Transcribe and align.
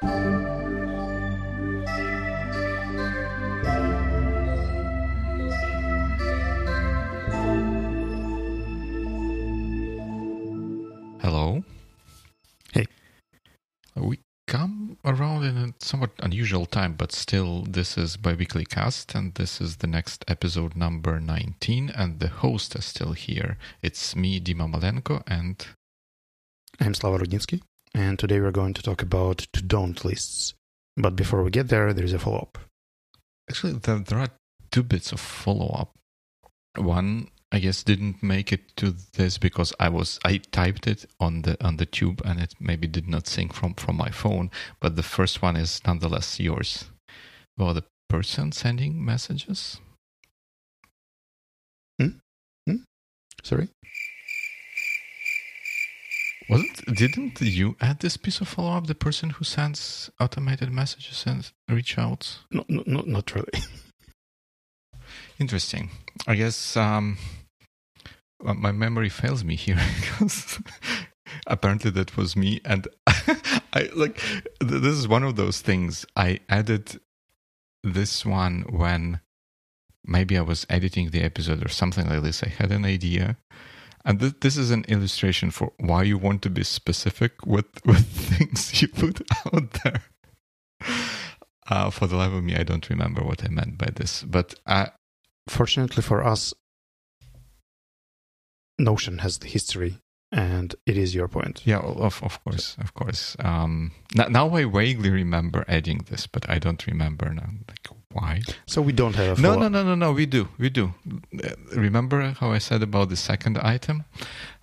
Hello. 0.00 0.10
Hey. 12.72 12.86
We 13.96 14.20
come 14.46 14.98
around 15.04 15.44
in 15.44 15.56
a 15.56 15.74
somewhat 15.80 16.12
unusual 16.20 16.66
time, 16.66 16.94
but 16.94 17.10
still, 17.10 17.64
this 17.64 17.98
is 17.98 18.16
Biweeklycast, 18.16 19.16
and 19.16 19.34
this 19.34 19.60
is 19.60 19.78
the 19.78 19.88
next 19.88 20.24
episode 20.28 20.76
number 20.76 21.18
19, 21.18 21.90
and 21.90 22.20
the 22.20 22.28
host 22.28 22.76
is 22.76 22.84
still 22.84 23.14
here. 23.14 23.58
It's 23.82 24.14
me, 24.14 24.40
Dima 24.40 24.72
Malenko, 24.72 25.24
and 25.26 25.66
I'm 26.80 26.94
Slava 26.94 27.18
Rudnitsky, 27.24 27.62
and 27.94 28.18
today 28.18 28.40
we're 28.40 28.50
going 28.50 28.74
to 28.74 28.82
talk 28.82 29.02
about 29.02 29.38
to 29.52 29.62
don't 29.62 30.04
lists. 30.04 30.54
But 30.96 31.16
before 31.16 31.42
we 31.42 31.50
get 31.50 31.68
there, 31.68 31.92
there's 31.92 32.12
a 32.12 32.18
follow 32.18 32.38
up. 32.38 32.58
actually, 33.48 33.74
there, 33.74 33.98
there 34.00 34.18
are 34.18 34.28
two 34.70 34.82
bits 34.82 35.12
of 35.12 35.20
follow 35.20 35.68
up. 35.68 35.92
One, 36.76 37.28
I 37.50 37.60
guess, 37.60 37.82
didn't 37.82 38.22
make 38.22 38.52
it 38.52 38.76
to 38.76 38.94
this 39.14 39.38
because 39.38 39.72
I 39.80 39.88
was 39.88 40.18
I 40.24 40.38
typed 40.50 40.86
it 40.86 41.06
on 41.18 41.42
the 41.42 41.56
on 41.64 41.76
the 41.76 41.86
tube 41.86 42.20
and 42.24 42.40
it 42.40 42.54
maybe 42.60 42.86
did 42.86 43.08
not 43.08 43.26
sync 43.26 43.54
from 43.54 43.74
from 43.74 43.96
my 43.96 44.10
phone. 44.10 44.50
But 44.80 44.96
the 44.96 45.02
first 45.02 45.40
one 45.40 45.56
is 45.56 45.80
nonetheless 45.86 46.38
yours. 46.38 46.86
Well, 47.56 47.74
the 47.74 47.84
person 48.08 48.52
sending 48.52 49.04
messages. 49.04 49.80
Hmm? 51.98 52.18
Hmm? 52.66 52.76
Sorry? 53.42 53.68
Wasn't 56.48 56.94
didn't 56.94 57.40
you 57.40 57.76
add 57.80 58.00
this 58.00 58.16
piece 58.16 58.40
of 58.40 58.48
follow 58.48 58.72
up? 58.72 58.86
The 58.86 58.94
person 58.94 59.30
who 59.30 59.44
sends 59.44 60.10
automated 60.18 60.72
messages 60.72 61.24
and 61.26 61.50
reach 61.68 61.98
outs. 61.98 62.40
No, 62.50 62.64
no, 62.68 62.82
no 62.86 63.02
not 63.02 63.34
really. 63.34 63.52
Interesting. 65.38 65.90
I 66.26 66.34
guess 66.34 66.76
um, 66.76 67.18
my 68.42 68.72
memory 68.72 69.08
fails 69.08 69.44
me 69.44 69.56
here 69.56 69.78
because 70.00 70.58
apparently 71.46 71.90
that 71.92 72.16
was 72.16 72.36
me, 72.36 72.60
and 72.64 72.88
I 73.06 73.90
like 73.94 74.16
th- 74.16 74.82
this 74.82 74.94
is 74.94 75.06
one 75.06 75.24
of 75.24 75.36
those 75.36 75.60
things. 75.60 76.06
I 76.16 76.40
added 76.48 77.00
this 77.84 78.24
one 78.24 78.64
when 78.70 79.20
maybe 80.04 80.36
I 80.38 80.42
was 80.42 80.66
editing 80.70 81.10
the 81.10 81.22
episode 81.22 81.64
or 81.64 81.68
something 81.68 82.08
like 82.08 82.22
this. 82.22 82.42
I 82.42 82.48
had 82.48 82.72
an 82.72 82.84
idea. 82.84 83.36
And 84.08 84.18
th- 84.18 84.40
this 84.40 84.56
is 84.56 84.72
an 84.72 84.84
illustration 84.88 85.52
for 85.52 85.72
why 85.78 86.02
you 86.02 86.18
want 86.18 86.42
to 86.42 86.50
be 86.50 86.64
specific 86.64 87.46
with, 87.46 87.66
with 87.84 88.06
things 88.06 88.82
you 88.82 88.88
put 88.88 89.20
out 89.46 89.70
there. 89.84 90.02
Uh, 91.70 91.90
for 91.90 92.06
the 92.08 92.16
life 92.16 92.32
of 92.32 92.42
me, 92.42 92.56
I 92.56 92.64
don't 92.64 92.88
remember 92.90 93.22
what 93.22 93.44
I 93.44 93.48
meant 93.48 93.78
by 93.78 93.88
this, 93.94 94.22
but 94.22 94.54
uh, 94.66 94.86
Fortunately 95.48 96.02
for 96.02 96.24
us, 96.24 96.52
Notion 98.78 99.18
has 99.18 99.38
the 99.38 99.48
history, 99.48 99.98
and 100.30 100.74
it 100.86 100.96
is 100.96 101.14
your 101.14 101.26
point. 101.26 101.62
Yeah, 101.64 101.78
of 101.80 102.22
of 102.22 102.44
course, 102.44 102.76
of 102.78 102.94
course. 102.94 103.34
Um, 103.40 103.92
now, 104.14 104.28
now 104.28 104.50
I 104.54 104.64
vaguely 104.66 105.10
remember 105.10 105.64
adding 105.66 106.04
this, 106.08 106.28
but 106.28 106.48
I 106.48 106.58
don't 106.58 106.86
remember 106.86 107.30
now. 107.30 107.50
Like 107.66 107.88
why? 108.18 108.40
So 108.66 108.82
we 108.82 108.92
don't 108.92 109.14
have 109.16 109.38
a 109.38 109.42
No, 109.42 109.54
no, 109.56 109.68
no, 109.68 109.82
no, 109.84 109.94
no. 109.94 110.12
We 110.12 110.26
do, 110.26 110.48
we 110.58 110.68
do. 110.70 110.92
Uh, 111.44 111.48
Remember 111.76 112.34
how 112.40 112.52
I 112.52 112.58
said 112.58 112.82
about 112.82 113.08
the 113.08 113.16
second 113.16 113.58
item, 113.58 114.04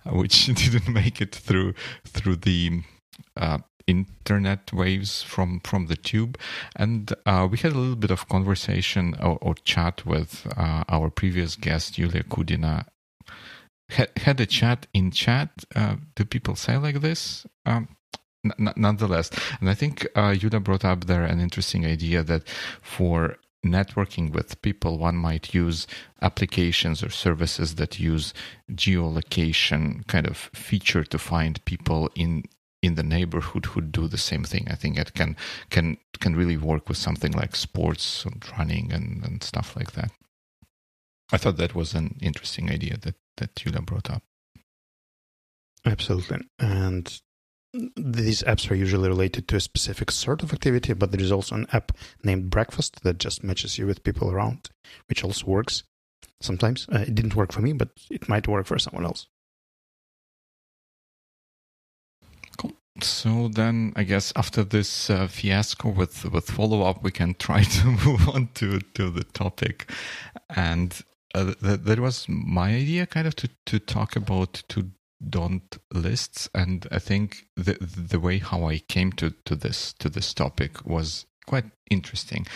uh, 0.04 0.14
which 0.20 0.46
didn't 0.62 0.88
make 0.92 1.20
it 1.20 1.34
through 1.34 1.74
through 2.04 2.36
the 2.36 2.82
uh, 3.36 3.58
internet 3.86 4.72
waves 4.72 5.22
from 5.22 5.60
from 5.60 5.86
the 5.86 5.96
tube, 5.96 6.36
and 6.76 7.12
uh, 7.24 7.46
we 7.50 7.58
had 7.58 7.72
a 7.72 7.78
little 7.78 7.96
bit 7.96 8.10
of 8.10 8.28
conversation 8.28 9.14
or, 9.22 9.38
or 9.40 9.54
chat 9.64 10.04
with 10.06 10.46
uh, 10.56 10.84
our 10.88 11.10
previous 11.10 11.56
guest 11.56 11.98
Yulia 11.98 12.22
Kudina. 12.24 12.84
Had, 13.88 14.10
had 14.16 14.40
a 14.40 14.46
chat 14.46 14.86
in 14.92 15.12
chat. 15.12 15.50
Uh, 15.74 15.96
do 16.16 16.24
people 16.24 16.56
say 16.56 16.76
like 16.76 17.00
this? 17.00 17.46
Um, 17.64 17.86
n- 18.44 18.52
n- 18.58 18.74
nonetheless, 18.76 19.30
and 19.60 19.70
I 19.70 19.74
think 19.74 20.04
uh, 20.16 20.34
Yulia 20.36 20.58
brought 20.60 20.84
up 20.84 21.04
there 21.06 21.22
an 21.22 21.40
interesting 21.40 21.86
idea 21.86 22.24
that 22.24 22.42
for 22.82 23.36
networking 23.66 24.32
with 24.32 24.60
people, 24.62 24.98
one 24.98 25.16
might 25.16 25.54
use 25.54 25.86
applications 26.22 27.02
or 27.02 27.10
services 27.10 27.76
that 27.76 27.98
use 27.98 28.32
geolocation 28.72 30.06
kind 30.06 30.26
of 30.26 30.36
feature 30.54 31.04
to 31.04 31.18
find 31.18 31.64
people 31.64 32.10
in 32.14 32.44
in 32.82 32.94
the 32.94 33.02
neighborhood 33.02 33.66
who 33.66 33.80
do 33.80 34.06
the 34.06 34.18
same 34.18 34.44
thing. 34.44 34.68
I 34.70 34.74
think 34.74 34.98
it 34.98 35.14
can 35.14 35.36
can 35.70 35.98
can 36.20 36.36
really 36.36 36.56
work 36.56 36.88
with 36.88 36.98
something 36.98 37.32
like 37.32 37.56
sports 37.56 38.24
and 38.24 38.44
running 38.58 38.92
and, 38.92 39.24
and 39.24 39.42
stuff 39.42 39.76
like 39.76 39.92
that. 39.92 40.10
I 41.32 41.38
thought 41.38 41.56
that 41.56 41.74
was 41.74 41.94
an 41.94 42.16
interesting 42.20 42.70
idea 42.70 42.96
that 42.98 43.16
that 43.38 43.64
Yulia 43.64 43.82
brought 43.82 44.10
up. 44.10 44.22
Absolutely. 45.84 46.38
And 46.58 47.20
these 47.96 48.42
apps 48.42 48.70
are 48.70 48.74
usually 48.74 49.08
related 49.08 49.48
to 49.48 49.56
a 49.56 49.60
specific 49.60 50.10
sort 50.10 50.42
of 50.42 50.52
activity, 50.52 50.92
but 50.92 51.12
there 51.12 51.20
is 51.20 51.32
also 51.32 51.54
an 51.54 51.66
app 51.72 51.92
named 52.22 52.50
Breakfast 52.50 53.02
that 53.02 53.18
just 53.18 53.44
matches 53.44 53.78
you 53.78 53.86
with 53.86 54.04
people 54.04 54.30
around, 54.30 54.70
which 55.08 55.24
also 55.24 55.46
works 55.46 55.82
sometimes. 56.40 56.86
Uh, 56.92 57.00
it 57.00 57.14
didn't 57.14 57.36
work 57.36 57.52
for 57.52 57.60
me, 57.60 57.72
but 57.72 57.90
it 58.10 58.28
might 58.28 58.48
work 58.48 58.66
for 58.66 58.78
someone 58.78 59.04
else. 59.04 59.26
Cool. 62.58 62.72
So 63.02 63.48
then, 63.48 63.92
I 63.96 64.04
guess 64.04 64.32
after 64.36 64.64
this 64.64 65.10
uh, 65.10 65.26
fiasco 65.26 65.90
with 65.90 66.24
with 66.32 66.50
follow 66.50 66.82
up, 66.82 67.02
we 67.02 67.10
can 67.10 67.34
try 67.34 67.62
to 67.76 67.86
move 67.86 68.28
on 68.28 68.48
to 68.54 68.80
to 68.94 69.10
the 69.10 69.24
topic, 69.24 69.90
and 70.54 70.98
uh, 71.34 71.52
th- 71.62 71.80
that 71.80 72.00
was 72.00 72.26
my 72.28 72.74
idea, 72.74 73.06
kind 73.06 73.26
of 73.26 73.36
to 73.36 73.48
to 73.66 73.78
talk 73.78 74.16
about 74.16 74.62
to 74.68 74.90
don't 75.28 75.78
lists, 75.92 76.48
and 76.54 76.86
I 76.90 76.98
think 76.98 77.46
the 77.56 77.74
the 77.80 78.20
way 78.20 78.38
how 78.38 78.68
I 78.68 78.78
came 78.78 79.12
to 79.12 79.30
to 79.44 79.56
this 79.56 79.92
to 79.94 80.08
this 80.08 80.34
topic 80.34 80.84
was 80.84 81.26
quite 81.46 81.66
interesting. 81.90 82.46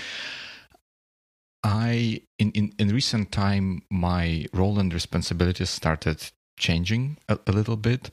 I 1.62 2.22
in 2.38 2.50
in 2.52 2.72
in 2.78 2.88
recent 2.88 3.32
time, 3.32 3.82
my 3.90 4.46
role 4.52 4.78
and 4.78 4.92
responsibilities 4.92 5.70
started 5.70 6.30
changing 6.58 7.16
a, 7.28 7.38
a 7.46 7.52
little 7.52 7.76
bit, 7.76 8.10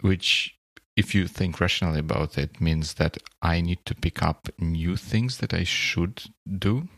which 0.00 0.56
if 0.96 1.14
you 1.14 1.26
think 1.26 1.60
rationally 1.60 2.00
about 2.00 2.38
it, 2.38 2.60
means 2.60 2.94
that 2.94 3.18
I 3.42 3.60
need 3.60 3.84
to 3.84 3.94
pick 3.94 4.22
up 4.22 4.48
new 4.58 4.96
things 4.96 5.38
that 5.38 5.52
I 5.52 5.64
should 5.64 6.22
do 6.58 6.88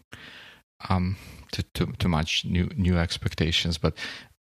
um, 0.88 1.16
to, 1.52 1.62
to, 1.74 1.86
to 1.86 2.08
match 2.08 2.44
new 2.44 2.70
new 2.76 2.96
expectations. 2.96 3.78
But 3.78 3.94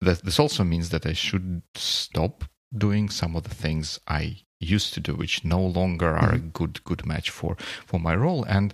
that, 0.03 0.25
this 0.25 0.39
also 0.39 0.65
means 0.65 0.91
that 0.91 1.07
I 1.07 1.13
should 1.13 1.63
stop 1.75 2.45
doing 2.77 3.09
some 3.09 3.37
of 3.37 3.45
the 3.45 3.55
things 3.55 3.99
I 4.09 4.39
used 4.59 4.95
to 4.95 5.01
do, 5.01 5.15
which 5.15 5.45
no 5.45 5.61
longer 5.61 6.11
are 6.11 6.35
a 6.35 6.39
mm-hmm. 6.39 6.49
good 6.49 6.85
good 6.85 7.05
match 7.05 7.31
for 7.31 7.57
for 7.87 7.99
my 7.99 8.15
role. 8.15 8.45
And 8.45 8.73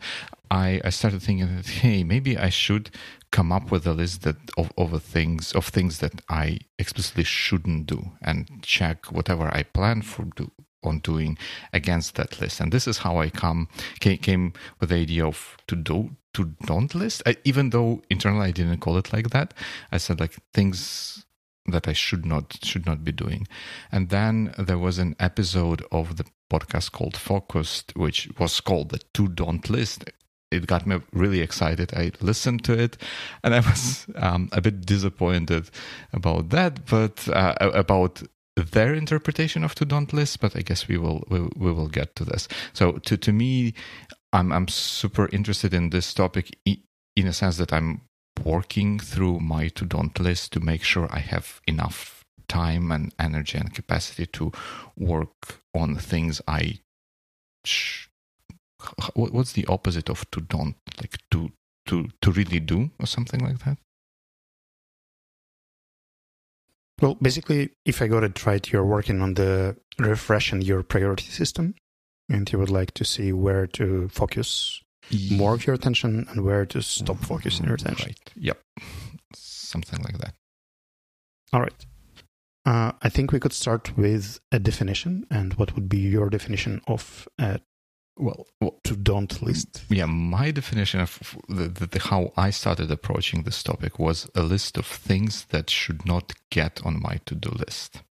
I, 0.50 0.80
I 0.84 0.90
started 0.90 1.22
thinking 1.22 1.56
that 1.56 1.66
hey, 1.66 2.04
maybe 2.04 2.36
I 2.36 2.50
should 2.50 2.90
come 3.30 3.52
up 3.52 3.70
with 3.70 3.86
a 3.86 3.92
list 3.92 4.22
that 4.22 4.36
of, 4.56 4.72
of 4.76 5.02
things 5.02 5.52
of 5.52 5.66
things 5.66 5.98
that 5.98 6.20
I 6.28 6.58
explicitly 6.78 7.24
shouldn't 7.24 7.86
do 7.86 8.12
and 8.22 8.48
check 8.62 9.12
whatever 9.12 9.54
I 9.54 9.62
plan 9.62 10.02
for 10.02 10.24
do 10.36 10.50
on 10.82 11.00
doing 11.00 11.38
against 11.72 12.14
that 12.16 12.40
list. 12.40 12.60
And 12.60 12.72
this 12.72 12.86
is 12.86 12.98
how 12.98 13.18
I 13.18 13.30
come 13.30 13.68
came, 14.00 14.52
with 14.80 14.90
the 14.90 14.96
idea 14.96 15.26
of 15.26 15.56
to 15.66 15.76
do 15.76 16.16
to 16.34 16.44
don't 16.66 16.94
list. 16.94 17.22
I, 17.26 17.36
even 17.44 17.70
though 17.70 18.02
internally 18.10 18.48
I 18.48 18.50
didn't 18.52 18.78
call 18.78 18.96
it 18.96 19.12
like 19.12 19.30
that, 19.30 19.54
I 19.90 19.96
said 19.96 20.20
like 20.20 20.36
things 20.52 21.24
that 21.66 21.88
I 21.88 21.92
should 21.92 22.24
not 22.24 22.58
should 22.62 22.86
not 22.86 23.04
be 23.04 23.12
doing. 23.12 23.46
And 23.90 24.08
then 24.08 24.54
there 24.58 24.78
was 24.78 24.98
an 24.98 25.16
episode 25.18 25.84
of 25.90 26.16
the 26.16 26.24
podcast 26.50 26.92
called 26.92 27.16
Focused, 27.16 27.96
which 27.96 28.28
was 28.38 28.60
called 28.60 28.90
the 28.90 29.00
To 29.14 29.28
Don't 29.28 29.68
List. 29.68 30.04
It 30.50 30.66
got 30.66 30.86
me 30.86 31.00
really 31.12 31.40
excited. 31.40 31.92
I 31.92 32.12
listened 32.22 32.64
to 32.64 32.72
it, 32.72 32.96
and 33.44 33.54
I 33.54 33.60
was 33.60 34.06
um, 34.16 34.48
a 34.52 34.62
bit 34.62 34.86
disappointed 34.86 35.68
about 36.14 36.48
that, 36.50 36.86
but 36.86 37.28
uh, 37.28 37.54
about 37.60 38.22
their 38.62 38.94
interpretation 38.94 39.64
of 39.64 39.74
to 39.76 39.84
don't 39.84 40.12
list. 40.12 40.40
But 40.40 40.56
I 40.56 40.62
guess 40.62 40.88
we 40.88 40.98
will 40.98 41.24
we, 41.28 41.40
we 41.56 41.72
will 41.72 41.88
get 41.88 42.14
to 42.16 42.24
this. 42.24 42.48
So 42.72 42.92
to 42.92 43.16
to 43.16 43.32
me, 43.32 43.74
I'm 44.32 44.52
I'm 44.52 44.68
super 44.68 45.28
interested 45.32 45.74
in 45.74 45.90
this 45.90 46.14
topic 46.14 46.56
in 46.64 47.26
a 47.26 47.32
sense 47.32 47.56
that 47.58 47.72
I'm 47.72 48.02
working 48.44 48.98
through 49.00 49.40
my 49.40 49.68
to 49.68 49.84
don't 49.84 50.18
list 50.20 50.52
to 50.52 50.60
make 50.60 50.84
sure 50.84 51.08
I 51.10 51.18
have 51.18 51.60
enough 51.66 52.24
time 52.48 52.92
and 52.92 53.12
energy 53.18 53.58
and 53.58 53.74
capacity 53.74 54.26
to 54.26 54.52
work 54.96 55.60
on 55.74 55.96
things 55.96 56.40
I. 56.46 56.80
Sh- 57.64 58.06
what's 59.14 59.52
the 59.52 59.66
opposite 59.66 60.08
of 60.08 60.30
to 60.30 60.40
don't 60.40 60.76
like 61.00 61.18
to 61.32 61.50
to 61.86 62.08
to 62.22 62.30
really 62.30 62.60
do 62.60 62.90
or 63.00 63.06
something 63.06 63.40
like 63.40 63.58
that? 63.64 63.78
Well, 67.00 67.14
basically, 67.22 67.70
if 67.84 68.02
I 68.02 68.08
got 68.08 68.24
it 68.24 68.44
right, 68.46 68.70
you're 68.72 68.84
working 68.84 69.20
on 69.22 69.34
the 69.34 69.76
refreshing 69.98 70.62
your 70.62 70.82
priority 70.82 71.24
system. 71.30 71.74
and 72.30 72.50
you 72.52 72.58
would 72.58 72.70
like 72.70 72.92
to 72.92 73.04
see 73.04 73.32
where 73.32 73.66
to 73.66 74.08
focus 74.08 74.82
more 75.30 75.54
of 75.54 75.66
your 75.66 75.74
attention 75.74 76.26
and 76.30 76.44
where 76.44 76.66
to 76.66 76.82
stop 76.82 77.16
focusing 77.18 77.64
your 77.64 77.74
attention. 77.76 78.08
Right. 78.08 78.32
Yep. 78.36 78.58
Something 79.34 80.02
like 80.02 80.18
that. 80.18 80.34
All 81.52 81.60
right. 81.62 81.86
Uh, 82.66 82.92
I 83.00 83.08
think 83.08 83.32
we 83.32 83.40
could 83.40 83.54
start 83.54 83.96
with 83.96 84.40
a 84.52 84.58
definition. 84.58 85.26
And 85.30 85.54
what 85.54 85.74
would 85.74 85.88
be 85.88 85.98
your 85.98 86.28
definition 86.28 86.82
of 86.86 87.26
a 87.38 87.60
Well, 88.18 88.46
to 88.84 88.96
don't 88.96 89.42
list? 89.42 89.82
yeah, 89.88 90.06
my 90.06 90.50
definition 90.50 91.00
of 91.00 91.36
the, 91.48 91.68
the, 91.68 91.86
the, 91.86 91.98
how 92.00 92.32
I 92.36 92.50
started 92.50 92.90
approaching 92.90 93.42
this 93.44 93.62
topic 93.62 93.98
was 93.98 94.28
a 94.34 94.42
list 94.42 94.76
of 94.76 94.86
things 94.86 95.44
that 95.50 95.70
should 95.70 96.04
not 96.04 96.32
get 96.50 96.80
on 96.84 97.00
my 97.00 97.20
to 97.26 97.34
do 97.34 97.50
list. 97.50 98.02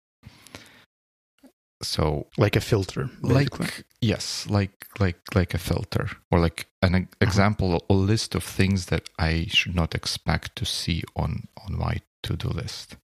So, 1.82 2.26
Like 2.38 2.56
a 2.56 2.61
filter, 2.61 3.11
basically. 3.23 3.67
like 3.67 3.85
yes, 4.00 4.47
like 4.49 4.87
like 4.99 5.19
like 5.35 5.53
a 5.55 5.58
filter 5.58 6.09
or 6.31 6.41
like 6.41 6.67
an 6.82 6.94
Uh-huh. 6.94 7.06
example, 7.20 7.85
a 7.91 7.93
list 7.93 8.35
of 8.35 8.43
things 8.44 8.87
that 8.87 9.09
I 9.19 9.47
should 9.49 9.75
not 9.75 9.94
expect 9.94 10.56
to 10.56 10.64
see 10.64 11.02
on 11.14 11.49
on 11.64 11.76
my 11.79 12.00
to 12.23 12.37
do 12.37 12.49
list. 12.49 12.97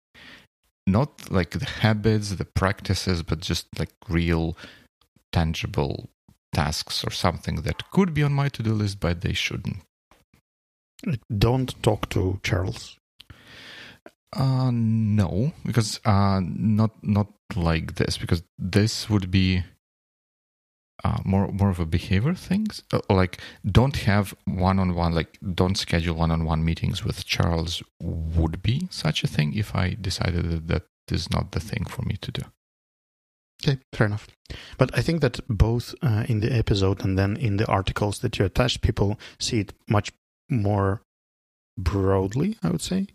Not 0.87 1.31
like 1.31 1.50
the 1.58 1.66
habits, 1.82 2.31
the 2.37 2.44
practices, 2.46 3.22
but 3.22 3.40
just 3.40 3.66
like 3.78 3.93
real, 4.08 4.56
tangible 5.32 6.08
tasks 6.52 7.04
or 7.04 7.10
something 7.10 7.62
that 7.62 7.90
could 7.90 8.14
be 8.14 8.22
on 8.22 8.32
my 8.32 8.49
to 8.50 8.62
do 8.62 8.72
list, 8.72 9.00
but 9.00 9.20
they 9.20 9.32
shouldn't. 9.32 9.78
Don't 11.37 11.82
talk 11.82 12.08
to 12.10 12.40
Charles. 12.43 12.96
Uh 14.34 14.70
no, 14.72 15.52
because 15.64 16.00
uh 16.04 16.40
not 16.43 16.93
not 17.02 17.28
like 17.56 17.96
this 17.96 18.16
because 18.16 18.43
this 18.58 19.10
would 19.10 19.31
be 19.31 19.62
uh, 21.04 21.19
more 21.25 21.49
more 21.49 21.70
of 21.70 21.81
a 21.81 21.87
behavior 21.87 22.34
things 22.34 22.82
uh, 22.93 23.00
like 23.10 23.38
don't 23.66 23.96
have 23.96 24.34
one 24.44 24.78
on 24.78 24.94
one 24.94 25.12
like 25.12 25.38
don't 25.55 25.76
schedule 25.76 26.14
one 26.14 26.31
on 26.31 26.44
one 26.44 26.64
meetings 26.64 27.05
with 27.05 27.25
Charles 27.25 27.82
would 28.00 28.62
be 28.62 28.87
such 28.90 29.25
a 29.25 29.26
thing 29.26 29.52
if 29.55 29.75
I 29.75 29.96
decided 30.00 30.48
that 30.50 30.69
that 30.69 30.84
is 31.10 31.31
not 31.31 31.52
the 31.52 31.60
thing 31.60 31.84
for 31.84 32.02
me 32.02 32.16
to 32.20 32.31
do. 32.31 32.43
Okay, 33.62 33.78
fair 33.93 34.06
enough. 34.06 34.26
But 34.78 34.96
I 34.96 35.02
think 35.02 35.20
that 35.20 35.40
both 35.49 35.94
uh, 36.02 36.25
in 36.28 36.40
the 36.40 36.52
episode 36.52 37.04
and 37.04 37.19
then 37.19 37.37
in 37.37 37.56
the 37.58 37.66
articles 37.66 38.19
that 38.20 38.38
you 38.38 38.44
attach, 38.44 38.81
people 38.81 39.19
see 39.38 39.60
it 39.60 39.72
much 39.88 40.10
more 40.50 41.02
broadly, 41.78 42.56
I 42.62 42.70
would 42.70 42.82
say. 42.82 43.06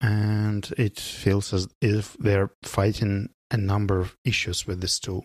And 0.00 0.72
it 0.76 0.98
feels 0.98 1.52
as 1.52 1.68
if 1.80 2.16
they're 2.18 2.50
fighting 2.62 3.30
a 3.50 3.56
number 3.56 4.00
of 4.00 4.16
issues 4.24 4.66
with 4.66 4.80
this 4.80 4.98
tool. 4.98 5.24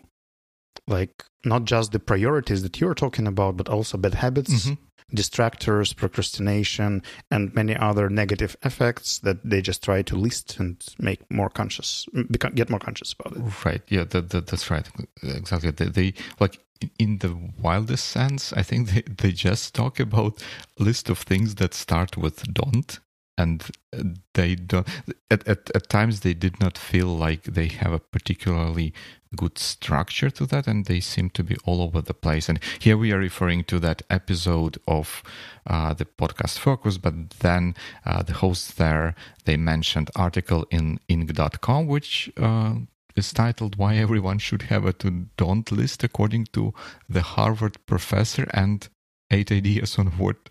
Like, 0.86 1.24
not 1.44 1.64
just 1.64 1.92
the 1.92 1.98
priorities 1.98 2.62
that 2.62 2.80
you're 2.80 2.94
talking 2.94 3.26
about, 3.26 3.56
but 3.56 3.68
also 3.68 3.98
bad 3.98 4.14
habits, 4.14 4.66
Mhm. 4.66 4.78
Distractors, 5.14 5.94
procrastination, 5.94 7.02
and 7.30 7.54
many 7.54 7.76
other 7.76 8.08
negative 8.08 8.56
effects 8.62 9.18
that 9.20 9.38
they 9.44 9.60
just 9.60 9.82
try 9.82 10.02
to 10.02 10.16
list 10.16 10.58
and 10.58 10.82
make 10.98 11.20
more 11.30 11.48
conscious, 11.48 12.06
become, 12.30 12.54
get 12.54 12.70
more 12.70 12.80
conscious 12.80 13.14
about 13.18 13.36
it. 13.36 13.64
Right. 13.64 13.82
Yeah. 13.88 14.04
That, 14.04 14.30
that 14.30 14.46
that's 14.46 14.70
right. 14.70 14.88
Exactly. 15.22 15.70
They, 15.70 15.86
they 15.86 16.14
like 16.40 16.58
in 16.98 17.18
the 17.18 17.36
wildest 17.60 18.06
sense. 18.06 18.52
I 18.52 18.62
think 18.62 18.90
they 18.90 19.02
they 19.02 19.32
just 19.32 19.74
talk 19.74 20.00
about 20.00 20.42
list 20.78 21.08
of 21.10 21.18
things 21.18 21.56
that 21.56 21.74
start 21.74 22.16
with 22.16 22.52
don't, 22.52 22.98
and 23.38 23.62
uh, 23.96 24.02
they 24.34 24.54
don't. 24.54 24.86
At 25.30 25.46
at 25.48 25.70
at 25.74 25.88
times 25.88 26.20
they 26.20 26.34
did 26.34 26.60
not 26.60 26.76
feel 26.78 27.08
like 27.08 27.44
they 27.44 27.68
have 27.68 27.92
a 27.92 27.98
particularly 27.98 28.92
good 29.34 29.58
structure 29.58 30.30
to 30.30 30.46
that, 30.46 30.66
and 30.66 30.84
they 30.84 31.00
seem 31.00 31.30
to 31.30 31.42
be 31.42 31.56
all 31.64 31.80
over 31.80 32.00
the 32.02 32.14
place. 32.14 32.48
And 32.48 32.60
here 32.78 32.96
we 32.96 33.12
are 33.12 33.18
referring 33.18 33.64
to 33.64 33.78
that 33.80 34.02
episode 34.10 34.78
of 34.86 35.22
uh, 35.66 35.94
the 35.94 36.04
podcast 36.04 36.58
Focus, 36.58 36.98
but 36.98 37.30
then 37.40 37.74
uh, 38.04 38.22
the 38.22 38.34
hosts 38.34 38.72
there 38.74 39.14
they 39.44 39.56
mentioned 39.56 40.10
article 40.16 40.66
in 40.70 40.98
Inc.com, 41.08 41.86
which. 41.86 42.30
Uh, 42.36 42.74
is 43.14 43.30
titled 43.30 43.76
"Why 43.76 43.96
Everyone 43.96 44.38
Should 44.38 44.62
Have 44.62 44.86
a 44.86 44.92
To 44.94 45.26
Don't 45.36 45.70
List," 45.70 46.02
according 46.02 46.46
to 46.54 46.72
the 47.10 47.20
Harvard 47.20 47.76
professor, 47.84 48.48
and 48.54 48.88
eight 49.30 49.52
ideas 49.52 49.98
on 49.98 50.06
what 50.12 50.48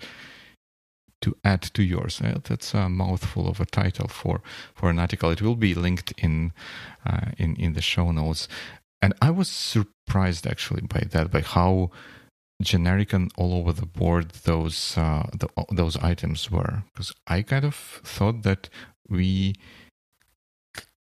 to 1.21 1.35
add 1.43 1.61
to 1.61 1.83
yours. 1.83 2.21
Uh, 2.21 2.39
that's 2.43 2.73
a 2.73 2.89
mouthful 2.89 3.47
of 3.47 3.59
a 3.59 3.65
title 3.65 4.07
for 4.07 4.41
for 4.73 4.89
an 4.89 4.99
article. 4.99 5.29
It 5.29 5.41
will 5.41 5.55
be 5.55 5.73
linked 5.73 6.13
in 6.17 6.51
uh, 7.05 7.31
in 7.37 7.55
in 7.55 7.73
the 7.73 7.81
show 7.81 8.11
notes. 8.11 8.47
And 9.01 9.13
I 9.21 9.31
was 9.31 9.49
surprised 9.49 10.45
actually 10.45 10.81
by 10.81 11.03
that, 11.11 11.31
by 11.31 11.41
how 11.41 11.89
generic 12.61 13.13
and 13.13 13.31
all 13.37 13.53
over 13.55 13.73
the 13.73 13.85
board 13.85 14.29
those 14.43 14.97
uh, 14.97 15.27
the, 15.33 15.47
those 15.71 15.97
items 15.97 16.51
were. 16.51 16.83
Because 16.93 17.13
I 17.27 17.41
kind 17.41 17.65
of 17.65 17.75
thought 17.75 18.43
that 18.43 18.69
we 19.09 19.55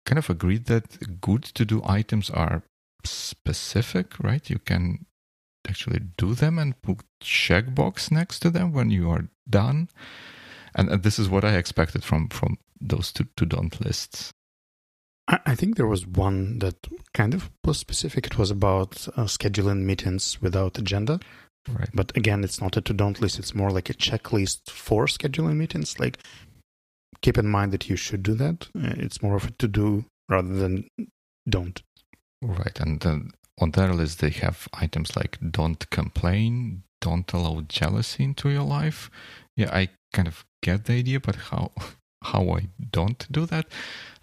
kind 0.05 0.19
of 0.19 0.29
agreed 0.29 0.65
that 0.65 1.21
good 1.21 1.43
to 1.43 1.65
do 1.65 1.81
items 1.85 2.29
are 2.29 2.63
specific, 3.03 4.19
right? 4.19 4.49
You 4.49 4.59
can 4.59 5.05
actually 5.67 6.01
do 6.17 6.33
them 6.33 6.59
and 6.59 6.81
put 6.81 7.01
checkbox 7.21 8.11
next 8.11 8.39
to 8.39 8.49
them 8.49 8.73
when 8.73 8.89
you 8.89 9.09
are 9.09 9.27
done. 9.49 9.89
And, 10.75 10.89
and 10.89 11.03
this 11.03 11.19
is 11.19 11.29
what 11.29 11.43
I 11.43 11.55
expected 11.55 12.03
from 12.03 12.29
from 12.29 12.57
those 12.79 13.11
two 13.11 13.27
to 13.35 13.45
don't 13.45 13.79
lists. 13.83 14.31
I 15.27 15.39
I 15.45 15.55
think 15.55 15.75
there 15.75 15.87
was 15.87 16.05
one 16.05 16.59
that 16.59 16.75
kind 17.13 17.33
of 17.33 17.49
was 17.65 17.77
specific. 17.77 18.25
It 18.27 18.37
was 18.37 18.51
about 18.51 19.07
uh, 19.15 19.25
scheduling 19.25 19.83
meetings 19.83 20.41
without 20.41 20.77
agenda. 20.77 21.19
Right. 21.69 21.89
But 21.93 22.15
again, 22.15 22.43
it's 22.43 22.61
not 22.61 22.77
a 22.77 22.81
to 22.81 22.93
don't 22.93 23.19
list. 23.19 23.39
It's 23.39 23.55
more 23.55 23.71
like 23.71 23.89
a 23.89 23.93
checklist 23.93 24.69
for 24.69 25.05
scheduling 25.07 25.57
meetings. 25.57 25.99
Like, 25.99 26.19
keep 27.21 27.37
in 27.37 27.49
mind 27.49 27.73
that 27.73 27.89
you 27.89 27.97
should 27.97 28.23
do 28.23 28.35
that. 28.35 28.69
Uh, 28.73 28.93
It's 28.97 29.21
more 29.21 29.35
of 29.35 29.45
a 29.45 29.51
to 29.51 29.67
do 29.67 30.05
rather 30.29 30.53
than 30.53 30.87
don't. 31.49 31.81
Right. 32.41 32.79
And 32.79 33.01
then 33.01 33.31
on 33.59 33.71
their 33.71 33.93
list, 33.93 34.19
they 34.19 34.29
have 34.29 34.67
items 34.73 35.15
like 35.15 35.37
don't 35.51 35.89
complain, 35.89 36.83
don't 37.01 37.31
allow 37.33 37.61
jealousy 37.67 38.23
into 38.23 38.49
your 38.49 38.63
life. 38.63 39.09
Yeah, 39.55 39.69
I 39.73 39.89
kind 40.13 40.27
of 40.27 40.45
get 40.61 40.85
the 40.85 40.93
idea, 40.93 41.19
but 41.19 41.35
how 41.35 41.71
how 42.23 42.49
I 42.49 42.67
don't 42.91 43.25
do 43.31 43.45
that, 43.45 43.67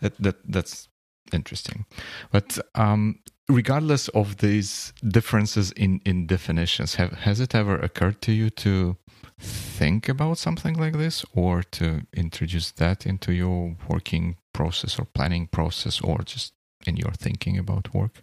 that, 0.00 0.14
that 0.18 0.36
that's 0.44 0.88
interesting. 1.32 1.86
But 2.30 2.58
um, 2.74 3.20
regardless 3.48 4.08
of 4.08 4.38
these 4.38 4.92
differences 5.06 5.72
in, 5.72 6.00
in 6.04 6.26
definitions, 6.26 6.96
have, 6.96 7.12
has 7.12 7.40
it 7.40 7.54
ever 7.54 7.76
occurred 7.76 8.20
to 8.22 8.32
you 8.32 8.50
to 8.50 8.96
think 9.38 10.08
about 10.08 10.38
something 10.38 10.74
like 10.74 10.94
this 10.94 11.24
or 11.32 11.62
to 11.62 12.02
introduce 12.14 12.70
that 12.72 13.06
into 13.06 13.32
your 13.32 13.76
working 13.88 14.36
process 14.52 14.98
or 14.98 15.04
planning 15.04 15.46
process 15.46 16.00
or 16.00 16.18
just 16.18 16.52
in 16.86 16.96
your 16.96 17.12
thinking 17.12 17.58
about 17.58 17.94
work? 17.94 18.22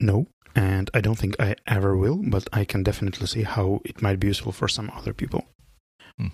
No. 0.00 0.26
And 0.54 0.90
I 0.94 1.00
don't 1.00 1.18
think 1.18 1.36
I 1.38 1.56
ever 1.66 1.96
will, 1.96 2.22
but 2.24 2.48
I 2.52 2.64
can 2.64 2.82
definitely 2.82 3.26
see 3.26 3.42
how 3.42 3.80
it 3.84 4.00
might 4.00 4.18
be 4.18 4.28
useful 4.28 4.52
for 4.52 4.68
some 4.68 4.90
other 4.94 5.12
people. 5.12 5.44
Hmm. 6.18 6.28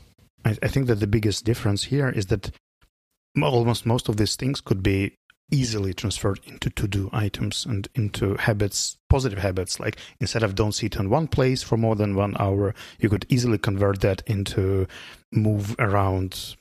I, 0.44 0.56
I 0.62 0.68
think 0.68 0.86
that 0.86 1.00
the 1.00 1.08
biggest 1.08 1.44
difference 1.44 1.84
here 1.84 2.08
is 2.08 2.26
that 2.26 2.50
almost 3.40 3.84
most 3.84 4.08
of 4.08 4.16
these 4.16 4.36
things 4.36 4.60
could 4.60 4.82
be 4.82 5.16
easily 5.50 5.92
transferred 5.92 6.40
into 6.46 6.70
to 6.70 6.88
do 6.88 7.10
items 7.12 7.66
and 7.66 7.88
into 7.94 8.36
habits, 8.36 8.96
positive 9.08 9.38
habits. 9.38 9.78
Like 9.78 9.98
instead 10.20 10.42
of 10.42 10.54
don't 10.54 10.72
sit 10.72 10.96
in 10.96 11.10
one 11.10 11.28
place 11.28 11.62
for 11.62 11.76
more 11.76 11.94
than 11.94 12.14
one 12.14 12.36
hour, 12.38 12.74
you 12.98 13.08
could 13.08 13.26
easily 13.28 13.58
convert 13.58 14.00
that 14.00 14.22
into 14.26 14.86
move 15.32 15.76
around 15.78 16.56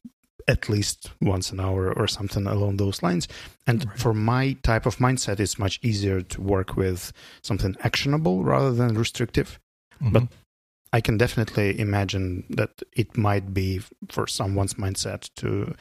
at 0.47 0.69
least 0.69 1.11
once 1.21 1.51
an 1.51 1.59
hour 1.59 1.91
or 1.93 2.07
something 2.07 2.47
along 2.47 2.77
those 2.77 3.01
lines. 3.03 3.27
And 3.67 3.85
Right. 3.85 3.99
for 3.99 4.13
my 4.13 4.53
type 4.63 4.85
of 4.85 4.97
mindset, 4.97 5.39
it's 5.39 5.59
much 5.59 5.79
easier 5.83 6.21
to 6.21 6.41
work 6.41 6.75
with 6.75 7.11
something 7.43 7.75
actionable 7.81 8.43
rather 8.43 8.73
than 8.73 8.95
restrictive. 8.97 9.59
But- 9.99 10.23
Mhm. 10.23 10.29
I 10.93 10.99
can 10.99 11.17
definitely 11.17 11.79
imagine 11.79 12.43
that 12.49 12.81
it 12.91 13.15
might 13.15 13.53
be 13.53 13.81
for 14.09 14.27
someone's 14.27 14.73
mindset 14.73 15.29
to 15.35 15.73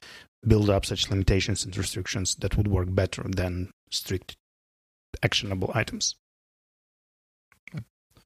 build 0.47 0.71
up 0.71 0.87
such 0.87 1.11
limitations 1.11 1.64
and 1.64 1.76
restrictions 1.76 2.37
that 2.37 2.57
would 2.57 2.69
work 2.69 2.95
better 2.95 3.25
than 3.29 3.73
strict 3.90 4.37
actionable 5.23 5.73
items. 5.75 6.14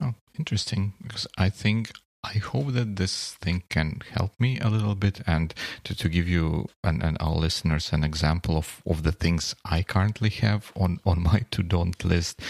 Oh, 0.01 0.13
interesting. 0.37 0.93
Because 1.01 1.25
I 1.37 1.49
think 1.49 1.91
I 2.25 2.39
hope 2.39 2.73
that 2.73 2.95
this 2.95 3.33
thing 3.33 3.63
can 3.69 4.01
help 4.11 4.39
me 4.39 4.59
a 4.59 4.69
little 4.69 4.95
bit 4.95 5.21
and 5.27 5.53
to, 5.83 5.95
to 5.95 6.09
give 6.09 6.27
you 6.27 6.67
and, 6.83 7.03
and 7.03 7.17
our 7.19 7.35
listeners 7.35 7.93
an 7.93 8.03
example 8.03 8.57
of, 8.57 8.81
of 8.85 9.03
the 9.03 9.11
things 9.11 9.55
I 9.63 9.83
currently 9.83 10.29
have 10.29 10.71
on, 10.75 10.99
on 11.05 11.21
my 11.21 11.45
to 11.51 11.61
don't 11.61 12.03
list. 12.03 12.41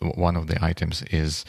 One 0.00 0.36
of 0.36 0.46
the 0.46 0.62
items 0.64 1.02
is 1.10 1.44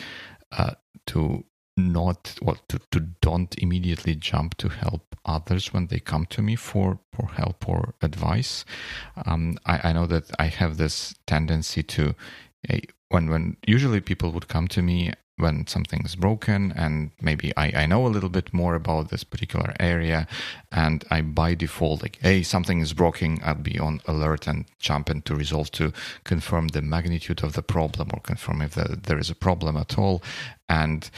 uh, 0.51 0.75
to 1.07 1.45
not 1.77 2.37
well 2.41 2.57
to, 2.67 2.79
to 2.91 2.99
don't 3.21 3.57
immediately 3.57 4.13
jump 4.13 4.57
to 4.57 4.69
help 4.69 5.15
others 5.25 5.73
when 5.73 5.87
they 5.87 5.99
come 5.99 6.25
to 6.25 6.41
me 6.41 6.55
for 6.55 6.99
for 7.13 7.29
help 7.29 7.67
or 7.67 7.95
advice 8.01 8.65
um, 9.25 9.57
I, 9.65 9.89
I 9.89 9.93
know 9.93 10.05
that 10.07 10.29
i 10.37 10.47
have 10.47 10.75
this 10.75 11.15
tendency 11.25 11.81
to 11.83 12.13
when 13.09 13.29
when 13.29 13.57
usually 13.65 14.01
people 14.01 14.31
would 14.31 14.49
come 14.49 14.67
to 14.67 14.81
me 14.81 15.13
when 15.41 15.67
something's 15.67 16.15
broken 16.15 16.71
and 16.75 17.11
maybe 17.21 17.51
I, 17.57 17.83
I 17.83 17.85
know 17.85 18.07
a 18.07 18.13
little 18.15 18.29
bit 18.29 18.53
more 18.53 18.75
about 18.75 19.09
this 19.09 19.23
particular 19.23 19.73
area 19.79 20.27
and 20.71 21.03
I 21.09 21.21
by 21.21 21.55
default 21.55 22.01
like 22.01 22.19
hey 22.21 22.43
something 22.43 22.79
is 22.79 22.93
broken 22.93 23.39
I'll 23.43 23.55
be 23.55 23.79
on 23.79 24.01
alert 24.07 24.47
and 24.47 24.65
jump 24.79 25.09
in 25.09 25.21
to 25.23 25.35
resolve 25.35 25.71
to 25.71 25.91
confirm 26.23 26.69
the 26.69 26.81
magnitude 26.81 27.43
of 27.43 27.53
the 27.53 27.61
problem 27.61 28.09
or 28.13 28.21
confirm 28.21 28.61
if 28.61 28.75
the, 28.75 28.99
there 29.01 29.19
is 29.19 29.29
a 29.29 29.35
problem 29.35 29.77
at 29.77 29.97
all. 29.97 30.21
And 30.69 31.09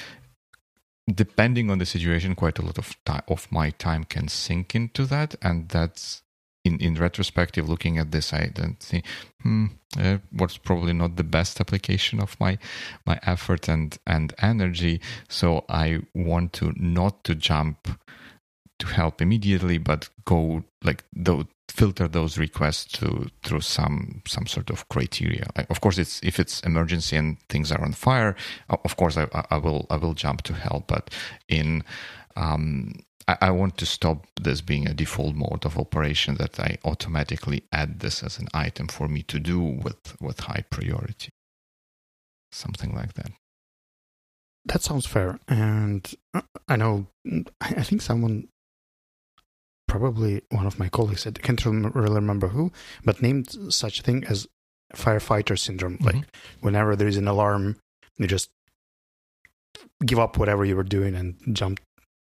depending 1.13 1.69
on 1.69 1.79
the 1.79 1.85
situation 1.85 2.35
quite 2.35 2.59
a 2.59 2.61
lot 2.61 2.77
of 2.77 2.95
time 3.05 3.23
of 3.27 3.51
my 3.51 3.69
time 3.71 4.03
can 4.03 4.27
sink 4.27 4.75
into 4.75 5.05
that. 5.05 5.35
And 5.41 5.69
that's 5.69 6.22
in, 6.63 6.79
in 6.79 6.95
retrospective, 6.95 7.67
looking 7.67 7.97
at 7.97 8.11
this, 8.11 8.33
I 8.33 8.47
don't 8.53 8.79
think 8.79 9.05
hmm, 9.41 9.65
uh, 9.99 10.17
what's 10.31 10.57
probably 10.57 10.93
not 10.93 11.17
the 11.17 11.23
best 11.23 11.59
application 11.59 12.21
of 12.21 12.39
my 12.39 12.57
my 13.05 13.19
effort 13.23 13.67
and 13.67 13.97
and 14.07 14.33
energy. 14.41 15.01
So 15.27 15.65
I 15.69 16.01
want 16.13 16.53
to 16.53 16.73
not 16.75 17.23
to 17.25 17.35
jump 17.35 17.99
to 18.79 18.87
help 18.87 19.21
immediately, 19.21 19.77
but 19.77 20.09
go 20.25 20.63
like 20.83 21.03
though 21.13 21.45
filter 21.69 22.07
those 22.07 22.37
requests 22.37 22.99
to 22.99 23.29
through 23.43 23.61
some 23.61 24.21
some 24.25 24.47
sort 24.47 24.69
of 24.69 24.87
criteria. 24.89 25.47
Like, 25.57 25.69
of 25.69 25.81
course, 25.81 25.97
it's 25.97 26.21
if 26.23 26.39
it's 26.39 26.61
emergency 26.61 27.17
and 27.17 27.37
things 27.49 27.71
are 27.71 27.81
on 27.81 27.93
fire, 27.93 28.35
of 28.69 28.95
course 28.95 29.17
I, 29.17 29.27
I 29.49 29.57
will 29.57 29.85
I 29.89 29.97
will 29.97 30.13
jump 30.13 30.43
to 30.43 30.53
help. 30.53 30.87
But 30.87 31.09
in 31.49 31.83
um, 32.35 32.93
I, 33.27 33.37
I 33.41 33.51
want 33.51 33.77
to 33.77 33.85
stop 33.85 34.27
this 34.41 34.61
being 34.61 34.87
a 34.87 34.93
default 34.93 35.35
mode 35.35 35.65
of 35.65 35.77
operation 35.77 36.35
that 36.35 36.59
I 36.59 36.77
automatically 36.83 37.63
add 37.71 37.99
this 37.99 38.23
as 38.23 38.39
an 38.39 38.47
item 38.53 38.87
for 38.87 39.07
me 39.07 39.23
to 39.23 39.39
do 39.39 39.59
with, 39.59 40.21
with 40.21 40.41
high 40.41 40.65
priority. 40.69 41.29
Something 42.51 42.93
like 42.93 43.13
that. 43.13 43.31
That 44.65 44.81
sounds 44.81 45.05
fair. 45.05 45.39
And 45.47 46.09
I 46.67 46.75
know, 46.75 47.07
I 47.59 47.83
think 47.83 48.01
someone, 48.01 48.47
probably 49.87 50.41
one 50.49 50.65
of 50.65 50.79
my 50.79 50.89
colleagues, 50.89 51.27
I 51.27 51.31
can't 51.31 51.65
really 51.65 52.15
remember 52.15 52.49
who, 52.49 52.71
but 53.03 53.21
named 53.21 53.73
such 53.73 53.99
a 53.99 54.03
thing 54.03 54.23
as 54.25 54.47
firefighter 54.95 55.57
syndrome. 55.57 55.97
Mm-hmm. 55.97 56.05
Like 56.05 56.25
whenever 56.61 56.95
there 56.95 57.07
is 57.07 57.17
an 57.17 57.27
alarm, 57.27 57.77
you 58.17 58.27
just 58.27 58.49
give 60.05 60.19
up 60.19 60.37
whatever 60.37 60.63
you 60.63 60.75
were 60.75 60.83
doing 60.83 61.15
and 61.15 61.35
jump 61.55 61.79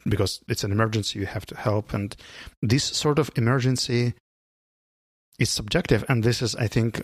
because 0.06 0.40
it's 0.48 0.64
an 0.64 0.72
emergency, 0.72 1.18
you 1.18 1.26
have 1.26 1.46
to 1.46 1.56
help. 1.56 1.92
And 1.92 2.14
this 2.62 2.84
sort 2.84 3.18
of 3.18 3.30
emergency 3.36 4.14
is 5.38 5.50
subjective. 5.50 6.04
And 6.08 6.22
this 6.22 6.42
is, 6.42 6.54
I 6.56 6.66
think, 6.66 7.02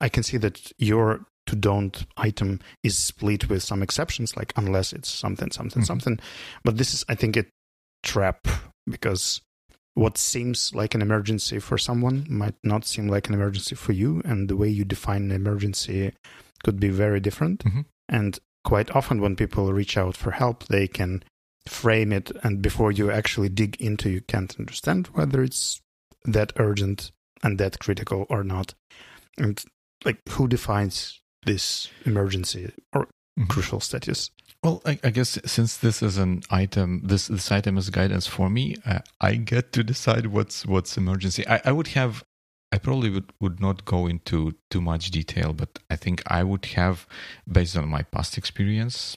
I 0.00 0.08
can 0.08 0.22
see 0.22 0.36
that 0.38 0.72
your 0.78 1.26
to 1.46 1.56
don't 1.56 2.06
item 2.16 2.60
is 2.82 2.98
split 2.98 3.48
with 3.48 3.62
some 3.62 3.82
exceptions, 3.82 4.36
like 4.36 4.52
unless 4.56 4.92
it's 4.92 5.08
something, 5.08 5.50
something, 5.50 5.82
mm-hmm. 5.82 5.86
something. 5.86 6.18
But 6.64 6.76
this 6.76 6.92
is, 6.92 7.04
I 7.08 7.14
think, 7.14 7.36
a 7.36 7.46
trap 8.02 8.48
because 8.86 9.40
what 9.94 10.18
seems 10.18 10.74
like 10.74 10.94
an 10.94 11.02
emergency 11.02 11.58
for 11.58 11.78
someone 11.78 12.26
might 12.28 12.56
not 12.62 12.84
seem 12.84 13.08
like 13.08 13.28
an 13.28 13.34
emergency 13.34 13.74
for 13.74 13.92
you. 13.92 14.20
And 14.24 14.48
the 14.48 14.56
way 14.56 14.68
you 14.68 14.84
define 14.84 15.22
an 15.22 15.32
emergency 15.32 16.12
could 16.64 16.78
be 16.78 16.88
very 16.88 17.20
different. 17.20 17.64
Mm-hmm. 17.64 17.80
And 18.08 18.38
quite 18.64 18.90
often, 18.94 19.20
when 19.20 19.36
people 19.36 19.72
reach 19.72 19.96
out 19.96 20.16
for 20.16 20.32
help, 20.32 20.64
they 20.64 20.86
can 20.86 21.22
frame 21.68 22.12
it 22.12 22.30
and 22.42 22.62
before 22.62 22.92
you 22.92 23.10
actually 23.10 23.48
dig 23.48 23.76
into 23.80 24.10
you 24.10 24.20
can't 24.20 24.58
understand 24.58 25.08
whether 25.08 25.42
it's 25.42 25.80
that 26.24 26.52
urgent 26.56 27.10
and 27.42 27.58
that 27.58 27.78
critical 27.78 28.26
or 28.28 28.42
not. 28.42 28.74
And 29.38 29.62
like 30.04 30.20
who 30.30 30.48
defines 30.48 31.20
this 31.44 31.88
emergency 32.04 32.72
or 32.92 33.02
mm-hmm. 33.04 33.44
crucial 33.44 33.80
status? 33.80 34.30
Well 34.62 34.82
I, 34.84 34.98
I, 35.04 35.10
guess 35.10 35.38
since 35.44 35.76
this 35.76 36.02
is 36.02 36.16
an 36.18 36.42
item 36.50 37.02
this 37.04 37.28
this 37.28 37.52
item 37.52 37.76
is 37.78 37.90
guidance 37.90 38.26
for 38.26 38.50
me 38.50 38.74
uh, 38.84 39.00
i 39.20 39.34
get 39.34 39.72
to 39.72 39.84
decide 39.84 40.26
what's 40.26 40.66
what's 40.66 40.96
emergency. 40.96 41.46
I, 41.46 41.60
I 41.66 41.72
would 41.72 41.88
have 41.88 42.24
I 42.72 42.78
probably 42.78 43.10
would, 43.10 43.32
would 43.40 43.60
not 43.60 43.84
go 43.84 44.06
into 44.06 44.54
too 44.70 44.80
much 44.80 45.10
detail, 45.10 45.52
but 45.52 45.78
I 45.88 45.96
think 45.96 46.22
I 46.26 46.42
would 46.42 46.64
have, 46.66 47.06
based 47.50 47.76
on 47.76 47.88
my 47.88 48.02
past 48.02 48.36
experience, 48.36 49.16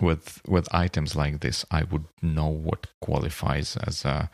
with 0.00 0.40
with 0.46 0.72
items 0.74 1.16
like 1.16 1.40
this, 1.40 1.64
I 1.70 1.84
would 1.84 2.04
know 2.22 2.48
what 2.48 2.86
qualifies 3.00 3.76
as 3.76 4.04
a 4.04 4.30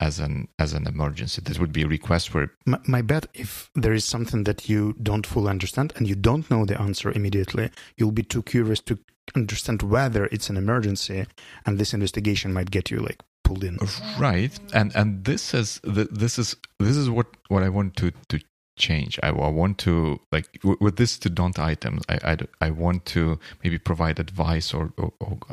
as 0.00 0.18
an 0.18 0.48
as 0.58 0.72
an 0.72 0.86
emergency. 0.86 1.42
This 1.42 1.58
would 1.58 1.72
be 1.72 1.82
a 1.82 1.88
request 1.88 2.30
for. 2.30 2.52
My, 2.66 2.78
my, 2.86 3.02
bet, 3.02 3.26
if 3.34 3.70
there 3.74 3.92
is 3.92 4.04
something 4.04 4.44
that 4.44 4.68
you 4.68 4.94
don't 5.02 5.26
fully 5.26 5.50
understand 5.50 5.92
and 5.96 6.08
you 6.08 6.14
don't 6.14 6.50
know 6.50 6.64
the 6.64 6.80
answer 6.80 7.10
immediately, 7.12 7.70
you'll 7.96 8.12
be 8.12 8.22
too 8.22 8.42
curious 8.42 8.80
to 8.80 8.98
understand 9.36 9.82
whether 9.82 10.26
it's 10.26 10.50
an 10.50 10.56
emergency, 10.56 11.26
and 11.66 11.78
this 11.78 11.94
investigation 11.94 12.52
might 12.52 12.70
get 12.70 12.90
you 12.90 12.98
like 12.98 13.20
pulled 13.44 13.64
in. 13.64 13.78
Right, 14.18 14.58
and 14.72 14.94
and 14.94 15.24
this 15.24 15.54
is 15.54 15.80
this 15.84 16.38
is 16.38 16.56
this 16.78 16.96
is 16.96 17.10
what 17.10 17.26
what 17.48 17.62
I 17.62 17.68
want 17.68 17.96
to 17.96 18.10
to 18.28 18.40
change. 18.80 19.20
I, 19.22 19.28
I 19.28 19.48
want 19.48 19.78
to 19.78 20.20
like 20.32 20.60
w- 20.62 20.78
with 20.80 20.96
this 20.96 21.18
to 21.18 21.30
don't 21.30 21.58
items. 21.58 22.02
I, 22.08 22.18
I, 22.24 22.36
I 22.60 22.70
want 22.70 23.04
to 23.06 23.38
maybe 23.62 23.78
provide 23.78 24.18
advice 24.18 24.74
or, 24.74 24.92
or, 24.96 25.12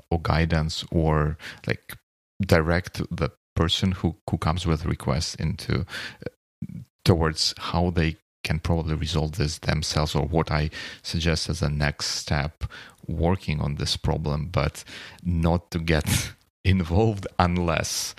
or 0.10 0.20
guidance 0.22 0.84
or 0.92 1.38
like 1.68 1.96
direct 2.42 3.02
the 3.16 3.30
person 3.56 3.92
who 3.92 4.16
who 4.30 4.38
comes 4.38 4.66
with 4.66 4.86
requests 4.86 5.36
into 5.36 5.82
uh, 5.82 6.80
towards 7.04 7.54
how 7.58 7.92
they 7.92 8.18
can 8.44 8.60
probably 8.60 8.96
resolve 8.96 9.34
this 9.34 9.58
themselves 9.60 10.16
or 10.16 10.26
what 10.26 10.52
I 10.52 10.70
suggest 11.02 11.50
as 11.50 11.62
a 11.62 11.70
next 11.70 12.08
step 12.08 12.64
working 13.08 13.60
on 13.60 13.76
this 13.76 13.98
problem, 13.98 14.48
but 14.52 14.84
not 15.24 15.72
to 15.72 15.80
get 15.80 16.34
involved 16.64 17.28
unless 17.40 18.16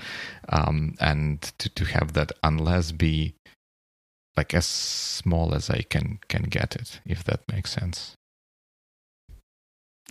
um, 0.50 0.94
and 1.00 1.40
to, 1.58 1.68
to 1.70 1.84
have 1.86 2.12
that 2.14 2.32
unless 2.42 2.92
be 2.92 3.34
like 4.36 4.54
as 4.54 4.66
small 4.66 5.54
as 5.54 5.70
I 5.70 5.82
can 5.82 6.20
can 6.28 6.44
get 6.44 6.76
it, 6.76 7.00
if 7.04 7.24
that 7.24 7.40
makes 7.50 7.72
sense. 7.72 8.14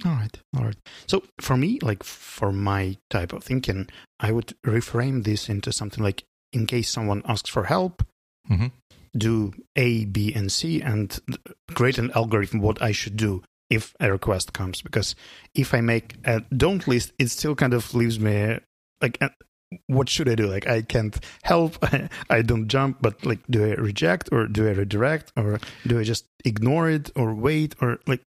All 0.05 0.11
right, 0.11 0.39
all 0.55 0.65
right. 0.65 0.77
So 1.07 1.23
for 1.41 1.57
me, 1.57 1.79
like 1.81 2.03
for 2.03 2.51
my 2.51 2.97
type 3.09 3.33
of 3.33 3.43
thinking, 3.43 3.87
I 4.19 4.31
would 4.31 4.53
reframe 4.63 5.23
this 5.23 5.49
into 5.49 5.71
something 5.71 6.03
like, 6.03 6.23
in 6.53 6.67
case 6.67 6.89
someone 6.89 7.23
asks 7.25 7.49
for 7.49 7.63
help, 7.63 8.05
mm-hmm. 8.49 8.67
do 9.17 9.53
A, 9.75 10.05
B, 10.05 10.33
and 10.35 10.51
C, 10.51 10.81
and 10.81 11.19
create 11.73 11.97
an 11.97 12.11
algorithm 12.13 12.59
what 12.61 12.79
I 12.81 12.91
should 12.91 13.17
do 13.17 13.43
if 13.71 13.95
a 13.99 14.11
request 14.11 14.53
comes. 14.53 14.83
Because 14.83 15.15
if 15.55 15.73
I 15.73 15.81
make 15.81 16.13
a 16.25 16.41
don't 16.55 16.87
list, 16.87 17.11
it 17.17 17.31
still 17.31 17.55
kind 17.55 17.73
of 17.73 17.95
leaves 17.95 18.19
me 18.19 18.59
like 19.01 19.19
what 19.87 20.09
should 20.09 20.29
I 20.29 20.35
do? 20.35 20.47
Like, 20.47 20.67
I 20.67 20.81
can't 20.81 21.17
help. 21.43 21.77
I 22.29 22.41
don't 22.41 22.67
jump, 22.67 22.97
but 23.01 23.25
like, 23.25 23.39
do 23.49 23.65
I 23.65 23.75
reject 23.75 24.29
or 24.31 24.47
do 24.47 24.67
I 24.67 24.71
redirect 24.71 25.31
or 25.35 25.59
do 25.85 25.99
I 25.99 26.03
just 26.03 26.25
ignore 26.45 26.89
it 26.89 27.11
or 27.15 27.33
wait 27.33 27.75
or 27.81 27.99
like, 28.07 28.23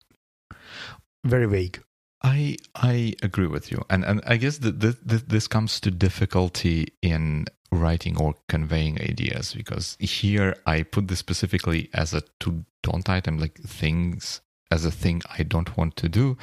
very 1.24 1.46
vague. 1.46 1.82
I 2.22 2.58
I 2.76 3.14
agree 3.24 3.48
with 3.48 3.72
you, 3.72 3.84
and 3.90 4.04
and 4.04 4.22
I 4.26 4.38
guess 4.38 4.58
that 4.60 4.80
this, 4.82 5.48
comes 5.48 5.80
to 5.82 5.92
difficulty 5.92 6.94
in 7.02 7.46
writing 7.72 8.18
or 8.18 8.36
conveying 8.50 9.00
ideas 9.02 9.54
because 9.54 9.96
here 10.00 10.56
I 10.66 10.84
put 10.84 11.08
this 11.08 11.20
specifically 11.20 11.90
as 11.94 12.14
a 12.14 12.22
to 12.42 12.66
don't 12.84 13.10
item, 13.10 13.38
like 13.38 13.58
things 13.60 14.42
as 14.72 14.86
a 14.86 14.92
thing 14.92 15.22
I 15.38 15.44
don't 15.44 15.76
want 15.78 15.96
to 15.98 16.10
do. 16.10 16.38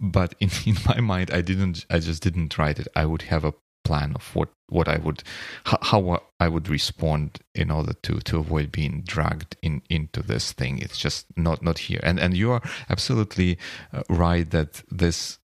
But 0.00 0.34
in, 0.40 0.50
in 0.66 0.76
my 0.86 1.00
mind, 1.00 1.30
I 1.30 1.40
didn't, 1.40 1.86
I 1.90 1.98
just 1.98 2.22
didn't 2.22 2.56
write 2.58 2.78
it. 2.78 2.88
I 2.94 3.06
would 3.06 3.22
have 3.22 3.44
a 3.44 3.54
plan 3.84 4.12
of 4.14 4.34
what 4.34 4.48
what 4.68 4.88
I 4.88 4.98
would 4.98 5.22
how, 5.64 6.22
I 6.40 6.48
would 6.48 6.68
respond 6.68 7.40
in 7.54 7.70
order 7.70 7.92
to 7.92 8.20
to 8.20 8.38
avoid 8.38 8.72
being 8.72 9.02
dragged 9.02 9.56
in 9.62 9.82
into 9.88 10.22
this 10.22 10.52
thing. 10.52 10.78
It's 10.78 10.98
just 10.98 11.26
not 11.36 11.62
not 11.62 11.78
here. 11.78 12.00
And 12.02 12.18
and 12.18 12.36
you 12.36 12.52
are 12.52 12.62
absolutely 12.88 13.58
uh, 13.92 14.02
right 14.08 14.48
that 14.50 14.82
this 14.90 15.38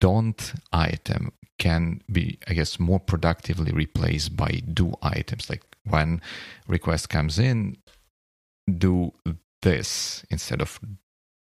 don't 0.00 0.52
item 0.72 1.32
can 1.58 2.02
be 2.10 2.38
I 2.48 2.54
guess 2.54 2.80
more 2.80 3.00
productively 3.00 3.72
replaced 3.72 4.36
by 4.36 4.62
do 4.72 4.94
items. 5.02 5.48
Like 5.48 5.62
when 5.84 6.20
request 6.66 7.08
comes 7.08 7.38
in, 7.38 7.76
do 8.78 9.12
this 9.62 10.24
instead 10.30 10.60
of 10.60 10.80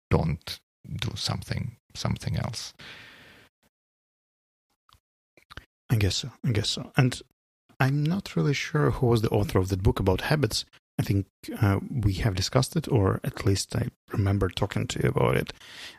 don't 0.10 0.60
do 0.96 1.12
something 1.16 1.78
something 1.96 2.38
else. 2.38 2.74
I 5.90 5.96
guess 5.96 6.16
so. 6.16 6.32
I 6.46 6.52
guess 6.52 6.70
so. 6.70 6.92
And 6.98 7.22
I'm 7.80 8.04
not 8.04 8.36
really 8.36 8.54
sure 8.54 8.92
who 8.92 9.08
was 9.08 9.22
the 9.22 9.30
author 9.30 9.60
of 9.60 9.70
that 9.70 9.84
book 9.84 10.00
about 10.00 10.22
habits. 10.22 10.66
I 11.00 11.04
think 11.04 11.28
uh, 11.62 11.80
we 11.92 12.14
have 12.14 12.34
discussed 12.34 12.76
it, 12.76 12.88
or 12.88 13.20
at 13.24 13.46
least 13.46 13.76
I 13.76 13.90
remember 14.12 14.50
talking 14.50 14.88
to 14.88 15.04
you 15.04 15.10
about 15.10 15.38
it. 15.38 15.54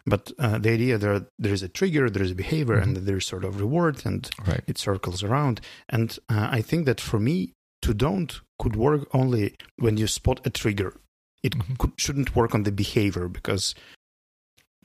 But 0.04 0.32
uh, 0.40 0.58
the 0.58 0.70
idea 0.70 0.98
there 0.98 1.26
there 1.38 1.52
is 1.52 1.62
a 1.62 1.68
trigger, 1.68 2.10
there 2.10 2.22
is 2.22 2.32
a 2.32 2.34
behavior, 2.34 2.80
mm-hmm. 2.80 2.96
and 2.96 3.06
there's 3.06 3.26
sort 3.26 3.44
of 3.44 3.60
reward, 3.60 4.02
and 4.04 4.28
right. 4.44 4.62
it 4.66 4.76
circles 4.76 5.22
around. 5.22 5.60
And 5.88 6.18
uh, 6.28 6.48
I 6.50 6.62
think 6.62 6.84
that 6.86 7.00
for 7.00 7.20
me, 7.20 7.52
to 7.82 7.94
don't 7.94 8.40
could 8.58 8.74
work 8.74 9.08
only 9.14 9.54
when 9.76 9.96
you 9.96 10.08
spot 10.08 10.40
a 10.44 10.50
trigger. 10.50 10.96
It 11.44 11.56
mm-hmm. 11.56 11.74
could, 11.74 11.92
shouldn't 11.96 12.34
work 12.34 12.52
on 12.52 12.64
the 12.64 12.72
behavior 12.72 13.28
because 13.28 13.76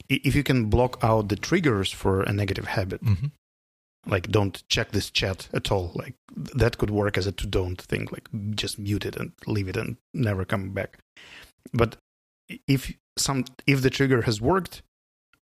if 0.09 0.35
you 0.35 0.43
can 0.43 0.65
block 0.65 0.99
out 1.01 1.29
the 1.29 1.35
triggers 1.35 1.91
for 1.91 2.21
a 2.21 2.31
negative 2.31 2.65
habit, 2.65 3.01
hmm 3.01 3.27
like 4.05 4.29
don't 4.29 4.63
check 4.69 4.91
this 4.91 5.09
chat 5.09 5.47
at 5.53 5.71
all, 5.71 5.91
like 5.95 6.15
that 6.35 6.77
could 6.77 6.89
work 6.89 7.17
as 7.17 7.27
a 7.27 7.31
to 7.31 7.47
don't 7.47 7.81
thing, 7.81 8.07
like 8.11 8.27
just 8.55 8.77
mute 8.79 9.05
it 9.05 9.15
and 9.15 9.31
leave 9.47 9.67
it 9.67 9.77
and 9.77 9.97
never 10.13 10.45
come 10.45 10.71
back. 10.71 10.97
But 11.73 11.97
if 12.67 12.93
some 13.17 13.45
if 13.67 13.81
the 13.81 13.89
trigger 13.89 14.23
has 14.23 14.41
worked, 14.41 14.81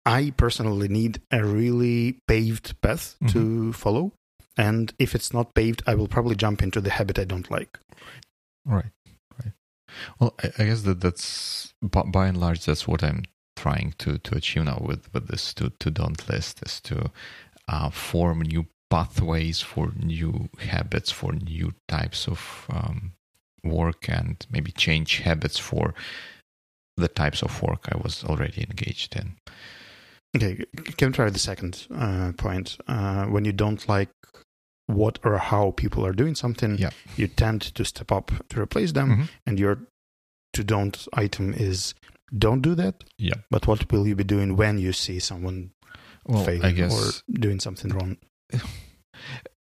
I 0.04 0.32
personally 0.36 0.88
need 0.88 1.20
a 1.30 1.44
really 1.44 2.18
paved 2.26 2.80
path 2.80 3.16
to 3.28 3.38
mm-hmm. 3.38 3.70
follow. 3.72 4.12
And 4.56 4.92
if 4.98 5.14
it's 5.14 5.32
not 5.32 5.54
paved, 5.54 5.82
I 5.86 5.94
will 5.94 6.08
probably 6.08 6.36
jump 6.36 6.62
into 6.62 6.80
the 6.80 6.90
habit 6.90 7.18
I 7.18 7.24
don't 7.24 7.50
like. 7.50 7.78
Right, 8.66 8.90
right. 9.42 9.52
Well, 10.18 10.34
I, 10.42 10.50
I 10.58 10.64
guess 10.66 10.82
that 10.82 11.00
that's 11.00 11.72
by, 11.80 12.02
by 12.02 12.26
and 12.26 12.38
large 12.38 12.64
that's 12.64 12.86
what 12.86 13.02
I'm 13.02 13.22
trying 13.56 13.94
to 13.98 14.18
to 14.18 14.36
achieve 14.36 14.64
now 14.64 14.82
with 14.84 15.12
with 15.12 15.28
this 15.28 15.52
to 15.54 15.70
to 15.78 15.90
don't 15.90 16.28
list 16.28 16.60
is 16.64 16.80
to 16.80 17.10
uh, 17.70 17.90
form 17.90 18.40
new 18.42 18.66
pathways 18.90 19.60
for 19.60 19.92
new 19.96 20.48
habits 20.58 21.10
for 21.12 21.32
new 21.32 21.72
types 21.86 22.26
of 22.26 22.66
um, 22.70 23.12
work 23.62 24.08
and 24.08 24.46
maybe 24.50 24.72
change 24.72 25.18
habits 25.18 25.58
for 25.58 25.94
the 26.96 27.08
types 27.08 27.42
of 27.42 27.62
work 27.62 27.88
I 27.92 27.96
was 27.96 28.24
already 28.24 28.62
engaged 28.68 29.14
in. 29.16 29.36
Okay, 30.36 30.64
can 30.96 31.12
try 31.12 31.30
the 31.30 31.38
second 31.38 31.86
uh, 31.94 32.32
point? 32.36 32.78
Uh, 32.86 33.26
when 33.26 33.44
you 33.44 33.52
don't 33.52 33.88
like 33.88 34.10
what 34.86 35.18
or 35.24 35.38
how 35.38 35.70
people 35.72 36.04
are 36.04 36.12
doing 36.12 36.34
something, 36.34 36.76
Yeah. 36.78 36.90
you 37.16 37.28
tend 37.28 37.60
to 37.74 37.84
step 37.84 38.10
up 38.12 38.32
to 38.48 38.60
replace 38.60 38.92
them, 38.92 39.08
Mhm. 39.10 39.28
and 39.46 39.58
your 39.58 39.78
to 40.52 40.64
don't 40.64 41.06
item 41.12 41.54
is 41.54 41.94
don't 42.36 42.62
do 42.62 42.74
that. 42.74 43.04
Yeah. 43.18 43.34
But 43.50 43.66
what 43.66 43.90
will 43.92 44.06
you 44.06 44.16
be 44.16 44.24
doing 44.24 44.56
when 44.56 44.78
you 44.78 44.92
see 44.92 45.20
someone 45.20 45.70
Well, 46.26 46.44
failing 46.44 46.64
I 46.64 46.72
guess 46.72 47.22
or 47.28 47.32
doing 47.32 47.60
something 47.60 47.90
wrong? 47.92 48.16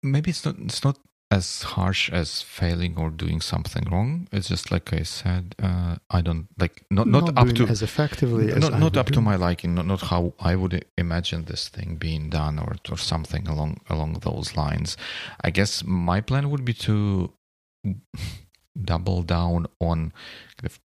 maybe 0.03 0.31
it's 0.31 0.45
not 0.45 0.55
it's 0.59 0.83
not 0.83 0.97
as 1.31 1.61
harsh 1.61 2.09
as 2.09 2.41
failing 2.41 2.97
or 2.97 3.11
doing 3.11 3.39
something 3.39 3.83
wrong. 3.91 4.27
It's 4.31 4.47
just 4.47 4.71
like 4.71 4.91
I 4.91 5.03
said, 5.03 5.53
uh, 5.61 5.97
I 6.09 6.21
don't 6.21 6.47
like 6.57 6.83
not 6.89 7.07
not, 7.07 7.37
up 7.37 7.49
to 7.53 7.67
as 7.67 7.83
effectively 7.83 8.51
as 8.51 8.57
not, 8.57 8.73
I 8.73 8.79
not 8.79 8.97
up 8.97 9.07
to 9.07 9.21
my 9.21 9.35
liking, 9.35 9.75
not, 9.75 9.85
not 9.85 10.01
how 10.01 10.33
I 10.39 10.55
would 10.55 10.85
imagine 10.97 11.45
this 11.45 11.67
thing 11.67 11.97
being 11.97 12.29
done 12.29 12.57
or 12.57 12.75
or 12.89 12.97
something 12.97 13.47
along 13.47 13.81
along 13.89 14.13
those 14.21 14.57
lines. 14.57 14.97
I 15.43 15.51
guess 15.51 15.83
my 15.83 16.19
plan 16.19 16.49
would 16.49 16.65
be 16.65 16.73
to 16.73 17.31
double 18.83 19.21
down 19.21 19.67
on 19.79 20.11
kind 20.57 20.65
of 20.65 20.79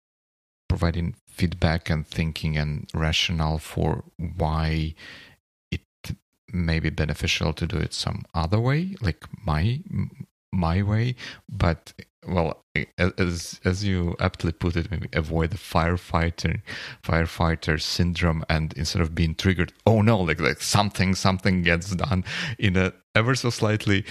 providing 0.68 1.14
feedback 1.28 1.88
and 1.88 2.06
thinking 2.06 2.56
and 2.56 2.88
rationale 2.94 3.58
for 3.58 4.04
why 4.16 4.94
may 6.52 6.80
be 6.80 6.90
beneficial 6.90 7.52
to 7.54 7.66
do 7.66 7.76
it 7.76 7.94
some 7.94 8.24
other 8.34 8.60
way, 8.60 8.96
like 9.00 9.24
my 9.44 9.80
my 10.52 10.82
way. 10.82 11.14
But 11.48 11.92
well, 12.26 12.64
as 12.98 13.60
as 13.64 13.84
you 13.84 14.16
aptly 14.20 14.52
put 14.52 14.76
it, 14.76 14.90
maybe 14.90 15.08
avoid 15.12 15.50
the 15.50 15.56
firefighter 15.56 16.62
firefighter 17.02 17.80
syndrome, 17.80 18.44
and 18.48 18.72
instead 18.74 19.02
of 19.02 19.14
being 19.14 19.34
triggered, 19.34 19.72
oh 19.86 20.02
no, 20.02 20.18
like 20.20 20.40
like 20.40 20.60
something 20.60 21.14
something 21.14 21.62
gets 21.62 21.94
done 21.94 22.24
in 22.58 22.76
a 22.76 22.92
ever 23.14 23.34
so 23.34 23.50
slightly 23.50 24.04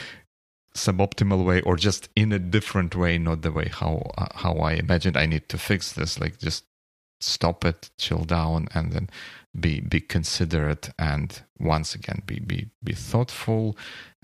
suboptimal 0.76 1.46
way 1.46 1.62
or 1.62 1.76
just 1.76 2.10
in 2.16 2.32
a 2.32 2.40
different 2.40 2.96
way 2.96 3.18
not 3.18 3.42
the 3.42 3.52
way 3.52 3.68
how 3.74 4.10
uh, 4.18 4.28
how 4.36 4.54
i 4.56 4.72
imagined 4.72 5.18
i 5.18 5.26
need 5.26 5.48
to 5.50 5.58
fix 5.58 5.92
this 5.92 6.18
like 6.18 6.40
just 6.40 6.64
stop 7.20 7.66
it 7.66 7.90
chill 7.98 8.24
down 8.24 8.68
and 8.74 8.94
then 8.94 9.10
be 9.60 9.82
be 9.82 10.00
considerate 10.00 10.90
and 10.98 11.44
once 11.60 11.94
again 11.96 12.22
be 12.26 12.40
be 12.40 12.70
be 12.84 12.94
thoughtful 12.94 13.76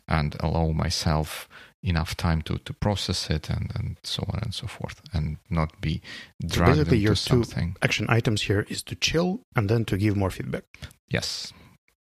and 0.08 0.36
allow 0.40 0.70
myself 0.72 1.50
enough 1.84 2.16
time 2.16 2.42
to 2.42 2.58
to 2.60 2.74
process 2.74 3.30
it 3.30 3.50
and 3.50 3.72
and 3.76 3.98
so 4.04 4.24
on 4.34 4.40
and 4.42 4.54
so 4.54 4.68
forth 4.68 5.02
and 5.14 5.38
not 5.50 5.80
be 5.82 6.02
dragged 6.46 6.78
basically 6.78 6.98
into 6.98 6.98
your 6.98 7.16
two- 7.16 7.44
something 7.44 7.76
Action 7.82 8.06
items 8.10 8.44
here 8.44 8.66
is 8.70 8.82
to 8.84 8.96
chill 8.96 9.42
and 9.56 9.70
then 9.70 9.86
to 9.86 9.98
give 9.98 10.16
more 10.16 10.32
feedback. 10.32 10.64
Yes, 11.10 11.54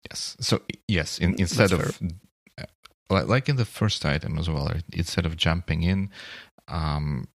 yes. 0.09 0.35
So 0.39 0.61
yes, 0.87 1.19
in, 1.19 1.35
instead 1.39 1.69
That's 1.69 1.99
of 2.01 2.11
uh, 2.57 2.65
li- 3.09 3.23
like 3.23 3.49
in 3.49 3.55
the 3.57 3.65
first 3.65 4.05
item 4.05 4.37
as 4.37 4.49
well, 4.49 4.71
instead 4.91 5.25
of 5.25 5.37
jumping 5.37 5.83
in, 5.83 6.09
um, 6.67 7.27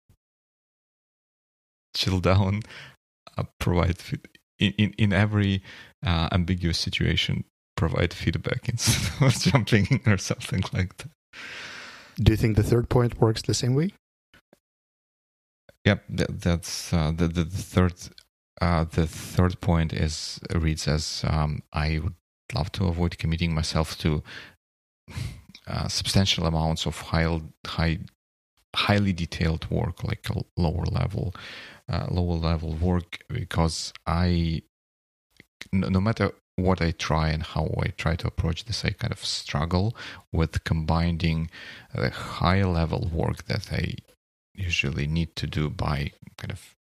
chill 1.94 2.20
down, 2.20 2.62
uh, 3.38 3.44
provide 3.59 3.99
in, 4.68 4.94
in 4.98 5.12
every 5.12 5.62
uh, 6.05 6.29
ambiguous 6.33 6.79
situation. 6.79 7.44
Provide 7.77 8.14
feedback 8.14 8.68
instead 8.68 9.27
of 9.27 9.35
jumping 9.35 9.87
in 9.90 10.12
or 10.12 10.18
something 10.18 10.62
like 10.72 10.96
that. 10.98 11.09
Do 12.18 12.33
you 12.33 12.37
think 12.37 12.57
the 12.57 12.62
third 12.62 12.88
point 12.88 13.20
works 13.20 13.42
the 13.42 13.55
same 13.55 13.74
way? 13.74 13.90
Yep, 15.85 16.05
that, 16.11 16.40
that's 16.40 16.92
uh, 16.92 17.12
the, 17.14 17.29
the 17.29 17.44
the 17.44 17.62
third. 17.62 17.94
Uh, 18.62 18.85
the 18.85 19.07
third 19.07 19.61
point 19.61 19.92
is 19.92 20.38
reads 20.55 20.87
as 20.87 21.24
um, 21.27 21.62
I 21.72 21.98
would 21.98 22.14
love 22.55 22.70
to 22.72 22.87
avoid 22.87 23.18
committing 23.18 23.53
myself 23.53 23.98
to 23.98 24.22
uh, 25.66 25.88
substantial 25.88 26.46
amounts 26.46 26.87
of 26.87 27.00
high, 27.00 27.40
high, 27.66 27.98
highly 28.75 29.13
detailed 29.13 29.71
work, 29.71 30.05
like 30.05 30.29
a 30.31 30.43
lower 30.57 30.85
level, 30.85 31.35
uh, 31.89 32.07
lower 32.11 32.37
level 32.37 32.73
work, 32.75 33.19
because 33.29 33.93
I, 34.07 34.63
no, 35.73 36.01
matter 36.01 36.33
what 36.57 36.81
I 36.81 36.93
try 36.93 37.29
and 37.31 37.43
how 37.43 37.75
I 37.83 37.89
try 37.89 38.17
to 38.17 38.27
approach 38.27 38.65
this, 38.65 38.85
I 38.85 38.91
kind 38.91 39.13
of 39.13 39.25
struggle 39.25 39.97
with 40.33 40.65
combining 40.65 41.51
the 41.95 42.11
high 42.11 42.63
level 42.65 43.11
work 43.13 43.45
that 43.47 43.73
I 43.73 43.95
usually 44.55 45.07
need 45.07 45.35
to 45.37 45.47
do 45.47 45.69
by 45.71 46.13
kind 46.37 46.53
of 46.53 46.75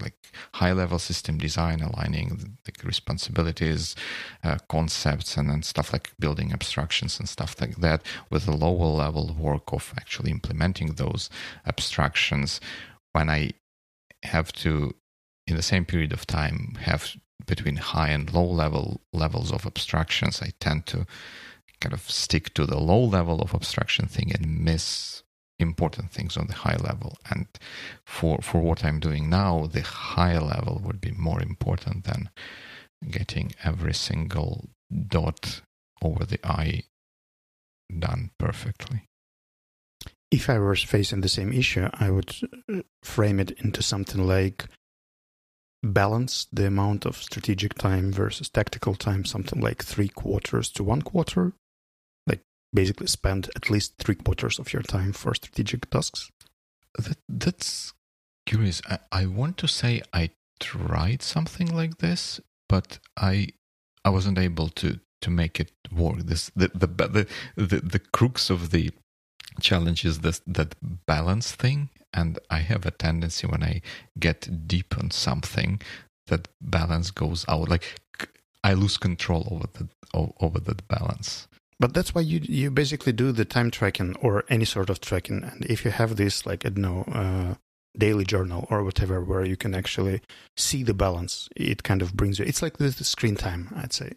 like 0.00 0.14
high 0.54 0.72
level 0.72 0.98
system 0.98 1.38
design, 1.38 1.80
aligning 1.80 2.56
like 2.66 2.84
responsibilities, 2.84 3.96
uh, 4.44 4.58
concepts, 4.68 5.36
and 5.36 5.50
then 5.50 5.62
stuff 5.62 5.92
like 5.92 6.12
building 6.18 6.52
abstractions 6.52 7.18
and 7.18 7.28
stuff 7.28 7.60
like 7.60 7.76
that, 7.76 8.02
with 8.30 8.48
a 8.48 8.56
lower 8.56 8.86
level 8.86 9.34
work 9.38 9.72
of 9.72 9.92
actually 9.96 10.30
implementing 10.30 10.94
those 10.94 11.30
abstractions. 11.66 12.60
When 13.12 13.28
I 13.28 13.52
have 14.22 14.52
to, 14.52 14.94
in 15.46 15.56
the 15.56 15.62
same 15.62 15.84
period 15.84 16.12
of 16.12 16.26
time, 16.26 16.76
have 16.80 17.16
between 17.46 17.76
high 17.76 18.10
and 18.10 18.32
low 18.32 18.44
level 18.44 19.00
levels 19.12 19.50
of 19.50 19.66
abstractions, 19.66 20.42
I 20.42 20.52
tend 20.60 20.86
to 20.86 21.06
kind 21.80 21.94
of 21.94 22.10
stick 22.10 22.52
to 22.54 22.66
the 22.66 22.78
low 22.78 23.02
level 23.02 23.40
of 23.40 23.54
abstraction 23.54 24.06
thing 24.06 24.32
and 24.32 24.60
miss 24.60 25.22
important 25.60 26.10
things 26.10 26.36
on 26.36 26.46
the 26.46 26.54
high 26.54 26.76
level 26.76 27.16
and 27.30 27.46
for 28.04 28.38
for 28.42 28.60
what 28.60 28.84
i'm 28.84 29.00
doing 29.00 29.28
now 29.28 29.66
the 29.66 29.82
high 29.82 30.38
level 30.38 30.80
would 30.84 31.00
be 31.00 31.12
more 31.12 31.42
important 31.42 32.04
than 32.04 32.30
getting 33.10 33.52
every 33.64 33.94
single 33.94 34.68
dot 35.08 35.60
over 36.02 36.24
the 36.24 36.38
i 36.44 36.82
done 37.98 38.30
perfectly 38.38 39.02
If 40.30 40.48
I 40.48 40.58
were 40.58 40.76
facing 40.76 41.22
the 41.22 41.28
same 41.28 41.52
issue, 41.52 41.88
I 41.92 42.10
would 42.10 42.32
uh, 42.68 42.82
frame 43.02 43.40
it 43.40 43.50
into 43.64 43.82
something 43.82 44.24
like 44.26 44.66
balance 45.82 46.46
the 46.52 46.66
amount 46.66 47.06
of 47.06 47.16
strategic 47.16 47.74
time 47.74 48.12
versus 48.12 48.48
tactical 48.48 48.94
time, 48.94 49.24
something 49.24 49.60
like 49.60 49.82
three 49.82 50.08
quarters 50.08 50.70
to 50.72 50.84
one 50.84 51.02
quarter. 51.02 51.52
Basically 52.72 53.06
spend 53.06 53.50
at 53.56 53.70
least 53.70 53.94
three 53.98 54.14
quarters 54.14 54.58
of 54.58 54.72
your 54.72 54.82
time 54.82 55.12
for 55.12 55.34
strategic 55.34 55.90
tasks. 55.90 56.30
that, 56.98 57.18
that's 57.28 57.92
curious. 58.46 58.80
I, 58.88 58.98
I 59.12 59.26
want 59.26 59.56
to 59.58 59.68
say 59.68 60.02
i 60.12 60.30
tried 60.58 61.22
something 61.22 61.74
like 61.74 61.98
this 61.98 62.38
but 62.68 62.98
i 63.16 63.48
i 64.04 64.10
wasn't 64.10 64.38
able 64.38 64.68
to 64.68 65.00
to 65.22 65.30
make 65.30 65.60
it 65.60 65.72
work. 65.92 66.18
This 66.18 66.50
the 66.56 66.70
the 66.74 66.86
the 66.86 67.26
the, 67.56 67.80
the 67.80 67.98
crux 67.98 68.50
of 68.50 68.70
the 68.70 68.90
challenge 69.60 70.04
is 70.04 70.20
this 70.20 70.40
that 70.46 70.74
balance 71.06 71.52
thing 71.52 71.90
and 72.14 72.38
i 72.50 72.58
have 72.58 72.86
a 72.86 72.90
tendency 72.90 73.46
when 73.46 73.62
i 73.62 73.82
get 74.18 74.66
deep 74.66 74.96
on 74.98 75.10
something 75.10 75.80
that 76.28 76.48
balance 76.60 77.10
goes 77.10 77.44
out. 77.48 77.68
Like 77.68 77.84
I 78.64 78.72
lose 78.74 78.96
control 78.96 79.46
over 79.50 79.66
the 79.72 79.88
over 80.14 80.60
that 80.60 80.86
balance 80.88 81.48
But 81.80 81.94
that's 81.94 82.14
why 82.14 82.20
you 82.20 82.40
you 82.44 82.70
basically 82.70 83.12
do 83.12 83.32
the 83.32 83.46
time 83.46 83.70
tracking 83.72 84.14
or 84.20 84.44
any 84.50 84.66
sort 84.66 84.90
of 84.90 85.00
tracking. 85.00 85.42
And 85.44 85.64
if 85.64 85.84
you 85.84 85.90
have 85.90 86.16
this, 86.16 86.46
like 86.46 86.66
I 86.66 86.68
don't 86.68 86.82
know, 86.82 87.04
uh, 87.12 87.54
daily 87.98 88.24
journal 88.24 88.68
or 88.70 88.84
whatever, 88.84 89.22
where 89.22 89.44
you 89.46 89.56
can 89.56 89.74
actually 89.74 90.20
see 90.58 90.84
the 90.84 90.94
balance, 90.94 91.48
it 91.56 91.82
kind 91.82 92.02
of 92.02 92.14
brings 92.14 92.38
you. 92.38 92.44
It's 92.44 92.62
like 92.62 92.76
the 92.78 92.88
the 92.90 93.04
screen 93.04 93.34
time, 93.36 93.72
I'd 93.74 93.94
say. 93.94 94.12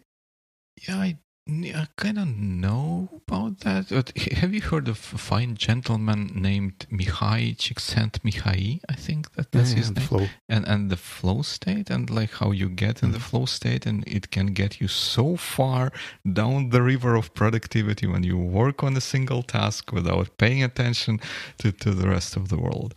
yeah 0.88 0.96
i 0.98 1.18
I 1.46 1.86
kind 1.96 2.18
of 2.18 2.26
know 2.28 3.20
about 3.26 3.60
that. 3.60 3.90
But 3.90 4.16
have 4.38 4.54
you 4.54 4.62
heard 4.62 4.88
of 4.88 4.98
a 5.14 5.18
fine 5.18 5.56
gentleman 5.56 6.30
named 6.34 6.86
Mihaly 6.90 7.54
Csikszentmihalyi? 7.56 8.80
I 8.88 8.94
think 8.94 9.32
that 9.34 9.52
that's 9.52 9.70
Yeah, 9.72 9.76
his 9.76 9.88
and 9.88 9.98
name. 9.98 10.06
flow. 10.08 10.28
And 10.48 10.66
and 10.66 10.90
the 10.90 10.96
flow 10.96 11.42
state 11.42 11.90
and 11.90 12.08
like 12.08 12.32
how 12.40 12.50
you 12.52 12.70
get 12.70 13.02
in 13.02 13.12
the 13.12 13.18
Mhm. 13.18 13.28
flow 13.30 13.44
state 13.46 13.84
and 13.84 14.04
it 14.06 14.30
can 14.30 14.54
get 14.54 14.80
you 14.80 14.88
so 14.88 15.36
far 15.36 15.92
down 16.32 16.70
the 16.70 16.80
river 16.82 17.14
of 17.14 17.34
productivity 17.34 18.06
when 18.06 18.22
you 18.24 18.38
work 18.38 18.82
on 18.82 18.96
a 18.96 19.00
single 19.02 19.42
task 19.42 19.92
without 19.92 20.38
paying 20.38 20.62
attention 20.62 21.20
to, 21.58 21.72
to 21.72 21.90
the 21.94 22.08
rest 22.08 22.36
of 22.36 22.48
the 22.48 22.56
world. 22.58 22.94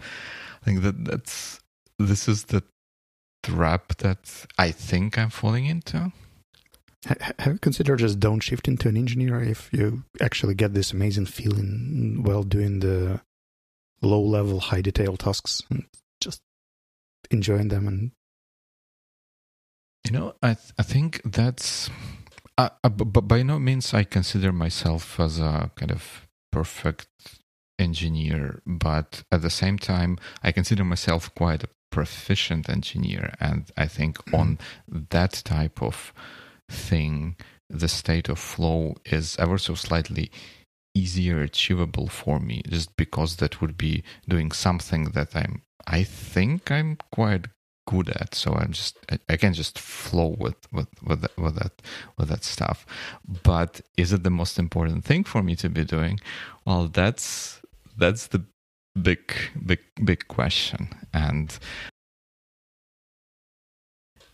I 0.61 0.65
think 0.65 0.83
that 0.83 1.03
that's 1.03 1.59
this 1.99 2.27
is 2.29 2.45
the 2.45 2.63
trap 3.43 3.97
that 3.97 4.45
I 4.57 4.71
think 4.71 5.17
I'm 5.17 5.31
falling 5.31 5.65
into. 5.65 6.11
Ha- 7.05 7.33
Have 7.39 7.53
you 7.53 7.59
considered 7.59 7.99
just 7.99 8.19
downshifting 8.19 8.79
to 8.79 8.89
an 8.89 8.97
engineer 8.97 9.41
if 9.41 9.69
you 9.71 10.03
actually 10.19 10.55
get 10.55 10.73
this 10.73 10.91
amazing 10.91 11.25
feeling 11.27 12.23
while 12.23 12.43
doing 12.43 12.79
the 12.79 13.21
low 14.01 14.21
level, 14.21 14.59
high 14.59 14.81
detail 14.81 15.15
tasks 15.17 15.63
and 15.69 15.85
just 16.21 16.41
enjoying 17.31 17.67
them? 17.69 17.87
And 17.87 18.11
You 20.05 20.11
know, 20.11 20.33
I 20.41 20.53
th- 20.53 20.73
I 20.79 20.83
think 20.83 21.21
that's, 21.25 21.89
uh, 22.57 22.69
uh, 22.83 22.89
b- 22.89 23.05
b- 23.05 23.21
by 23.21 23.43
no 23.43 23.59
means 23.59 23.93
I 23.93 24.03
consider 24.05 24.51
myself 24.53 25.19
as 25.19 25.37
a 25.39 25.69
kind 25.75 25.91
of 25.91 26.27
perfect 26.51 27.07
engineer, 27.77 28.61
but 28.65 29.23
at 29.31 29.41
the 29.41 29.49
same 29.49 29.77
time, 29.77 30.17
I 30.41 30.51
consider 30.51 30.83
myself 30.85 31.33
quite 31.35 31.63
a 31.63 31.69
proficient 31.91 32.69
engineer, 32.69 33.33
and 33.39 33.69
I 33.77 33.87
think 33.87 34.17
on 34.33 34.59
that 34.87 35.41
type 35.45 35.81
of 35.81 36.13
thing, 36.69 37.35
the 37.69 37.87
state 37.87 38.29
of 38.29 38.39
flow 38.39 38.95
is 39.05 39.35
ever 39.39 39.57
so 39.57 39.75
slightly 39.75 40.31
easier 40.95 41.41
achievable 41.41 42.07
for 42.07 42.39
me, 42.39 42.61
just 42.67 42.95
because 42.97 43.37
that 43.37 43.61
would 43.61 43.77
be 43.77 44.03
doing 44.27 44.51
something 44.51 45.05
that 45.11 45.35
I'm, 45.35 45.61
I 45.85 46.03
think 46.03 46.71
I'm 46.71 46.97
quite 47.11 47.47
good 47.87 48.09
at. 48.09 48.35
So 48.35 48.53
i'm 48.53 48.73
just 48.73 48.97
I, 49.09 49.17
I 49.29 49.37
can 49.37 49.53
just 49.53 49.79
flow 49.79 50.35
with 50.37 50.55
with 50.71 50.89
with 51.03 51.21
that, 51.21 51.37
with 51.37 51.55
that 51.55 51.81
with 52.17 52.29
that 52.29 52.43
stuff. 52.43 52.85
But 53.43 53.81
is 53.97 54.13
it 54.13 54.23
the 54.23 54.29
most 54.29 54.59
important 54.59 55.05
thing 55.05 55.23
for 55.23 55.41
me 55.41 55.55
to 55.55 55.69
be 55.69 55.83
doing? 55.85 56.19
Well 56.65 56.87
that's 56.87 57.61
that's 57.97 58.27
the 58.27 58.43
big 59.01 59.33
big 59.65 59.79
big 60.03 60.27
question. 60.27 60.89
And 61.13 61.57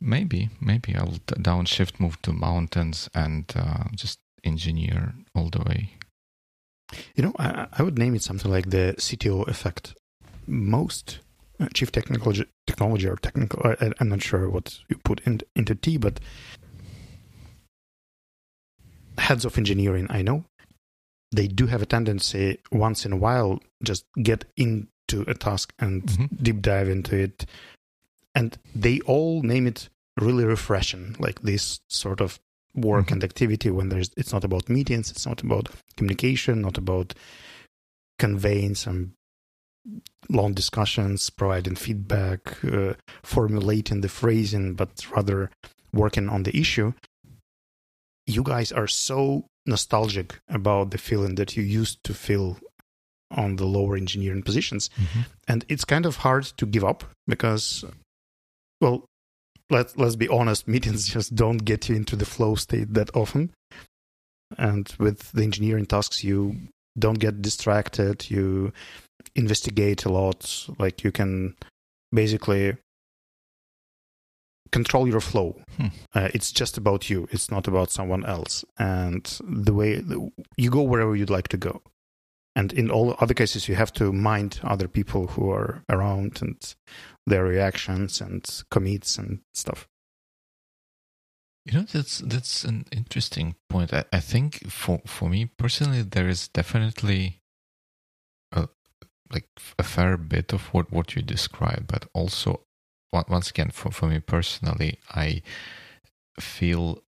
maybe 0.03 0.49
maybe 0.59 0.95
i'll 0.95 1.17
downshift 1.41 1.99
move 1.99 2.21
to 2.21 2.31
mountains 2.33 3.09
and 3.13 3.45
uh, 3.55 3.85
just 3.95 4.19
engineer 4.43 5.13
all 5.35 5.49
the 5.49 5.63
way 5.69 5.89
You 7.15 7.23
know, 7.23 7.33
I, 7.39 7.67
I 7.79 7.81
would 7.83 7.97
name 7.97 8.13
it 8.15 8.21
something 8.23 8.51
like 8.51 8.69
the 8.69 8.93
CTO 8.99 9.47
effect. 9.47 9.95
Most 10.45 11.19
uh, 11.59 11.67
chief 11.73 11.91
technical 11.91 12.33
technology 12.67 13.07
or 13.07 13.15
technical, 13.17 13.59
I, 13.65 13.91
I'm 13.99 14.09
not 14.09 14.21
sure 14.21 14.47
what 14.49 14.77
you 14.89 14.97
put 15.03 15.21
in, 15.25 15.39
into 15.55 15.73
T, 15.75 15.97
but 15.97 16.19
heads 19.17 19.45
of 19.45 19.57
engineering, 19.57 20.07
I 20.09 20.21
know, 20.21 20.45
they 21.31 21.47
do 21.47 21.67
have 21.67 21.81
a 21.81 21.85
tendency 21.87 22.59
once 22.71 23.05
in 23.05 23.13
a 23.13 23.17
while 23.17 23.59
just 23.83 24.05
get 24.21 24.45
into 24.55 25.23
a 25.27 25.33
task 25.33 25.73
and 25.79 26.03
Mhm. 26.03 26.43
deep 26.43 26.61
dive 26.61 26.89
into 26.89 27.15
it, 27.17 27.45
and 28.35 28.57
they 28.75 28.99
all 29.01 29.41
name 29.41 29.67
it 29.67 29.89
really 30.19 30.45
refreshing, 30.45 31.15
like 31.19 31.41
this 31.41 31.79
sort 31.89 32.21
of 32.21 32.39
work 32.75 33.07
Mhm. 33.07 33.11
and 33.13 33.23
activity 33.23 33.69
when 33.69 33.89
there's 33.89 34.09
it's 34.17 34.33
not 34.33 34.43
about 34.43 34.67
meetings 34.67 35.11
it's 35.11 35.27
not 35.27 35.43
about 35.43 35.69
communication 35.95 36.61
not 36.61 36.75
about 36.75 37.13
conveying 38.17 38.73
some 38.73 39.13
long 40.29 40.53
discussions 40.53 41.29
providing 41.29 41.75
feedback 41.75 42.63
uh, 42.63 42.93
formulating 43.23 44.01
the 44.01 44.09
phrasing 44.09 44.73
but 44.73 45.05
rather 45.11 45.51
working 45.91 46.29
on 46.29 46.43
the 46.43 46.57
issue. 46.57 46.93
You 48.25 48.41
guys 48.43 48.71
are 48.71 48.87
so 48.87 49.45
nostalgic 49.67 50.39
about 50.47 50.91
the 50.91 50.97
feeling 50.97 51.35
that 51.35 51.55
you 51.57 51.63
used 51.63 52.03
to 52.05 52.13
feel 52.13 52.57
on 53.29 53.57
the 53.57 53.65
lower 53.65 53.95
engineering 53.97 54.41
positions. 54.43 54.89
And 55.47 55.65
it's 55.67 55.85
kind 55.85 56.05
of 56.05 56.17
hard 56.17 56.45
to 56.57 56.65
give 56.65 56.83
up 56.83 57.03
because 57.27 57.83
well 58.81 59.05
let 59.73 59.97
let's 59.97 60.15
be 60.15 60.29
honest 60.29 60.67
meetings 60.67 61.07
just 61.17 61.35
don't 61.35 61.65
get 61.65 61.89
you 61.89 61.95
into 61.95 62.15
the 62.15 62.25
flow 62.25 62.55
state 62.55 62.93
that 62.93 63.15
often. 63.15 63.51
And 64.57 64.93
with 64.99 65.31
the 65.31 65.43
engineering 65.43 65.87
tasks 65.87 66.23
you 66.23 66.55
don't 66.97 67.19
get 67.19 67.41
distracted. 67.41 68.29
You 68.29 68.71
investigate 69.35 70.05
a 70.05 70.09
lot. 70.09 70.67
Like 70.77 71.03
you 71.03 71.11
can 71.11 71.55
basically 72.11 72.77
control 74.71 75.07
your 75.07 75.21
flow. 75.21 75.57
Hmm. 75.77 75.87
uh, 76.13 76.29
it's 76.33 76.51
just 76.51 76.77
about 76.77 77.09
you. 77.09 77.27
It's 77.31 77.49
not 77.49 77.67
about 77.67 77.91
someone 77.91 78.25
else. 78.25 78.63
And 78.77 79.23
the 79.43 79.73
way 79.73 80.03
you 80.57 80.69
go 80.69 80.81
wherever 80.81 81.15
you'd 81.15 81.29
like 81.29 81.47
to 81.49 81.57
go 81.57 81.81
and 82.55 82.73
in 82.73 82.91
all 82.91 83.15
other 83.19 83.33
cases 83.33 83.67
you 83.67 83.75
have 83.75 83.91
to 83.93 84.11
mind 84.13 84.59
other 84.63 84.87
people 84.87 85.27
who 85.27 85.49
are 85.49 85.83
around 85.89 86.39
and 86.41 86.75
their 87.25 87.43
reactions 87.45 88.21
and 88.21 88.63
commits 88.69 89.17
and 89.17 89.39
stuff 89.53 89.87
You 91.65 91.79
know, 91.79 91.85
that's 91.93 92.17
that's 92.19 92.65
an 92.65 92.85
interesting 92.91 93.55
point. 93.69 93.93
I, 93.93 94.03
I 94.11 94.19
think 94.19 94.69
for 94.69 95.01
for 95.05 95.29
me 95.29 95.45
personally, 95.45 96.01
there 96.01 96.27
is 96.27 96.49
definitely 96.49 97.39
a 98.51 98.67
like 99.31 99.47
a 99.79 99.83
fair 99.83 100.17
bit 100.17 100.51
of 100.51 100.73
what 100.73 100.91
what 100.91 101.15
you 101.15 101.21
describe, 101.21 101.87
but 101.87 102.05
also 102.13 102.65
once 103.13 103.49
again, 103.49 103.69
for 103.71 103.91
for 103.91 104.07
me 104.07 104.19
personally, 104.19 104.99
I 105.09 105.41
feel. 106.39 107.02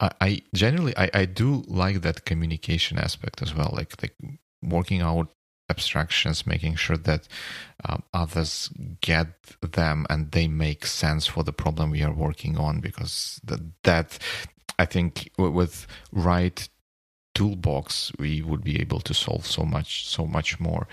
I, 0.00 0.10
I 0.20 0.40
generally 0.54 0.96
I, 0.96 1.10
I 1.14 1.24
do 1.24 1.64
like 1.66 2.02
that 2.02 2.24
communication 2.24 2.98
aspect 2.98 3.42
as 3.42 3.54
well, 3.54 3.72
like 3.72 4.00
like 4.02 4.14
working 4.62 5.00
out 5.00 5.30
abstractions, 5.70 6.46
making 6.46 6.76
sure 6.76 6.96
that 6.96 7.28
um, 7.84 8.02
others 8.14 8.70
get 9.00 9.28
them 9.60 10.06
and 10.08 10.30
they 10.32 10.48
make 10.48 10.86
sense 10.86 11.26
for 11.26 11.42
the 11.42 11.52
problem 11.52 11.90
we 11.90 12.02
are 12.02 12.12
working 12.12 12.56
on 12.56 12.80
because 12.80 13.40
that, 13.44 13.60
that 13.82 14.18
i 14.78 14.84
think 14.84 15.30
with 15.36 15.86
right 16.10 16.68
toolbox 17.38 18.10
we 18.18 18.42
would 18.42 18.64
be 18.64 18.80
able 18.80 18.98
to 18.98 19.14
solve 19.14 19.46
so 19.46 19.62
much 19.62 20.08
so 20.08 20.26
much 20.26 20.58
more. 20.58 20.88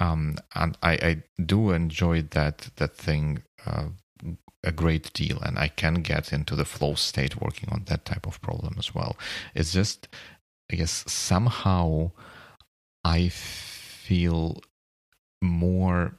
Um, 0.00 0.36
and 0.56 0.76
I, 0.82 0.92
I 0.92 1.22
do 1.40 1.70
enjoy 1.70 2.22
that 2.30 2.68
that 2.76 2.96
thing 2.96 3.42
uh, 3.64 3.90
a 4.68 4.72
great 4.72 5.12
deal 5.12 5.38
and 5.40 5.58
i 5.58 5.68
can 5.68 5.94
get 5.94 6.32
into 6.32 6.54
the 6.54 6.64
flow 6.64 6.94
state 6.94 7.40
working 7.40 7.68
on 7.70 7.82
that 7.86 8.04
type 8.04 8.26
of 8.26 8.40
problem 8.40 8.74
as 8.78 8.94
well 8.94 9.16
it's 9.54 9.72
just 9.72 10.08
i 10.70 10.76
guess 10.76 11.04
somehow 11.06 12.10
i 13.04 13.28
feel 13.28 14.60
more 15.42 16.18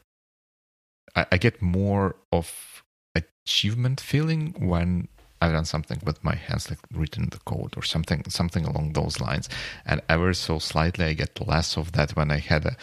I, 1.15 1.25
I 1.33 1.37
get 1.37 1.61
more 1.61 2.15
of 2.31 2.83
achievement 3.15 3.99
feeling 3.99 4.53
when 4.57 5.07
I've 5.41 5.53
done 5.53 5.65
something 5.65 5.99
with 6.03 6.23
my 6.23 6.35
hands, 6.35 6.69
like 6.69 6.79
written 6.93 7.29
the 7.29 7.39
code 7.39 7.73
or 7.77 7.83
something, 7.83 8.23
something 8.27 8.65
along 8.65 8.93
those 8.93 9.21
lines. 9.21 9.47
And 9.85 10.01
ever 10.09 10.33
so 10.33 10.59
slightly, 10.59 11.05
I 11.05 11.13
get 11.13 11.47
less 11.47 11.77
of 11.77 11.93
that 11.93 12.15
when 12.15 12.29
I 12.29 12.39
had 12.39 12.65
a 12.65 12.77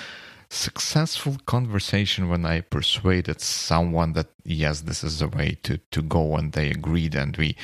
successful 0.56 1.36
conversation 1.46 2.28
when 2.28 2.44
I 2.46 2.60
persuaded 2.62 3.40
someone 3.40 4.12
that 4.14 4.28
yes, 4.44 4.80
this 4.82 5.04
is 5.04 5.18
the 5.20 5.28
way 5.28 5.58
to 5.62 5.78
to 5.90 6.02
go, 6.02 6.36
and 6.36 6.52
they 6.52 6.70
agreed, 6.70 7.14
and 7.14 7.36
we 7.36 7.56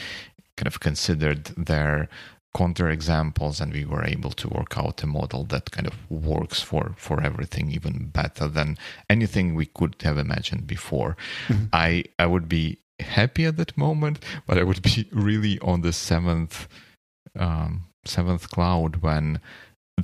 kind 0.56 0.66
of 0.66 0.80
considered 0.80 1.44
their 1.56 2.08
counter 2.54 2.90
examples 2.90 3.60
and 3.62 3.72
we 3.72 3.84
were 3.86 4.04
able 4.04 4.30
to 4.30 4.46
work 4.48 4.76
out 4.76 5.02
a 5.02 5.06
model 5.06 5.44
that 5.44 5.70
kind 5.70 5.86
of 5.86 5.94
works 6.10 6.60
for 6.60 6.92
for 6.98 7.22
everything 7.22 7.70
even 7.70 8.10
better 8.12 8.46
than 8.46 8.76
anything 9.08 9.54
we 9.54 9.64
could 9.64 9.96
have 10.02 10.18
imagined 10.18 10.66
before 10.66 11.16
Mhm. 11.48 11.68
i 11.72 12.04
i 12.18 12.26
would 12.26 12.48
be 12.50 12.76
happy 13.00 13.46
at 13.46 13.56
that 13.56 13.74
moment 13.78 14.16
but 14.46 14.58
i 14.58 14.62
would 14.62 14.82
be 14.82 15.08
really 15.28 15.58
on 15.60 15.80
the 15.80 15.92
seventh 15.94 16.68
um 17.38 17.84
seventh 18.04 18.50
cloud 18.50 18.96
when 18.96 19.40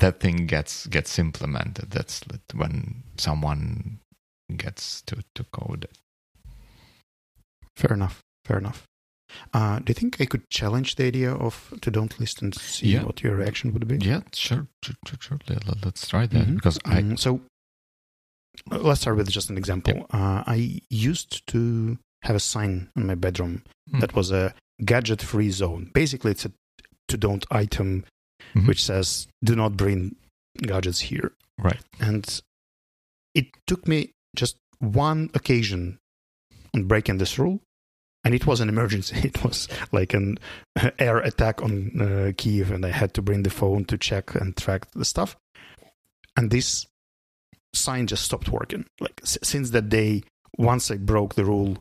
that 0.00 0.20
thing 0.20 0.46
gets 0.46 0.86
gets 0.86 1.18
implemented 1.18 1.90
that's 1.90 2.20
when 2.54 3.02
someone 3.16 3.98
gets 4.56 5.02
to 5.02 5.14
to 5.34 5.44
code 5.52 5.84
it 5.84 5.96
fair 7.76 7.92
enough 7.94 8.20
fair 8.44 8.58
enough 8.58 8.84
uh, 9.52 9.78
do 9.80 9.90
you 9.90 9.94
think 9.94 10.20
I 10.20 10.24
could 10.24 10.48
challenge 10.48 10.94
the 10.96 11.04
idea 11.04 11.30
of 11.32 11.74
to 11.82 11.90
don't 11.90 12.18
list 12.18 12.40
and 12.42 12.54
see 12.54 12.92
Yeah. 12.94 13.04
what 13.04 13.22
your 13.22 13.36
reaction 13.36 13.72
would 13.74 13.86
be? 13.86 13.98
yeah 13.98 14.22
sure 14.32 14.66
sure, 14.82 14.96
sure, 15.06 15.18
sure. 15.20 15.38
Let, 15.48 15.84
us 15.86 16.08
try 16.08 16.26
that 16.26 16.46
Mhm. 16.46 16.54
because 16.54 16.78
i 16.84 17.02
Mhm. 17.02 17.18
so 17.18 17.40
let's 18.70 19.00
start 19.02 19.16
with 19.16 19.30
just 19.30 19.50
an 19.50 19.58
example. 19.58 20.06
Uh, 20.10 20.42
I 20.46 20.80
used 20.90 21.46
to 21.48 21.98
have 22.22 22.34
a 22.36 22.40
sign 22.40 22.90
in 22.96 23.06
my 23.06 23.14
bedroom 23.14 23.62
Hmm. 23.90 24.00
that 24.00 24.14
was 24.14 24.30
a 24.32 24.52
gadget-free 24.84 25.50
zone. 25.50 25.90
Basically, 25.94 26.30
it's 26.32 26.44
a 26.44 26.52
to 27.08 27.16
don't 27.16 27.44
item 27.50 28.04
Mhm. 28.54 28.66
which 28.68 28.82
says 28.84 29.26
do 29.44 29.54
not 29.56 29.76
bring 29.76 30.16
gadgets 30.56 31.00
here. 31.00 31.32
Right. 31.58 31.80
And 32.00 32.24
it 33.34 33.46
took 33.66 33.86
me 33.88 34.10
just 34.36 34.56
one 34.78 35.30
occasion 35.34 35.98
on 36.74 36.84
breaking 36.84 37.18
this 37.18 37.38
rule, 37.38 37.60
and 38.24 38.34
it 38.34 38.46
was 38.46 38.60
an 38.60 38.68
emergency. 38.68 39.16
It 39.24 39.42
was 39.44 39.68
like 39.92 40.14
an 40.14 40.38
uh, 40.76 40.90
air 40.98 41.18
attack 41.18 41.62
on 41.62 42.00
uh, 42.00 42.32
Kiev, 42.36 42.70
and 42.70 42.84
I 42.86 42.90
had 42.90 43.12
to 43.14 43.22
bring 43.22 43.42
the 43.42 43.50
phone 43.50 43.84
to 43.86 43.98
check 43.98 44.34
and 44.34 44.56
track 44.56 44.90
the 44.92 45.04
stuff. 45.04 45.36
And 46.36 46.50
this 46.50 46.86
sign 47.74 48.06
just 48.06 48.24
stopped 48.24 48.48
working. 48.48 48.86
Like 49.00 49.20
s- 49.22 49.38
since 49.42 49.70
that 49.70 49.88
day, 49.88 50.22
once 50.56 50.90
I 50.90 50.96
broke 50.96 51.34
the 51.34 51.44
rule, 51.44 51.78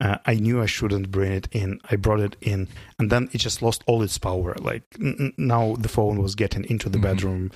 uh, 0.00 0.18
I 0.26 0.34
knew 0.34 0.62
I 0.62 0.66
shouldn't 0.66 1.10
bring 1.10 1.32
it 1.32 1.48
in. 1.52 1.80
I 1.90 1.96
brought 1.96 2.20
it 2.20 2.36
in, 2.40 2.68
and 2.98 3.10
then 3.10 3.28
it 3.32 3.38
just 3.38 3.62
lost 3.62 3.82
all 3.86 4.02
its 4.02 4.18
power. 4.18 4.54
Like 4.60 4.82
n- 5.00 5.32
now, 5.36 5.76
the 5.76 5.88
phone 5.88 6.20
was 6.22 6.34
getting 6.34 6.64
into 6.64 6.88
the 6.88 6.98
Mhm. 6.98 7.02
bedroom 7.02 7.50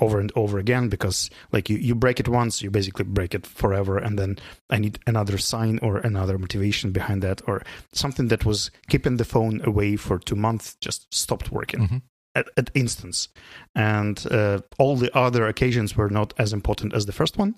over 0.00 0.18
and 0.18 0.32
over 0.34 0.58
again 0.58 0.88
because, 0.88 1.30
like, 1.52 1.70
you 1.70 1.76
you 1.78 1.94
break 1.94 2.18
it 2.20 2.28
once, 2.28 2.62
you 2.62 2.70
basically 2.70 3.04
break 3.04 3.32
it 3.34 3.46
forever, 3.46 3.96
and 3.98 4.18
then 4.18 4.36
I 4.68 4.78
need 4.78 4.98
another 5.06 5.38
sign 5.38 5.78
or 5.82 5.98
another 5.98 6.36
motivation 6.38 6.90
behind 6.90 7.22
that, 7.22 7.42
or 7.46 7.62
something 7.92 8.28
that 8.28 8.44
was 8.44 8.70
keeping 8.88 9.18
the 9.18 9.24
phone 9.24 9.60
away 9.64 9.96
for 9.96 10.18
two 10.18 10.36
months 10.36 10.76
just 10.80 11.06
stopped 11.14 11.52
working 11.52 11.80
Mhm. 11.88 12.02
at, 12.34 12.48
at 12.56 12.70
instance, 12.74 13.28
and 13.76 14.26
uh, 14.30 14.58
all 14.78 14.96
the 14.96 15.16
other 15.16 15.46
occasions 15.46 15.96
were 15.96 16.10
not 16.10 16.34
as 16.38 16.52
important 16.52 16.92
as 16.92 17.06
the 17.06 17.12
first 17.12 17.38
one. 17.38 17.54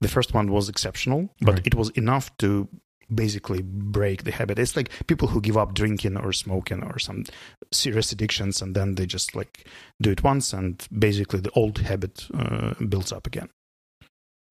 The 0.00 0.08
first 0.08 0.32
one 0.32 0.50
was 0.50 0.68
exceptional, 0.68 1.34
but 1.40 1.54
Right. 1.56 1.66
it 1.66 1.74
was 1.74 1.90
enough 1.90 2.34
to 2.38 2.68
basically 3.14 3.62
break 3.62 4.24
the 4.24 4.32
habit. 4.32 4.58
It's 4.58 4.76
like 4.76 4.90
people 5.06 5.28
who 5.28 5.40
give 5.40 5.56
up 5.56 5.74
drinking 5.74 6.16
or 6.16 6.32
smoking 6.32 6.82
or 6.82 6.98
some 6.98 7.24
serious 7.72 8.12
addictions, 8.12 8.62
and 8.62 8.74
then 8.74 8.94
they 8.94 9.06
just 9.06 9.34
like 9.34 9.66
do 10.00 10.10
it 10.10 10.22
once, 10.22 10.52
and 10.52 10.86
basically 10.96 11.40
the 11.40 11.50
old 11.52 11.78
habit 11.78 12.26
uh, 12.34 12.74
builds 12.88 13.12
up 13.12 13.26
again. 13.26 13.48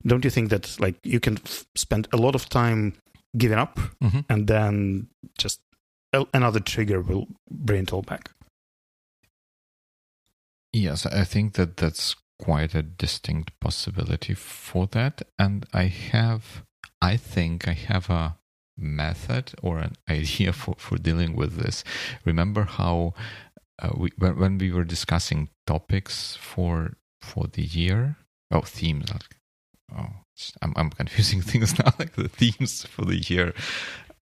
Don't 0.06 0.24
you 0.24 0.30
think 0.30 0.50
that 0.50 0.78
like 0.80 0.96
you 1.04 1.20
can 1.20 1.38
f- 1.44 1.66
spend 1.74 2.08
a 2.12 2.16
lot 2.16 2.34
of 2.34 2.48
time 2.48 2.94
giving 3.36 3.58
up, 3.58 3.78
Mhm. 4.02 4.24
and 4.28 4.46
then 4.46 5.08
just 5.38 5.60
a- 6.12 6.26
another 6.34 6.60
trigger 6.60 7.00
will 7.00 7.28
bring 7.50 7.82
it 7.82 7.92
all 7.92 8.02
back? 8.02 8.30
Yes, 10.72 11.04
I 11.06 11.24
think 11.24 11.54
that 11.54 11.76
that's 11.76 12.14
quite 12.38 12.74
a 12.74 12.82
distinct 12.82 13.50
possibility 13.60 14.34
for 14.34 14.86
that. 14.88 15.22
And 15.38 15.66
I 15.72 15.84
have, 15.86 16.62
I 17.02 17.16
think 17.16 17.66
I 17.68 17.72
have 17.72 18.08
a 18.08 18.36
method 18.80 19.52
or 19.62 19.78
an 19.78 19.94
idea 20.10 20.52
for, 20.52 20.74
for 20.78 20.96
dealing 20.96 21.36
with 21.36 21.56
this. 21.56 21.84
Remember 22.24 22.64
how 22.64 23.14
uh, 23.80 23.90
we, 23.96 24.10
when, 24.18 24.38
when 24.38 24.58
we 24.58 24.72
were 24.72 24.84
discussing 24.84 25.48
topics 25.66 26.36
for 26.40 26.94
for 27.22 27.46
the 27.52 27.62
year, 27.62 28.16
oh, 28.50 28.62
themes. 28.62 29.10
like, 29.12 29.36
Oh, 29.92 30.06
I'm, 30.62 30.72
I'm 30.76 30.90
confusing 30.90 31.42
things 31.50 31.78
now, 31.78 31.92
like 31.98 32.14
the 32.14 32.28
themes 32.28 32.84
for 32.86 33.04
the 33.04 33.16
year. 33.16 33.52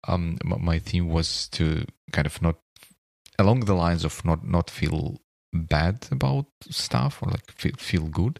Um, 0.07 0.39
my 0.45 0.79
theme 0.79 1.09
was 1.09 1.49
to 1.49 1.85
kind 2.13 2.27
of 2.27 2.41
not 2.41 2.57
along 3.39 3.61
the 3.61 3.75
lines 3.75 4.05
of 4.05 4.25
not 4.25 4.47
not 4.47 4.71
feel 4.71 5.21
bad 5.53 6.07
about 6.11 6.47
stuff 6.71 7.23
or 7.23 7.31
like 7.31 7.51
feel, 7.51 7.73
feel 7.79 8.07
good 8.07 8.39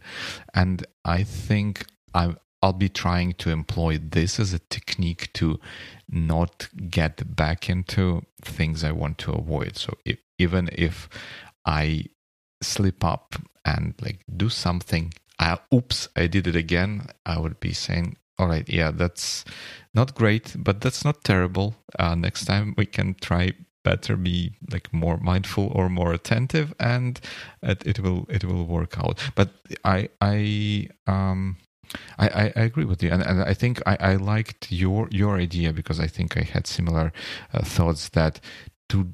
and 0.55 0.85
i 1.05 1.23
think 1.23 1.87
i 2.15 2.35
i'll 2.63 2.73
be 2.73 2.89
trying 2.89 3.33
to 3.35 3.51
employ 3.51 3.99
this 3.99 4.39
as 4.41 4.53
a 4.53 4.59
technique 4.59 5.33
to 5.33 5.59
not 6.09 6.69
get 6.91 7.37
back 7.37 7.69
into 7.69 8.23
things 8.43 8.85
i 8.85 8.93
want 8.93 9.19
to 9.19 9.33
avoid. 9.33 9.77
So 9.77 9.97
if, 10.05 10.19
even 10.39 10.69
if 10.73 11.09
i 11.65 12.05
slip 12.63 13.05
up 13.05 13.37
and 13.65 13.95
like 14.01 14.21
do 14.37 14.49
something 14.49 15.13
I, 15.39 15.59
oops 15.73 16.09
i 16.17 16.27
did 16.27 16.47
it 16.47 16.57
again 16.57 17.07
i 17.25 17.39
would 17.39 17.61
be 17.61 17.73
saying 17.73 18.17
all 18.39 18.49
right 18.49 18.69
yeah 18.69 18.91
that's 18.91 19.45
not 19.95 20.15
great 20.15 20.55
but 20.59 20.81
that's 20.81 21.05
not 21.05 21.25
terrible. 21.25 21.75
Uh, 21.99 22.15
next 22.15 22.45
time 22.45 22.75
we 22.77 22.87
can 22.87 23.15
try 23.21 23.53
better 23.85 24.17
be 24.17 24.53
like 24.71 24.93
more 24.93 25.17
mindful 25.19 25.73
or 25.75 25.89
more 25.89 26.13
attentive 26.13 26.75
and 26.79 27.21
it, 27.63 27.87
it 27.87 28.01
will 28.01 28.27
it 28.29 28.45
will 28.45 28.67
work 28.67 28.99
out. 28.99 29.19
But 29.35 29.51
i 29.85 30.09
i 30.21 30.89
um 31.07 31.57
I, 32.19 32.53
I, 32.57 32.63
agree 32.63 32.85
with 32.85 33.03
you, 33.03 33.11
and, 33.11 33.23
and 33.23 33.43
I 33.43 33.55
think 33.55 33.81
I, 33.87 33.97
I 34.01 34.17
liked 34.17 34.71
your 34.71 35.09
your 35.11 35.39
idea 35.39 35.73
because 35.73 36.01
I 36.01 36.07
think 36.07 36.37
I 36.37 36.43
had 36.43 36.67
similar 36.67 37.13
uh, 37.53 37.63
thoughts 37.63 38.11
that 38.11 38.41
to 38.91 39.13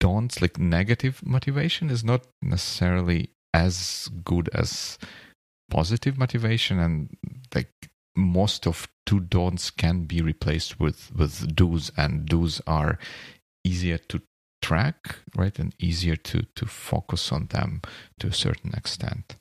don'ts 0.00 0.40
like 0.40 0.58
negative 0.58 1.20
motivation 1.24 1.90
is 1.90 2.04
not 2.04 2.26
necessarily 2.42 3.30
as 3.52 4.08
good 4.24 4.48
as 4.52 4.98
positive 5.70 6.18
motivation, 6.18 6.78
and 6.78 7.16
like 7.54 7.72
most 8.16 8.66
of 8.66 8.88
to 9.06 9.20
don'ts 9.20 9.70
can 9.70 10.04
be 10.04 10.20
replaced 10.20 10.80
with 10.80 11.12
with 11.14 11.54
do's, 11.54 11.90
and 11.96 12.26
do's 12.26 12.60
are 12.66 12.98
easier 13.64 13.98
to 13.98 14.22
track, 14.62 15.16
right, 15.36 15.58
and 15.58 15.74
easier 15.78 16.16
to 16.16 16.42
to 16.54 16.66
focus 16.66 17.32
on 17.32 17.46
them 17.46 17.82
to 18.18 18.28
a 18.28 18.32
certain 18.32 18.72
extent. 18.74 19.36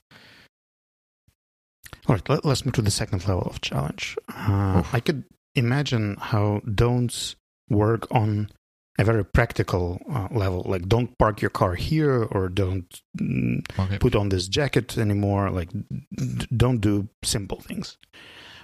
All 2.08 2.16
right, 2.16 2.30
let, 2.30 2.46
us 2.46 2.66
move 2.66 2.74
to 2.76 2.82
the 2.82 2.92
second 2.92 3.28
level 3.28 3.44
of 3.44 3.62
challenge. 3.62 4.18
Uh, 4.30 4.84
I 4.94 5.00
could 5.00 5.24
imagine 5.56 6.18
how 6.20 6.62
don'ts 6.72 7.36
work 7.70 8.08
on 8.12 8.50
a 8.98 9.04
very 9.04 9.26
practical 9.26 10.02
uh, 10.10 10.28
level, 10.32 10.64
like 10.68 10.88
don't 10.88 11.18
park 11.18 11.42
your 11.42 11.50
car 11.50 11.76
here 11.76 12.24
or 12.24 12.48
don't 12.48 13.02
mm, 13.20 13.60
Okay. 13.78 13.98
put 13.98 14.16
on 14.16 14.30
this 14.30 14.48
jacket 14.48 14.98
anymore. 14.98 15.50
Like, 15.50 15.70
d- 16.16 16.48
don't 16.56 16.80
do 16.80 17.10
simple 17.24 17.60
things. 17.60 17.98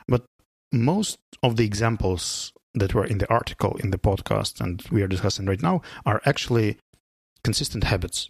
But 0.08 0.23
most 0.71 1.17
of 1.43 1.56
the 1.58 1.65
examples 1.65 2.54
that 2.75 2.93
were 2.93 3.06
in 3.06 3.17
the 3.17 3.30
article, 3.30 3.75
in 3.84 3.91
the 3.91 3.97
podcast, 3.97 4.62
and 4.62 4.82
we 4.91 5.01
are 5.01 5.08
discussing 5.08 5.45
right 5.47 5.62
now 5.62 5.82
are 6.06 6.21
actually 6.25 6.77
consistent 7.43 7.84
habits. 7.86 8.30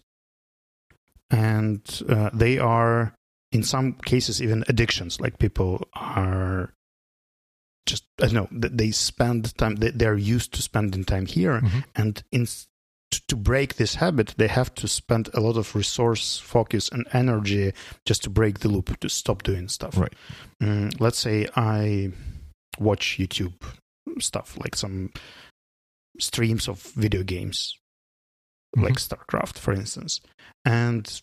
And 1.30 1.82
uh, 2.10 2.30
they 2.34 2.58
are, 2.58 3.13
in 3.51 3.63
some 3.63 3.93
cases, 4.05 4.41
even 4.41 4.63
addictions. 4.67 5.19
Like 5.19 5.39
people 5.39 5.87
are 5.93 6.73
just, 7.87 8.05
i 8.21 8.27
don't 8.27 8.33
know 8.33 8.47
they 8.69 8.91
spend 8.91 9.57
time, 9.57 9.75
they- 9.77 9.89
they're 9.91 10.15
used 10.15 10.53
to 10.53 10.61
spending 10.61 11.03
time 11.03 11.25
here 11.25 11.59
Mhm. 11.61 11.83
and 11.95 12.23
in 12.31 12.47
to 13.27 13.35
break 13.35 13.75
this 13.75 13.95
habit 13.95 14.35
they 14.37 14.47
have 14.47 14.73
to 14.75 14.87
spend 14.87 15.29
a 15.33 15.39
lot 15.41 15.57
of 15.57 15.75
resource 15.75 16.37
focus 16.37 16.87
and 16.89 17.07
energy 17.11 17.73
just 18.05 18.23
to 18.23 18.29
break 18.29 18.59
the 18.59 18.69
loop 18.69 18.97
to 18.99 19.09
stop 19.09 19.41
doing 19.43 19.67
stuff 19.67 19.97
Right. 19.97 20.13
Mm, 20.61 21.01
let's 21.01 21.17
say 21.17 21.47
i 21.55 22.11
watch 22.77 23.17
youtube 23.19 23.59
stuff 24.19 24.57
like 24.59 24.75
some 24.75 25.11
streams 26.19 26.67
of 26.67 26.81
video 26.95 27.23
games 27.23 27.75
like 28.77 28.93
starcraft 28.93 29.57
for 29.57 29.73
instance 29.73 30.21
and 30.63 31.21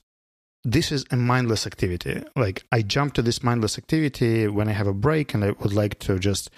this 0.76 0.92
is 0.92 1.04
a 1.11 1.16
mindless 1.16 1.66
activity 1.66 2.14
like 2.44 2.59
i 2.76 2.83
jump 2.83 3.14
to 3.14 3.22
this 3.22 3.42
mindless 3.48 3.78
activity 3.78 4.46
when 4.57 4.68
i 4.68 4.72
have 4.81 4.87
a 4.88 4.92
break 5.07 5.35
and 5.35 5.44
i 5.44 5.50
would 5.61 5.72
like 5.83 5.94
to 6.07 6.18
just 6.18 6.50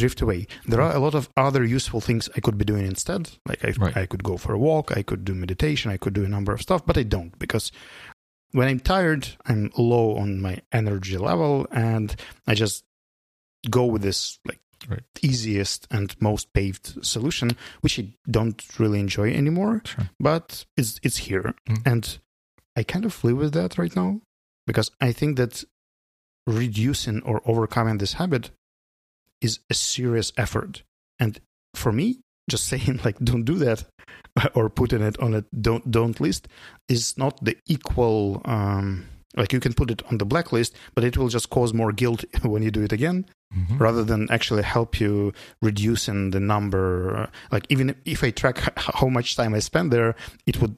drift 0.00 0.20
away. 0.20 0.46
There 0.66 0.82
are 0.82 0.94
a 0.94 0.98
lot 1.06 1.14
of 1.14 1.30
other 1.34 1.64
useful 1.64 2.02
things 2.02 2.28
I 2.36 2.40
could 2.40 2.58
be 2.58 2.64
doing 2.72 2.84
instead. 2.86 3.30
Like 3.48 3.64
I, 3.64 3.70
Right. 3.78 3.96
I 3.96 4.04
could 4.06 4.22
go 4.22 4.36
for 4.36 4.52
a 4.52 4.58
walk, 4.58 4.86
I 4.94 5.02
could 5.02 5.24
do 5.24 5.34
meditation, 5.34 5.90
I 5.90 5.96
could 5.96 6.12
do 6.12 6.24
a 6.26 6.28
number 6.36 6.52
of 6.52 6.60
stuff, 6.60 6.82
but 6.84 6.98
I 6.98 7.04
don't 7.04 7.32
because 7.38 7.72
when 8.52 8.68
I'm 8.68 8.80
tired, 8.80 9.22
I'm 9.46 9.70
low 9.78 10.16
on 10.22 10.42
my 10.42 10.60
energy 10.72 11.16
level, 11.16 11.66
and 11.72 12.14
I 12.46 12.54
just 12.54 12.84
go 13.70 13.84
with 13.86 14.02
this 14.02 14.38
like 14.44 14.60
Right. 14.88 15.02
easiest 15.22 15.86
and 15.90 16.14
most 16.20 16.52
paved 16.52 17.02
solution, 17.04 17.56
which 17.80 17.98
I 17.98 18.04
don't 18.30 18.62
really 18.78 19.00
enjoy 19.00 19.32
anymore. 19.32 19.80
Sure. 19.86 20.10
But 20.20 20.66
it's 20.76 21.00
it's 21.02 21.16
here, 21.28 21.54
Mm. 21.66 21.82
and 21.92 22.18
I 22.78 22.82
kind 22.84 23.04
of 23.04 23.22
live 23.24 23.38
with 23.38 23.52
that 23.54 23.76
right 23.82 23.94
now 24.02 24.20
because 24.68 24.88
I 25.00 25.10
think 25.18 25.36
that 25.36 25.64
reducing 26.46 27.22
or 27.22 27.42
overcoming 27.44 27.98
this 27.98 28.14
habit 28.14 28.50
is 29.40 29.60
a 29.70 29.74
serious 29.74 30.32
effort. 30.36 30.82
And 31.18 31.40
for 31.74 31.92
me, 31.92 32.20
just 32.48 32.64
saying 32.72 33.00
like 33.04 33.18
don't 33.18 33.44
do 33.44 33.56
that 33.56 33.84
or 34.54 34.70
putting 34.70 35.02
it 35.02 35.18
on 35.20 35.34
a 35.34 35.44
don't 35.60 35.90
don't 35.90 36.20
list 36.20 36.48
is 36.88 37.18
not 37.18 37.44
the 37.44 37.56
equal 37.66 38.40
um 38.44 39.06
like 39.36 39.52
you 39.52 39.60
can 39.60 39.74
put 39.74 39.90
it 39.90 40.02
on 40.10 40.18
the 40.18 40.24
blacklist, 40.24 40.74
but 40.94 41.04
it 41.04 41.16
will 41.16 41.28
just 41.28 41.50
cause 41.50 41.72
more 41.74 41.92
guilt 41.92 42.24
when 42.42 42.62
you 42.62 42.70
do 42.70 42.82
it 42.82 42.92
again 42.92 43.26
Mhm. 43.56 43.80
rather 43.80 44.04
than 44.04 44.30
actually 44.30 44.62
help 44.62 45.00
you 45.00 45.32
reducing 45.62 46.32
the 46.32 46.40
number. 46.40 47.30
Like 47.50 47.64
even 47.70 47.94
if 48.04 48.22
I 48.22 48.30
track 48.30 48.56
how 48.76 49.08
much 49.08 49.36
time 49.36 49.54
I 49.54 49.60
spend 49.60 49.90
there, 49.90 50.14
it 50.46 50.60
would 50.60 50.76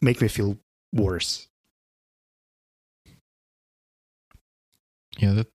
make 0.00 0.20
me 0.22 0.28
feel 0.28 0.56
worse. 0.92 1.48
Yeah, 5.18 5.32
that, 5.32 5.48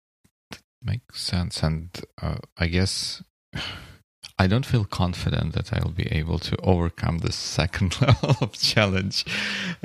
makes 0.82 1.20
sense. 1.20 1.64
And 1.64 1.90
uh, 2.22 2.38
I 2.58 2.68
guess 2.68 3.24
I 4.40 4.46
don't 4.48 4.66
feel 4.66 4.86
confident 4.86 5.54
that 5.54 5.74
I'll 5.74 5.90
be 5.90 6.08
able 6.12 6.38
to 6.40 6.56
overcome 6.58 7.18
the 7.20 7.32
second 7.32 8.00
level 8.02 8.36
of 8.40 8.54
challenge 8.54 9.26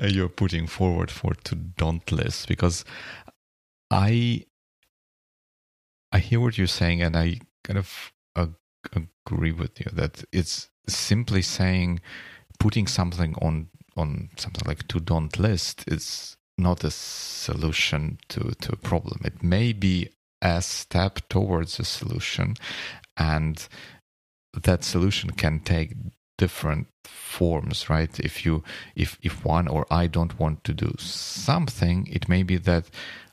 uh, 0.00 0.06
you're 0.06 0.28
putting 0.28 0.66
forward 0.66 1.10
for 1.10 1.34
to 1.44 1.54
don't 1.54 2.12
list 2.12 2.48
because 2.48 2.84
I 3.90 4.44
I 6.12 6.18
hear 6.18 6.38
what 6.38 6.58
you're 6.58 6.66
saying 6.66 7.00
and 7.00 7.16
I 7.16 7.40
kind 7.64 7.78
of 7.78 8.12
agree 9.26 9.52
with 9.52 9.78
you 9.80 9.86
that 9.92 10.24
it's 10.32 10.68
simply 10.88 11.42
saying 11.42 12.00
putting 12.58 12.86
something 12.86 13.34
on 13.40 13.68
on 13.96 14.30
something 14.36 14.66
like 14.66 14.86
to 14.88 15.00
don't 15.00 15.38
list 15.38 15.84
is 15.86 16.36
not 16.58 16.84
a 16.84 16.90
solution 16.90 18.18
to 18.28 18.52
to 18.60 18.72
a 18.72 18.76
problem. 18.76 19.20
It 19.24 19.42
may 19.42 19.72
be 19.72 20.10
a 20.40 20.60
step 20.62 21.20
towards 21.28 21.78
a 21.78 21.84
solution, 21.84 22.54
and 23.16 23.66
that 24.62 24.84
solution 24.84 25.30
can 25.30 25.60
take 25.60 25.94
different 26.38 26.88
forms 27.04 27.88
right 27.88 28.18
if 28.18 28.44
you 28.44 28.64
if 28.96 29.16
if 29.22 29.44
one 29.44 29.68
or 29.68 29.86
i 29.90 30.06
don't 30.06 30.38
want 30.40 30.64
to 30.64 30.72
do 30.72 30.92
something 30.98 32.06
it 32.10 32.28
may 32.28 32.42
be 32.42 32.56
that 32.56 32.84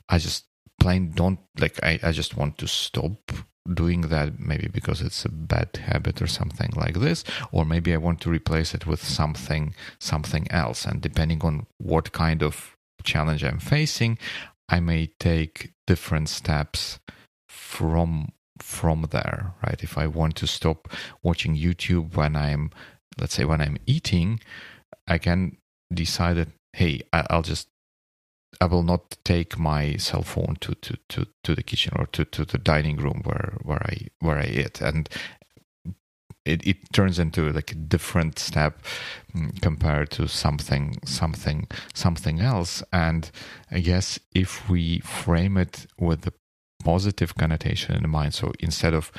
i 0.09 0.17
just 0.17 0.45
plain 0.79 1.11
don't 1.11 1.39
like 1.59 1.79
i, 1.83 1.99
I 2.03 2.11
just 2.11 2.37
want 2.37 2.57
to 2.59 2.67
stop 2.67 3.31
doing 3.73 4.01
that 4.01 4.39
maybe 4.39 4.67
because 4.67 5.01
it's 5.01 5.25
a 5.25 5.29
bad 5.29 5.69
habit 5.83 6.21
or 6.21 6.27
something 6.27 6.71
like 6.75 6.95
this 6.95 7.23
or 7.51 7.65
maybe 7.65 7.93
i 7.93 7.97
want 7.97 8.19
to 8.21 8.29
replace 8.29 8.73
it 8.73 8.85
with 8.85 9.03
something 9.03 9.73
something 9.99 10.47
else. 10.51 10.85
And 10.85 11.01
depending 11.01 11.41
on 11.41 11.65
what 11.77 12.11
kind 12.11 12.43
of 12.43 12.75
challenge 13.03 13.43
i'm 13.43 13.59
facing 13.59 14.17
i 14.67 14.79
may 14.79 15.07
take 15.19 15.71
different 15.87 16.27
steps 16.29 16.99
from 17.47 18.31
from 18.59 19.07
there 19.11 19.53
right? 19.65 19.81
If 19.81 19.97
i 19.97 20.05
want 20.05 20.35
to 20.37 20.47
stop 20.47 20.89
watching 21.23 21.55
youtube 21.55 22.15
when 22.15 22.35
i'm 22.35 22.71
let's 23.19 23.35
say 23.35 23.45
when 23.45 23.61
i'm 23.61 23.77
eating 23.85 24.41
i 25.07 25.17
can 25.17 25.55
decide 25.93 26.35
that 26.35 26.49
hey 26.73 27.01
i'll 27.13 27.41
just 27.41 27.69
I 28.61 28.65
will 28.65 28.83
not 28.83 29.17
take 29.23 29.57
my 29.57 29.95
cell 29.97 30.23
phone 30.23 30.57
to, 30.61 30.75
to, 30.75 30.97
to, 31.09 31.27
to 31.43 31.55
the 31.55 31.63
kitchen 31.63 31.93
or 31.97 32.07
to, 32.07 32.25
to 32.25 32.45
the 32.45 32.57
dining 32.57 32.97
room 32.97 33.21
where, 33.23 33.57
where 33.63 33.81
I 33.83 34.07
where 34.19 34.37
I 34.37 34.45
eat. 34.45 34.81
And 34.81 35.09
it, 36.45 36.65
it 36.65 36.91
turns 36.91 37.19
into 37.19 37.51
like 37.51 37.71
a 37.71 37.75
different 37.75 38.39
step 38.39 38.81
mm, 39.35 39.61
compared 39.61 40.09
to 40.11 40.27
something 40.27 40.97
something 41.05 41.67
something 41.93 42.39
else. 42.39 42.83
And 42.91 43.29
I 43.71 43.79
guess 43.79 44.19
if 44.33 44.69
we 44.69 44.99
frame 44.99 45.57
it 45.57 45.85
with 45.99 46.21
the 46.21 46.33
positive 46.83 47.35
connotation 47.35 47.95
in 47.95 48.09
mind 48.09 48.33
so 48.33 48.53
instead 48.59 48.93
of 48.93 49.11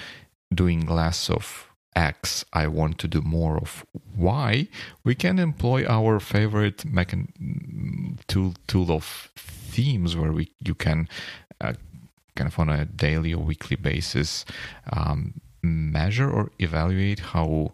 doing 0.52 0.86
less 0.86 1.28
of 1.28 1.69
X, 1.96 2.44
I 2.52 2.66
want 2.66 2.98
to 2.98 3.08
do 3.08 3.20
more 3.20 3.56
of 3.56 3.84
Y, 4.16 4.68
we 5.04 5.14
can 5.14 5.38
employ 5.38 5.84
our 5.86 6.20
favorite 6.20 6.78
mechan- 6.78 7.28
tool 8.28 8.54
tool 8.66 8.90
of 8.90 9.30
themes 9.36 10.16
where 10.16 10.32
we 10.32 10.52
you 10.64 10.74
can 10.74 11.08
uh, 11.60 11.74
kind 12.36 12.48
of 12.48 12.58
on 12.58 12.68
a 12.68 12.84
daily 12.84 13.34
or 13.34 13.42
weekly 13.42 13.76
basis 13.76 14.44
um, 14.92 15.40
measure 15.62 16.30
or 16.30 16.50
evaluate 16.58 17.20
how 17.20 17.72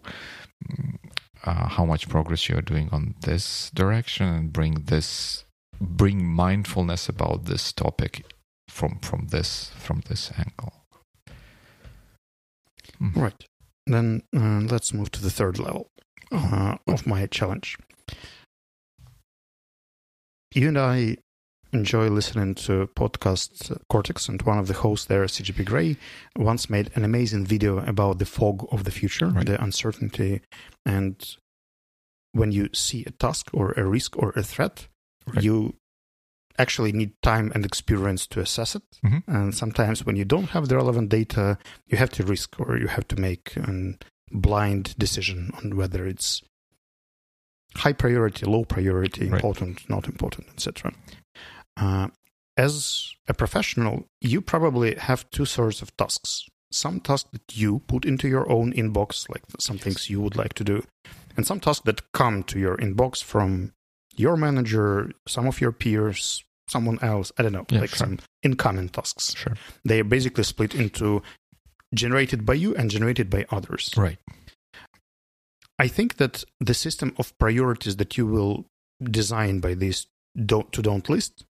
uh, 1.45 1.67
how 1.69 1.85
much 1.85 2.09
progress 2.09 2.49
you 2.49 2.57
are 2.57 2.61
doing 2.61 2.89
on 2.91 3.15
this 3.21 3.71
direction 3.73 4.27
and 4.27 4.53
bring 4.53 4.73
this 4.85 5.45
bring 5.79 6.25
mindfulness 6.25 7.07
about 7.07 7.45
this 7.45 7.71
topic 7.71 8.25
from 8.67 8.99
from 8.99 9.27
this 9.27 9.71
from 9.77 10.01
this 10.09 10.31
angle. 10.37 10.73
Mm. 13.01 13.15
Right. 13.15 13.45
Then 13.87 14.23
uh, 14.35 14.61
let's 14.69 14.93
move 14.93 15.11
to 15.11 15.21
the 15.21 15.29
third 15.29 15.59
level 15.59 15.87
uh, 16.31 16.75
of 16.87 17.07
my 17.07 17.25
challenge. 17.27 17.77
You 20.53 20.69
and 20.69 20.77
I 20.77 21.17
enjoy 21.73 22.09
listening 22.09 22.55
to 22.55 22.87
podcast 22.95 23.71
uh, 23.71 23.75
Cortex, 23.89 24.27
and 24.27 24.41
one 24.41 24.57
of 24.57 24.67
the 24.67 24.73
hosts 24.73 25.05
there, 25.05 25.25
CGP 25.25 25.65
Grey, 25.65 25.97
once 26.37 26.69
made 26.69 26.91
an 26.95 27.03
amazing 27.03 27.45
video 27.45 27.79
about 27.79 28.19
the 28.19 28.25
fog 28.25 28.67
of 28.71 28.83
the 28.83 28.91
future, 28.91 29.27
right. 29.27 29.45
the 29.45 29.61
uncertainty, 29.61 30.41
and 30.85 31.37
when 32.31 32.51
you 32.51 32.69
see 32.73 33.03
a 33.05 33.11
task 33.11 33.49
or 33.53 33.71
a 33.71 33.83
risk 33.83 34.17
or 34.17 34.31
a 34.35 34.43
threat, 34.43 34.87
right. 35.27 35.43
you 35.43 35.75
actually 36.57 36.91
need 36.91 37.11
time 37.21 37.51
and 37.53 37.65
experience 37.65 38.27
to 38.27 38.39
assess 38.39 38.75
it. 38.75 38.83
Mm-hmm. 39.05 39.31
And 39.35 39.55
sometimes 39.55 40.05
when 40.05 40.15
you 40.15 40.25
don't 40.25 40.49
have 40.49 40.67
the 40.67 40.75
relevant 40.75 41.09
data, 41.09 41.57
you 41.87 41.97
have 41.97 42.09
to 42.11 42.23
risk 42.23 42.59
or 42.59 42.77
you 42.77 42.87
have 42.87 43.07
to 43.09 43.15
make 43.15 43.55
a 43.57 43.97
blind 44.31 44.95
decision 44.97 45.51
on 45.57 45.75
whether 45.75 46.05
it's 46.05 46.41
high 47.75 47.93
priority, 47.93 48.45
low 48.45 48.65
priority, 48.65 49.25
right. 49.25 49.33
important, 49.33 49.89
not 49.89 50.07
important, 50.07 50.47
etc. 50.49 50.93
Uh, 51.75 52.07
as 52.55 53.13
a 53.27 53.33
professional, 53.33 54.07
you 54.19 54.41
probably 54.41 54.95
have 54.95 55.29
two 55.29 55.45
sorts 55.45 55.81
of 55.81 55.95
tasks. 55.95 56.45
Some 56.71 56.99
tasks 56.99 57.29
that 57.31 57.55
you 57.55 57.79
put 57.87 58.03
into 58.03 58.27
your 58.27 58.51
own 58.51 58.73
inbox, 58.73 59.29
like 59.29 59.43
some 59.59 59.77
things 59.77 60.09
you 60.09 60.19
would 60.19 60.35
like 60.35 60.53
to 60.55 60.63
do, 60.63 60.83
and 61.37 61.45
some 61.45 61.59
tasks 61.59 61.85
that 61.85 62.11
come 62.11 62.43
to 62.43 62.59
your 62.59 62.75
inbox 62.77 63.23
from 63.23 63.73
your 64.15 64.35
manager, 64.35 65.11
some 65.27 65.47
of 65.47 65.61
your 65.61 65.71
peers, 65.71 66.43
someone 66.67 66.99
else. 67.01 67.31
I 67.37 67.43
don't 67.43 67.53
know, 67.53 67.65
yeah, 67.69 67.81
like 67.81 67.89
sure. 67.89 67.97
some 67.97 68.19
incoming 68.43 68.89
tasks. 68.89 69.35
Sure. 69.35 69.55
They 69.85 69.99
are 69.99 70.05
basically 70.05 70.43
split 70.43 70.75
into 70.75 71.21
generated 71.93 72.45
by 72.45 72.53
you 72.53 72.75
and 72.75 72.91
generated 72.91 73.29
by 73.29 73.45
others. 73.49 73.93
Right. 73.95 74.17
I 75.79 75.87
think 75.87 76.17
that 76.17 76.43
the 76.59 76.73
system 76.73 77.13
of 77.17 77.37
priorities 77.37 77.97
that 77.97 78.17
you 78.17 78.25
will 78.25 78.65
design 79.01 79.59
by 79.59 79.75
this 79.75 80.07
don't, 80.45 80.71
to 80.73 80.81
don't 80.81 81.07
list 81.07 81.45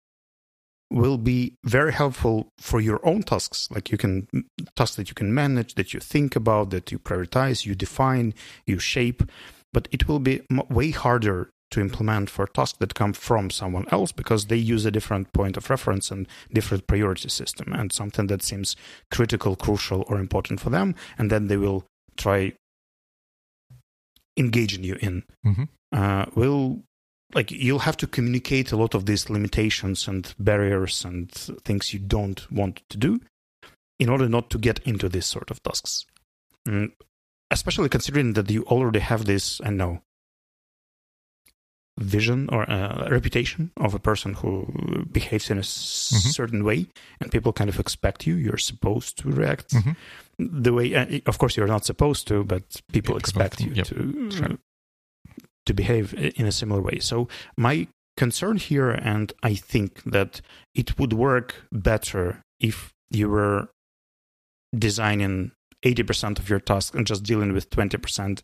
will 0.90 1.18
be 1.18 1.56
very 1.66 1.92
helpful 1.92 2.50
for 2.58 2.80
your 2.80 3.06
own 3.06 3.22
tasks 3.24 3.70
like 3.72 3.92
you 3.92 3.98
can 3.98 4.28
tasks 4.76 4.96
that 4.96 5.10
you 5.10 5.16
can 5.16 5.34
manage 5.34 5.76
that 5.76 5.94
you 5.94 6.00
think 6.00 6.36
about 6.36 6.70
that 6.70 6.92
you 6.92 7.00
prioritize 7.00 7.66
you 7.66 7.76
define 7.76 8.34
you 8.66 8.80
shape 8.80 9.22
but 9.74 9.90
it 9.92 10.08
will 10.08 10.20
be 10.20 10.42
way 10.70 10.92
harder 10.92 11.50
to 11.72 11.82
implement 11.82 12.30
for 12.30 12.48
tasks 12.48 12.78
that 12.80 12.96
come 12.96 13.14
from 13.14 13.50
someone 13.50 13.86
else 13.92 14.12
because 14.12 14.46
they 14.46 14.56
use 14.56 14.86
a 14.86 14.92
different 14.92 15.32
point 15.34 15.58
of 15.58 15.70
reference 15.70 16.12
and 16.12 16.28
different 16.54 16.88
priority 16.88 17.30
system 17.30 17.74
and 17.74 17.92
something 17.92 18.28
that 18.28 18.44
seems 18.44 18.76
critical, 19.12 19.56
crucial, 19.56 20.06
or 20.08 20.20
important 20.20 20.60
for 20.60 20.70
them, 20.70 20.96
and 21.18 21.30
then 21.30 21.48
they 21.48 21.58
will 21.58 21.86
try 22.16 22.54
engaging 24.38 24.84
you 24.84 24.98
in. 25.02 25.24
Mm-hmm. 25.46 25.64
Uh, 25.92 26.26
will 26.36 26.84
like 27.34 27.52
you'll 27.52 27.80
have 27.80 27.98
to 27.98 28.08
communicate 28.08 28.72
a 28.72 28.78
lot 28.78 28.94
of 28.94 29.06
these 29.06 29.30
limitations 29.30 30.08
and 30.08 30.34
barriers 30.40 31.04
and 31.04 31.32
things 31.32 31.94
you 31.94 32.00
don't 32.00 32.50
want 32.52 32.82
to 32.90 32.98
do 32.98 33.20
in 34.00 34.10
order 34.10 34.30
not 34.30 34.50
to 34.50 34.58
get 34.58 34.80
into 34.80 35.10
this 35.10 35.28
sort 35.28 35.52
of 35.52 35.62
tasks. 35.64 36.06
Mm, 36.68 36.92
especially 37.52 37.90
considering 37.90 38.34
that 38.34 38.50
you 38.50 38.64
already 38.64 39.00
have 39.00 39.26
this, 39.26 39.60
I 39.64 39.70
know, 39.70 40.02
vision 41.98 42.48
or 42.52 42.64
a 42.64 43.08
reputation 43.10 43.72
of 43.78 43.94
a 43.94 44.00
person 44.00 44.34
who 44.36 44.66
behaves 45.12 45.50
in 45.50 45.58
a 45.58 45.62
mm-hmm. 45.62 46.30
certain 46.30 46.64
way 46.64 46.86
and 47.20 47.32
people 47.32 47.52
kind 47.52 47.70
of 47.70 47.80
expect 47.80 48.28
you 48.28 48.36
you're 48.36 48.58
supposed 48.58 49.18
to 49.18 49.30
react 49.30 49.72
mm-hmm. 49.72 49.92
the 50.38 50.74
way 50.74 50.94
uh, 50.94 51.20
of 51.26 51.38
course 51.40 51.58
you're 51.58 51.68
not 51.68 51.86
supposed 51.86 52.28
to 52.28 52.44
but 52.44 52.82
people 52.92 53.16
yeah, 53.16 53.20
expect 53.20 53.62
you 53.62 53.72
yep. 53.74 53.88
to 53.88 54.32
sure. 54.32 54.58
to 55.66 55.74
behave 55.74 56.14
in 56.14 56.46
a 56.46 56.52
similar 56.52 56.82
way 56.82 57.00
so 57.00 57.28
my 57.58 57.88
concern 58.16 58.58
here 58.58 58.92
and 58.92 59.34
i 59.42 59.56
think 59.56 60.04
that 60.04 60.42
it 60.76 61.00
would 61.00 61.14
work 61.14 61.64
better 61.72 62.42
if 62.60 62.92
you 63.10 63.30
were 63.30 63.70
designing 64.78 65.52
80% 65.86 66.40
of 66.40 66.50
your 66.50 66.60
task 66.60 66.96
and 66.96 67.06
just 67.06 67.24
dealing 67.24 67.54
with 67.54 67.70
20% 67.70 68.42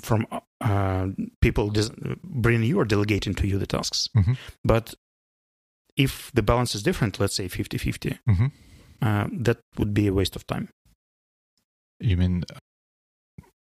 from 0.00 0.26
uh, 0.60 1.08
people 1.40 1.70
dis- 1.70 1.90
bringing 2.22 2.68
you 2.68 2.78
or 2.78 2.84
delegating 2.84 3.34
to 3.34 3.46
you 3.46 3.58
the 3.58 3.66
tasks. 3.66 4.08
Mm-hmm. 4.16 4.34
But 4.64 4.94
if 5.96 6.30
the 6.32 6.42
balance 6.42 6.74
is 6.74 6.82
different, 6.82 7.20
let's 7.20 7.34
say 7.34 7.48
50 7.48 7.78
50, 7.78 8.18
mm-hmm. 8.28 8.46
uh, 9.02 9.26
that 9.32 9.58
would 9.78 9.94
be 9.94 10.06
a 10.06 10.12
waste 10.12 10.36
of 10.36 10.46
time. 10.46 10.68
You 11.98 12.16
mean 12.16 12.44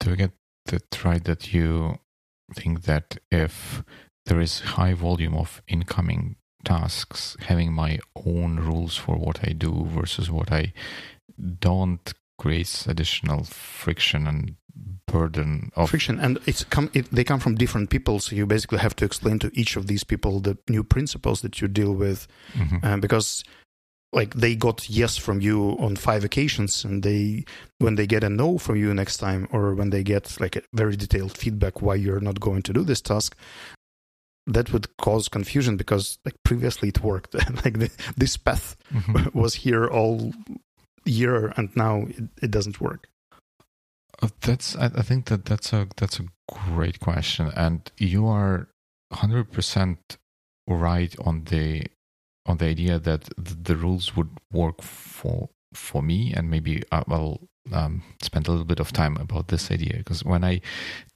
to 0.02 0.16
get 0.16 0.32
it 0.72 1.04
right 1.06 1.24
that 1.24 1.54
you 1.54 2.00
think 2.54 2.84
that 2.84 3.18
if 3.32 3.84
there 4.26 4.40
is 4.40 4.60
high 4.60 4.94
volume 4.94 5.36
of 5.36 5.62
incoming 5.68 6.36
tasks, 6.64 7.38
having 7.42 7.72
my 7.72 8.00
own 8.16 8.58
rules 8.58 8.98
for 8.98 9.16
what 9.16 9.40
I 9.48 9.54
do 9.54 9.86
versus 9.86 10.30
what 10.30 10.52
I 10.52 10.74
don't 11.60 12.14
creates 12.38 12.88
additional 12.88 13.44
friction 13.44 14.28
and 14.28 14.56
burden 15.08 15.72
of 15.76 15.90
friction 15.90 16.20
and 16.20 16.40
it's 16.46 16.64
come 16.66 16.90
it, 16.94 17.10
they 17.12 17.24
come 17.24 17.40
from 17.40 17.56
different 17.56 17.90
people 17.90 18.20
so 18.20 18.36
you 18.36 18.46
basically 18.46 18.80
have 18.80 18.96
to 18.96 19.06
explain 19.06 19.40
to 19.40 19.50
each 19.54 19.76
of 19.78 19.88
these 19.88 20.04
people 20.04 20.40
the 20.40 20.58
new 20.68 20.84
principles 20.84 21.42
that 21.42 21.62
you 21.62 21.68
deal 21.68 21.94
with 21.94 22.28
mm-hmm. 22.54 22.86
uh, 22.86 22.98
because 22.98 23.44
like 24.12 24.34
they 24.34 24.56
got 24.56 24.90
yes 24.90 25.16
from 25.18 25.42
you 25.42 25.78
on 25.80 25.96
five 25.96 26.24
occasions 26.24 26.84
and 26.84 27.04
they 27.04 27.46
when 27.80 27.96
they 27.96 28.08
get 28.08 28.24
a 28.24 28.30
no 28.30 28.58
from 28.58 28.76
you 28.76 28.94
next 28.94 29.18
time 29.18 29.48
or 29.52 29.76
when 29.76 29.92
they 29.92 30.04
get 30.04 30.40
like 30.40 30.56
a 30.56 30.62
very 30.74 30.96
detailed 30.96 31.38
feedback 31.38 31.82
why 31.82 31.96
you're 31.96 32.20
not 32.20 32.40
going 32.40 32.62
to 32.62 32.74
do 32.74 32.84
this 32.84 33.02
task 33.02 33.36
that 34.48 34.72
would 34.72 34.96
cause 34.98 35.28
confusion 35.28 35.76
because 35.76 36.20
like 36.24 36.36
previously 36.44 36.90
it 36.90 37.04
worked 37.04 37.34
like 37.66 37.80
the, 37.80 37.92
this 38.18 38.38
path 38.38 38.76
mm-hmm. 38.94 39.38
was 39.40 39.56
here 39.56 39.88
all 39.88 40.34
year 41.06 41.54
and 41.56 41.76
now 41.76 42.06
it, 42.08 42.24
it 42.42 42.52
doesn't 42.52 42.82
work. 42.82 43.08
Uh, 44.22 44.30
that's 44.42 44.76
I, 44.76 44.86
I 44.86 45.02
think 45.02 45.26
that 45.26 45.46
that's 45.46 45.74
a 45.74 45.88
that's 45.98 46.20
a 46.20 46.26
great 46.50 47.00
question. 47.00 47.52
And 47.56 47.92
you 47.98 48.28
are 48.28 48.68
100% 49.14 49.98
right 50.68 51.16
on 51.24 51.44
the 51.46 51.88
on 52.46 52.58
the 52.58 52.66
idea 52.66 53.00
that 53.00 53.30
the 53.38 53.76
rules 53.76 54.16
would 54.16 54.30
work 54.52 54.82
for 54.82 55.50
for 55.74 56.02
me. 56.02 56.34
And 56.34 56.50
maybe 56.50 56.84
I'll 56.92 57.42
um, 57.74 58.04
spend 58.22 58.48
a 58.48 58.52
little 58.52 58.66
bit 58.66 58.80
of 58.80 58.94
time 58.94 59.18
about 59.18 59.48
this 59.48 59.72
idea. 59.72 59.98
Because 59.98 60.24
when 60.24 60.44
I 60.44 60.62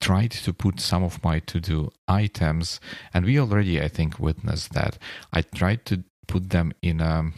tried 0.02 0.32
to 0.32 0.54
put 0.54 0.80
some 0.80 1.04
of 1.04 1.24
my 1.24 1.40
to 1.40 1.60
do 1.60 1.92
items, 2.08 2.80
and 3.14 3.26
we 3.26 3.40
already, 3.40 3.82
I 3.82 3.88
think, 3.88 4.20
witnessed 4.20 4.74
that, 4.74 4.98
I 5.32 5.42
tried 5.42 5.86
to 5.86 6.04
put 6.28 6.50
them 6.50 6.74
in 6.82 7.02
a 7.02 7.32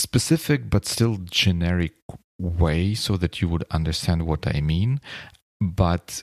specific 0.00 0.70
but 0.70 0.86
still 0.86 1.18
generic 1.24 1.92
way 2.38 2.94
so 2.94 3.16
that 3.16 3.40
you 3.40 3.48
would 3.48 3.64
understand 3.70 4.26
what 4.26 4.46
I 4.46 4.60
mean. 4.60 5.00
But 5.60 6.22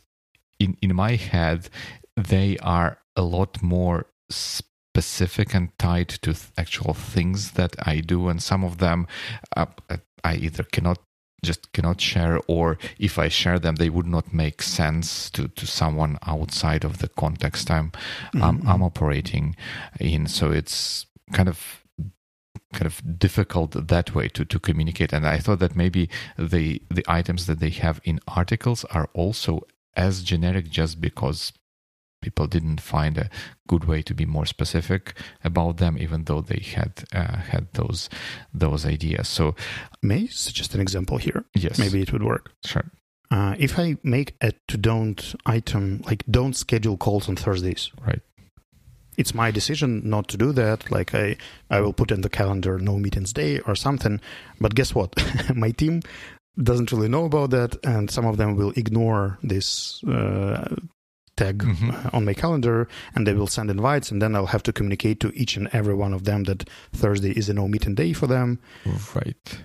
in, 0.60 0.78
in 0.82 0.96
my 0.96 1.16
head, 1.16 1.70
they 2.16 2.58
are 2.58 2.98
a 3.16 3.22
lot 3.22 3.62
more 3.62 4.08
specific 4.30 5.54
and 5.54 5.70
tied 5.78 6.10
to 6.10 6.36
actual 6.58 6.94
things 6.94 7.52
that 7.52 7.76
I 7.86 8.00
do, 8.00 8.28
and 8.28 8.42
some 8.42 8.64
of 8.64 8.80
them 8.80 9.08
uh, 9.56 9.68
I 10.24 10.36
either 10.36 10.64
cannot 10.64 11.00
just 11.46 11.72
cannot 11.72 12.02
share 12.02 12.40
or 12.48 12.80
if 12.98 13.20
i 13.20 13.28
share 13.28 13.60
them 13.60 13.76
they 13.76 13.92
would 13.92 14.08
not 14.08 14.34
make 14.34 14.60
sense 14.60 15.30
to, 15.30 15.48
to 15.50 15.68
someone 15.68 16.18
outside 16.26 16.84
of 16.84 16.98
the 16.98 17.08
context 17.08 17.70
i'm 17.70 17.92
mm-hmm. 17.92 18.42
I'm, 18.44 18.68
I'm 18.68 18.82
operating 18.82 19.56
in 20.00 20.26
so 20.26 20.50
it's 20.50 21.06
kind 21.34 21.48
of 21.48 21.84
kind 22.74 22.86
of 22.86 23.20
difficult 23.20 23.88
that 23.88 24.14
way 24.14 24.28
to, 24.28 24.44
to 24.44 24.60
communicate 24.60 25.14
and 25.14 25.26
i 25.26 25.38
thought 25.38 25.60
that 25.60 25.76
maybe 25.76 26.10
the 26.38 26.82
the 26.92 27.06
items 27.08 27.46
that 27.46 27.60
they 27.60 27.70
have 27.70 28.02
in 28.04 28.20
articles 28.28 28.84
are 28.86 29.10
also 29.14 29.62
as 29.96 30.22
generic 30.22 30.70
just 30.70 31.00
because 31.00 31.54
people 32.22 32.48
didn't 32.48 32.82
find 32.82 33.18
a 33.18 33.30
good 33.68 33.86
way 33.86 34.02
to 34.02 34.14
be 34.14 34.26
more 34.26 34.46
specific 34.46 35.14
about 35.44 35.78
them, 35.78 35.98
even 35.98 36.24
though 36.26 36.42
they 36.42 36.64
had 36.76 37.04
uh, 37.14 37.38
had 37.38 37.68
those 37.74 38.10
those 38.54 38.86
ideas. 38.86 39.28
So, 39.28 39.56
may 40.02 40.24
I 40.24 40.28
suggest 40.28 40.74
an 40.76 40.82
example 40.82 41.18
here? 41.18 41.46
Yes, 41.54 41.78
maybe 41.78 42.02
it 42.02 42.12
would 42.12 42.24
work. 42.24 42.54
Sure. 42.66 42.86
Uh, 43.30 43.56
if 43.60 43.78
I 43.78 43.98
make 44.04 44.36
a 44.42 44.54
to 44.70 44.78
don't 44.78 45.36
item 45.46 46.02
like 46.06 46.24
don't 46.30 46.56
schedule 46.56 46.98
calls 46.98 47.28
on 47.28 47.36
Thursdays, 47.36 47.92
right? 48.06 48.22
It's 49.18 49.34
my 49.34 49.52
decision 49.52 50.08
not 50.08 50.28
to 50.30 50.38
do 50.38 50.52
that. 50.54 50.92
Like 50.92 51.16
I, 51.16 51.38
I 51.70 51.82
will 51.82 51.94
put 51.94 52.12
in 52.12 52.22
the 52.22 52.30
calendar 52.30 52.78
no 52.78 52.98
meetings 52.98 53.34
day 53.34 53.60
or 53.62 53.76
something. 53.76 54.22
But 54.62 54.76
guess 54.76 54.94
what? 54.94 55.14
my 55.56 55.72
team 55.72 56.02
doesn't 56.62 56.92
really 56.92 57.10
know 57.10 57.26
about 57.26 57.52
that, 57.52 57.78
and 57.86 58.10
some 58.10 58.26
of 58.26 58.38
them 58.38 58.56
will 58.56 58.74
ignore 58.76 59.38
this 59.44 60.04
uh, 60.06 60.76
tag 61.38 61.60
mm-hmm. 61.60 61.92
Uh, 61.92 62.10
on 62.14 62.26
my 62.26 62.34
calendar 62.34 62.88
and 63.16 63.26
they 63.26 63.34
will 63.34 63.48
send 63.48 63.70
invites 63.70 64.12
and 64.12 64.22
then 64.22 64.36
I'll 64.36 64.48
have 64.48 64.64
to 64.64 64.74
communicate 64.74 65.20
to 65.22 65.32
each 65.36 65.56
and 65.56 65.70
every 65.72 65.94
one 65.94 66.14
of 66.14 66.24
them 66.26 66.44
that 66.46 66.68
Thursday 66.92 67.32
is 67.32 67.48
a 67.48 67.54
no 67.54 67.68
meeting 67.68 67.96
day 67.96 68.12
for 68.12 68.28
them. 68.28 68.60
Right. 69.16 69.62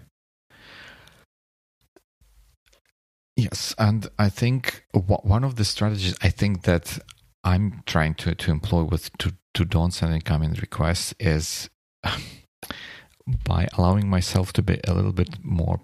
Yes, 3.35 3.75
and 3.79 4.09
I 4.19 4.29
think 4.29 4.85
one 4.93 5.43
of 5.43 5.57
the 5.57 5.65
strategies 5.65 6.15
I 6.23 6.29
think 6.29 6.65
that 6.65 6.99
I'm 7.45 7.83
trying 7.87 8.15
to, 8.17 8.35
to 8.35 8.51
employ 8.51 8.85
with 8.85 9.17
to, 9.19 9.35
to 9.55 9.65
don't 9.65 9.93
send 9.93 10.15
incoming 10.15 10.53
requests 10.55 11.15
is 11.19 11.71
by 13.45 13.69
allowing 13.77 14.09
myself 14.09 14.53
to 14.55 14.63
be 14.63 14.81
a 14.87 14.95
little 14.95 15.13
bit 15.13 15.43
more 15.43 15.81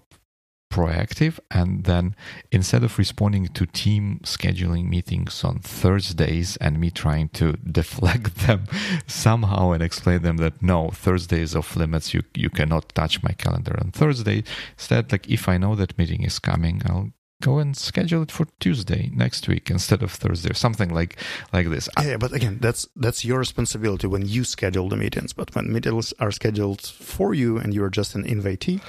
proactive 0.71 1.39
and 1.49 1.85
then 1.85 2.15
instead 2.51 2.83
of 2.83 2.99
responding 2.99 3.47
to 3.47 3.65
team 3.65 4.19
scheduling 4.23 4.87
meetings 4.87 5.43
on 5.43 5.57
thursdays 5.59 6.57
and 6.57 6.79
me 6.79 6.91
trying 6.91 7.27
to 7.29 7.53
deflect 7.71 8.35
them 8.47 8.65
somehow 9.07 9.71
and 9.71 9.81
explain 9.81 10.21
them 10.21 10.37
that 10.37 10.61
no 10.61 10.89
thursday 10.89 11.41
is 11.41 11.55
off 11.55 11.75
limits. 11.75 12.13
You 12.13 12.21
you 12.35 12.51
cannot 12.51 12.93
touch 12.93 13.23
my 13.23 13.31
calendar 13.31 13.75
on 13.79 13.91
thursday 13.91 14.43
instead 14.77 15.11
like 15.11 15.27
if 15.27 15.49
i 15.49 15.57
know 15.57 15.73
that 15.75 15.97
meeting 15.97 16.23
is 16.23 16.37
coming 16.37 16.81
i'll 16.85 17.11
go 17.41 17.57
and 17.59 17.77
schedule 17.77 18.21
it 18.21 18.31
for 18.31 18.45
tuesday 18.59 19.09
next 19.13 19.47
week 19.47 19.69
instead 19.69 20.03
of 20.03 20.11
thursday 20.11 20.49
or 20.49 20.53
something 20.53 20.89
like 20.93 21.17
like 21.53 21.69
this. 21.69 21.87
Yeah 22.01 22.17
but 22.17 22.33
again 22.33 22.57
that's 22.59 22.87
that's 22.95 23.23
your 23.23 23.39
responsibility 23.39 24.07
when 24.07 24.27
you 24.27 24.43
schedule 24.43 24.89
the 24.89 24.97
meetings 24.97 25.33
but 25.33 25.55
when 25.55 25.71
meetings 25.71 26.13
are 26.19 26.31
scheduled 26.31 26.81
for 26.81 27.33
you 27.33 27.57
and 27.57 27.73
you're 27.73 27.89
just 27.89 28.15
an 28.15 28.23
invitee? 28.23 28.81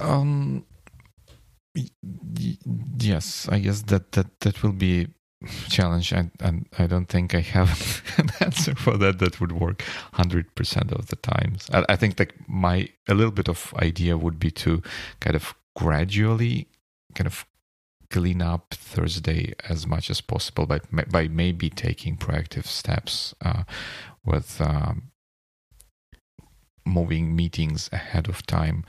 Um 0.00 0.64
yes, 2.98 3.48
I 3.50 3.58
guess 3.58 3.82
that 3.82 4.12
that 4.12 4.40
that 4.40 4.62
will 4.62 4.72
be 4.72 5.08
challenge 5.68 6.12
and, 6.12 6.30
and 6.40 6.66
I 6.78 6.86
don't 6.86 7.06
think 7.06 7.34
I 7.34 7.40
have 7.40 8.02
an 8.16 8.30
answer 8.40 8.74
for 8.74 8.96
that. 8.96 9.18
That 9.18 9.40
would 9.40 9.52
work 9.52 9.84
100% 10.14 10.92
of 10.92 11.06
the 11.08 11.16
times. 11.16 11.68
I, 11.72 11.84
I 11.90 11.96
think 11.96 12.18
like 12.18 12.34
my 12.48 12.88
a 13.06 13.14
little 13.14 13.30
bit 13.30 13.48
of 13.48 13.74
idea 13.76 14.16
would 14.16 14.38
be 14.38 14.50
to 14.52 14.82
kind 15.20 15.36
of 15.36 15.54
gradually 15.74 16.68
kind 17.14 17.26
of 17.26 17.44
clean 18.10 18.42
up 18.42 18.74
Thursday 18.74 19.54
as 19.68 19.86
much 19.86 20.10
as 20.10 20.20
possible 20.20 20.66
by 20.66 20.80
by 21.10 21.28
maybe 21.28 21.70
taking 21.70 22.16
proactive 22.16 22.66
steps 22.66 23.34
uh, 23.40 23.64
with 24.24 24.60
um, 24.60 25.10
moving 26.84 27.34
meetings 27.34 27.90
ahead 27.92 28.28
of 28.28 28.46
time 28.46 28.84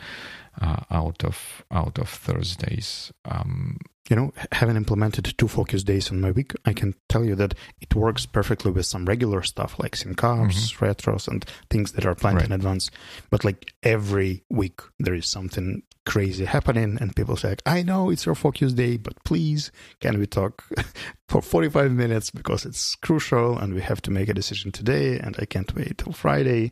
uh, 0.61 0.81
out 0.89 1.23
of 1.23 1.63
out 1.71 1.97
of 1.99 2.09
Thursdays. 2.09 3.11
Um, 3.25 3.77
you 4.09 4.15
know, 4.15 4.31
having 4.53 4.77
implemented 4.77 5.37
two 5.37 5.47
focus 5.49 5.83
days 5.83 6.09
in 6.09 6.21
my 6.21 6.31
week, 6.31 6.53
I 6.65 6.71
can 6.71 6.95
tell 7.09 7.25
you 7.25 7.35
that 7.35 7.53
it 7.81 7.93
works 7.93 8.25
perfectly 8.25 8.71
with 8.71 8.85
some 8.85 9.05
regular 9.05 9.41
stuff 9.41 9.77
like 9.79 9.95
sync 9.95 10.17
mm-hmm. 10.17 10.85
retros, 10.85 11.27
and 11.27 11.45
things 11.69 11.91
that 11.91 12.05
are 12.05 12.15
planned 12.15 12.37
right. 12.37 12.45
in 12.45 12.53
advance. 12.53 12.89
But 13.29 13.43
like 13.43 13.73
every 13.83 14.43
week, 14.49 14.79
there 14.99 15.13
is 15.13 15.27
something 15.27 15.83
crazy 16.05 16.45
happening, 16.45 16.97
and 17.01 17.15
people 17.15 17.35
say, 17.35 17.57
"I 17.65 17.83
know 17.83 18.09
it's 18.09 18.25
your 18.25 18.35
focus 18.35 18.73
day, 18.73 18.97
but 18.97 19.21
please, 19.25 19.71
can 19.99 20.17
we 20.17 20.25
talk 20.25 20.63
for 21.27 21.41
45 21.41 21.91
minutes 21.91 22.31
because 22.31 22.65
it's 22.65 22.95
crucial, 22.95 23.57
and 23.57 23.73
we 23.73 23.81
have 23.81 24.01
to 24.03 24.11
make 24.11 24.29
a 24.29 24.33
decision 24.33 24.71
today, 24.71 25.19
and 25.19 25.35
I 25.37 25.45
can't 25.45 25.73
wait 25.75 25.97
till 25.97 26.13
Friday." 26.13 26.71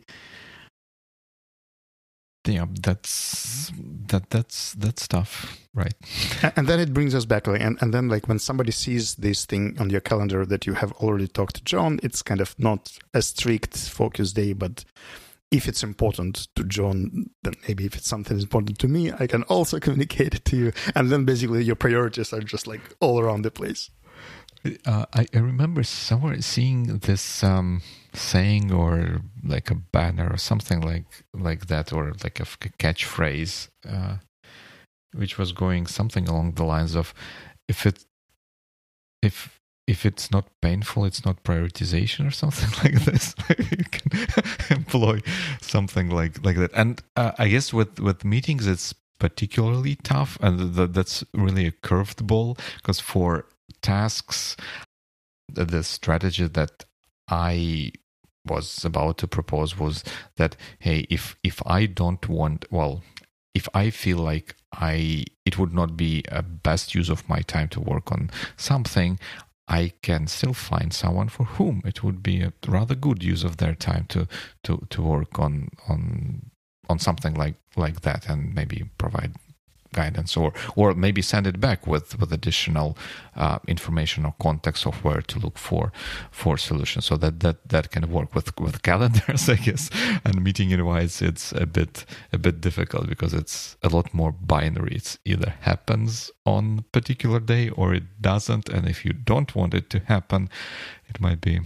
Yeah 2.48 2.66
that's 2.82 3.72
that 4.08 4.30
that's 4.30 4.74
that's 4.74 5.08
tough 5.08 5.60
right. 5.74 5.94
And 6.56 6.68
then 6.68 6.80
it 6.80 6.94
brings 6.94 7.14
us 7.14 7.26
back 7.26 7.48
and, 7.48 7.78
and 7.82 7.94
then 7.94 8.08
like 8.08 8.28
when 8.28 8.40
somebody 8.40 8.72
sees 8.72 9.16
this 9.16 9.46
thing 9.46 9.76
on 9.80 9.90
your 9.90 10.02
calendar 10.02 10.46
that 10.46 10.66
you 10.66 10.74
have 10.74 10.92
already 10.94 11.28
talked 11.28 11.56
to 11.56 11.64
john 11.64 12.00
it's 12.04 12.22
kind 12.22 12.42
of 12.42 12.58
not 12.58 12.98
a 13.14 13.22
strict 13.22 13.78
focus 13.78 14.34
day 14.34 14.54
but 14.54 14.86
if 15.52 15.68
it's 15.68 15.84
important 15.84 16.48
to 16.56 16.64
john 16.64 17.30
then 17.44 17.54
maybe 17.68 17.86
if 17.86 17.96
it's 17.96 18.08
something 18.08 18.40
important 18.40 18.80
to 18.80 18.88
me 18.88 19.12
i 19.20 19.28
can 19.28 19.44
also 19.44 19.80
communicate 19.86 20.36
it 20.36 20.46
to 20.46 20.58
you. 20.58 20.72
And 20.96 21.12
then 21.12 21.26
basically 21.26 21.64
your 21.64 21.76
priorities 21.76 22.34
are 22.34 22.42
just 22.42 22.68
like 22.68 22.82
all 23.00 23.20
around 23.20 23.44
the 23.44 23.52
place. 23.52 23.90
Uh, 24.86 25.06
I, 25.14 25.28
I, 25.34 25.38
remember 25.38 25.84
somewhere 25.84 26.42
seeing 26.42 26.98
this 26.98 27.44
um, 27.44 27.84
saying 28.18 28.72
or 28.72 29.22
like 29.44 29.72
a 29.72 29.76
banner 29.76 30.30
or 30.32 30.38
something 30.38 30.82
like 30.82 31.06
like 31.34 31.68
that, 31.68 31.94
or 31.94 32.14
like 32.24 32.40
a, 32.40 32.46
catchphrase, 32.80 33.70
uh, 33.88 34.18
which 35.14 35.38
was 35.38 35.52
going 35.52 35.88
something 35.88 36.28
along 36.28 36.54
the 36.54 36.66
lines 36.66 36.96
of, 36.96 37.14
"If 37.68 37.86
it, 37.86 38.06
if 39.22 39.60
if 39.88 40.06
it's 40.06 40.32
not 40.32 40.48
painful, 40.62 41.06
it's 41.06 41.26
not 41.26 41.44
prioritization 41.44 42.28
or 42.28 42.32
something 42.32 42.70
like 42.84 43.04
this. 43.06 43.36
you 43.50 43.86
can 43.92 44.28
employ 44.78 45.22
something 45.62 46.10
like 46.10 46.44
like 46.44 46.58
that. 46.58 46.72
And 46.74 47.02
uh, 47.16 47.34
I 47.38 47.48
guess 47.50 47.74
with 47.74 48.00
with 48.00 48.26
meetings, 48.26 48.68
it's 48.68 48.94
particularly 49.20 49.96
tough, 49.96 50.38
and 50.42 50.76
th- 50.76 50.92
that's 50.92 51.24
really 51.34 51.68
a 51.68 51.72
curved 51.72 52.26
ball 52.26 52.58
because 52.78 53.00
for 53.00 53.46
tasks, 53.82 54.58
the 55.54 55.84
strategy 55.84 56.48
that 56.48 56.86
I 57.30 57.92
was 58.46 58.86
about 58.86 59.18
to 59.20 59.28
propose 59.28 59.78
was 59.78 60.04
that 60.38 60.56
hey, 60.80 61.06
if 61.10 61.36
if 61.44 61.62
I 61.66 61.86
don't 61.86 62.28
want, 62.30 62.66
well, 62.72 63.04
if 63.54 63.68
I 63.74 63.90
feel 63.90 64.18
like 64.18 64.56
I 64.74 65.26
it 65.46 65.58
would 65.58 65.74
not 65.74 65.96
be 65.96 66.24
a 66.30 66.42
best 66.42 66.96
use 66.96 67.10
of 67.10 67.28
my 67.30 67.42
time 67.42 67.70
to 67.70 67.80
work 67.80 68.12
on 68.12 68.30
something, 68.58 69.20
I 69.68 69.94
can 70.02 70.28
still 70.28 70.54
find 70.54 70.94
someone 70.94 71.30
for 71.30 71.44
whom 71.44 71.82
it 71.86 72.04
would 72.04 72.22
be 72.22 72.42
a 72.42 72.54
rather 72.68 72.96
good 72.96 73.24
use 73.24 73.44
of 73.44 73.58
their 73.58 73.76
time 73.76 74.06
to 74.10 74.28
to 74.64 74.86
to 74.90 75.02
work 75.02 75.40
on 75.40 75.70
on 75.88 76.52
on 76.90 77.00
something 77.00 77.34
like 77.34 77.56
like 77.76 78.02
that 78.02 78.30
and 78.30 78.54
maybe 78.54 78.90
provide 78.98 79.34
guidance 80.00 80.40
or 80.42 80.50
or 80.76 80.94
maybe 80.94 81.22
send 81.22 81.48
it 81.48 81.58
back 81.60 81.88
with 81.88 82.08
with 82.20 82.32
additional 82.40 82.90
uh, 83.36 83.58
information 83.68 84.26
or 84.26 84.34
context 84.40 84.86
of 84.88 84.96
where 85.04 85.22
to 85.22 85.40
look 85.40 85.58
for 85.58 85.92
for 86.32 86.58
solutions. 86.58 87.06
So 87.06 87.18
that 87.18 87.40
that 87.40 87.58
that 87.70 87.86
can 87.94 88.04
work 88.18 88.36
with 88.36 88.48
with 88.60 88.82
calendars 88.82 89.50
i 89.56 89.58
guess. 89.66 89.90
And 90.26 90.44
meeting 90.44 90.72
invites 90.72 91.22
it's 91.22 91.52
a 91.54 91.66
bit 91.66 92.06
a 92.34 92.38
bit 92.38 92.62
difficult 92.62 93.08
because 93.08 93.34
it's 93.34 93.78
a 93.82 93.90
lot 93.90 94.14
more 94.14 94.32
binary. 94.32 94.94
It's 94.96 95.18
either 95.26 95.54
happens 95.62 96.32
on 96.46 96.86
particular 96.92 97.40
day 97.40 97.70
or 97.70 97.94
it 97.94 98.22
doesn't. 98.22 98.70
And 98.70 98.88
if 98.88 99.06
you 99.06 99.14
don't 99.14 99.56
want 99.56 99.74
it 99.74 99.90
to 99.90 100.00
happen 100.00 100.50
it 101.08 101.20
might 101.20 101.42
be 101.42 101.62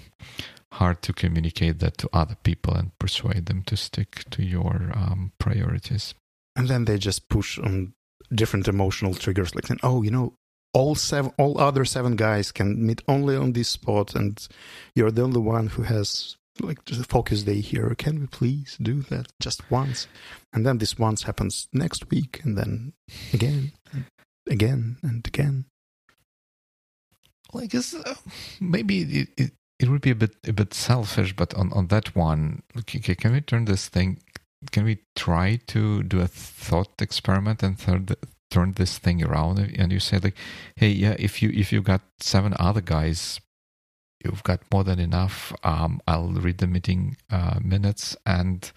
hard 0.73 1.01
to 1.01 1.13
communicate 1.13 1.79
that 1.79 1.97
to 1.97 2.09
other 2.13 2.35
people 2.43 2.73
and 2.73 2.97
persuade 2.99 3.45
them 3.47 3.63
to 3.63 3.75
stick 3.75 4.25
to 4.29 4.43
your 4.43 4.91
um, 4.93 5.31
priorities. 5.39 6.13
And 6.55 6.67
then 6.67 6.85
they 6.85 6.97
just 6.97 7.29
push 7.29 7.57
on 7.57 7.93
different 8.33 8.67
emotional 8.67 9.13
triggers 9.13 9.55
like 9.55 9.67
saying, 9.67 9.79
oh 9.83 10.01
you 10.01 10.11
know 10.11 10.33
all 10.73 10.95
seven 10.95 11.31
all 11.37 11.59
other 11.59 11.83
seven 11.83 12.15
guys 12.15 12.51
can 12.51 12.85
meet 12.85 13.01
only 13.07 13.35
on 13.35 13.53
this 13.53 13.69
spot 13.69 14.15
and 14.15 14.47
you're 14.95 15.11
the 15.11 15.23
only 15.23 15.39
one 15.39 15.67
who 15.67 15.83
has 15.83 16.37
like 16.61 16.83
just 16.85 17.01
a 17.01 17.03
focus 17.03 17.43
day 17.43 17.61
here. 17.61 17.93
Can 17.97 18.19
we 18.19 18.27
please 18.27 18.77
do 18.81 19.01
that 19.03 19.27
just 19.41 19.69
once? 19.71 20.07
And 20.53 20.65
then 20.65 20.77
this 20.77 20.97
once 20.97 21.23
happens 21.23 21.67
next 21.73 22.09
week 22.09 22.41
and 22.43 22.57
then 22.57 22.93
again 23.33 23.71
and 23.91 24.05
again 24.49 24.97
and 25.01 25.25
again. 25.25 25.65
Well 27.51 27.63
i 27.63 27.67
guess 27.67 27.95
uh, 27.95 28.13
maybe 28.59 29.01
it, 29.01 29.29
it, 29.37 29.51
it 29.79 29.89
would 29.89 30.01
be 30.01 30.11
a 30.11 30.15
bit 30.15 30.35
a 30.47 30.53
bit 30.53 30.71
selfish 30.73 31.35
but 31.35 31.53
on 31.55 31.73
on 31.73 31.87
that 31.87 32.15
one 32.15 32.61
okay, 32.77 32.99
can 33.15 33.31
we 33.31 33.41
turn 33.41 33.65
this 33.65 33.89
thing 33.89 34.19
can 34.71 34.83
we 34.83 34.99
try 35.15 35.59
to 35.67 36.03
do 36.03 36.19
a 36.21 36.27
thought 36.27 37.01
experiment 37.01 37.63
and 37.63 37.79
third, 37.79 38.15
turn 38.51 38.73
this 38.73 38.97
thing 38.97 39.23
around? 39.23 39.59
And 39.59 39.91
you 39.91 39.99
say 39.99 40.19
like 40.19 40.35
hey 40.75 40.89
yeah 40.89 41.15
if 41.19 41.41
you 41.41 41.49
if 41.53 41.71
you 41.71 41.81
got 41.81 42.01
seven 42.19 42.53
other 42.59 42.81
guys 42.81 43.39
you've 44.23 44.43
got 44.43 44.59
more 44.71 44.83
than 44.83 44.99
enough. 44.99 45.53
Um, 45.63 46.01
i'll 46.07 46.27
read 46.29 46.57
the 46.57 46.67
meeting 46.67 47.15
uh, 47.31 47.59
minutes 47.63 48.15
and 48.25 48.71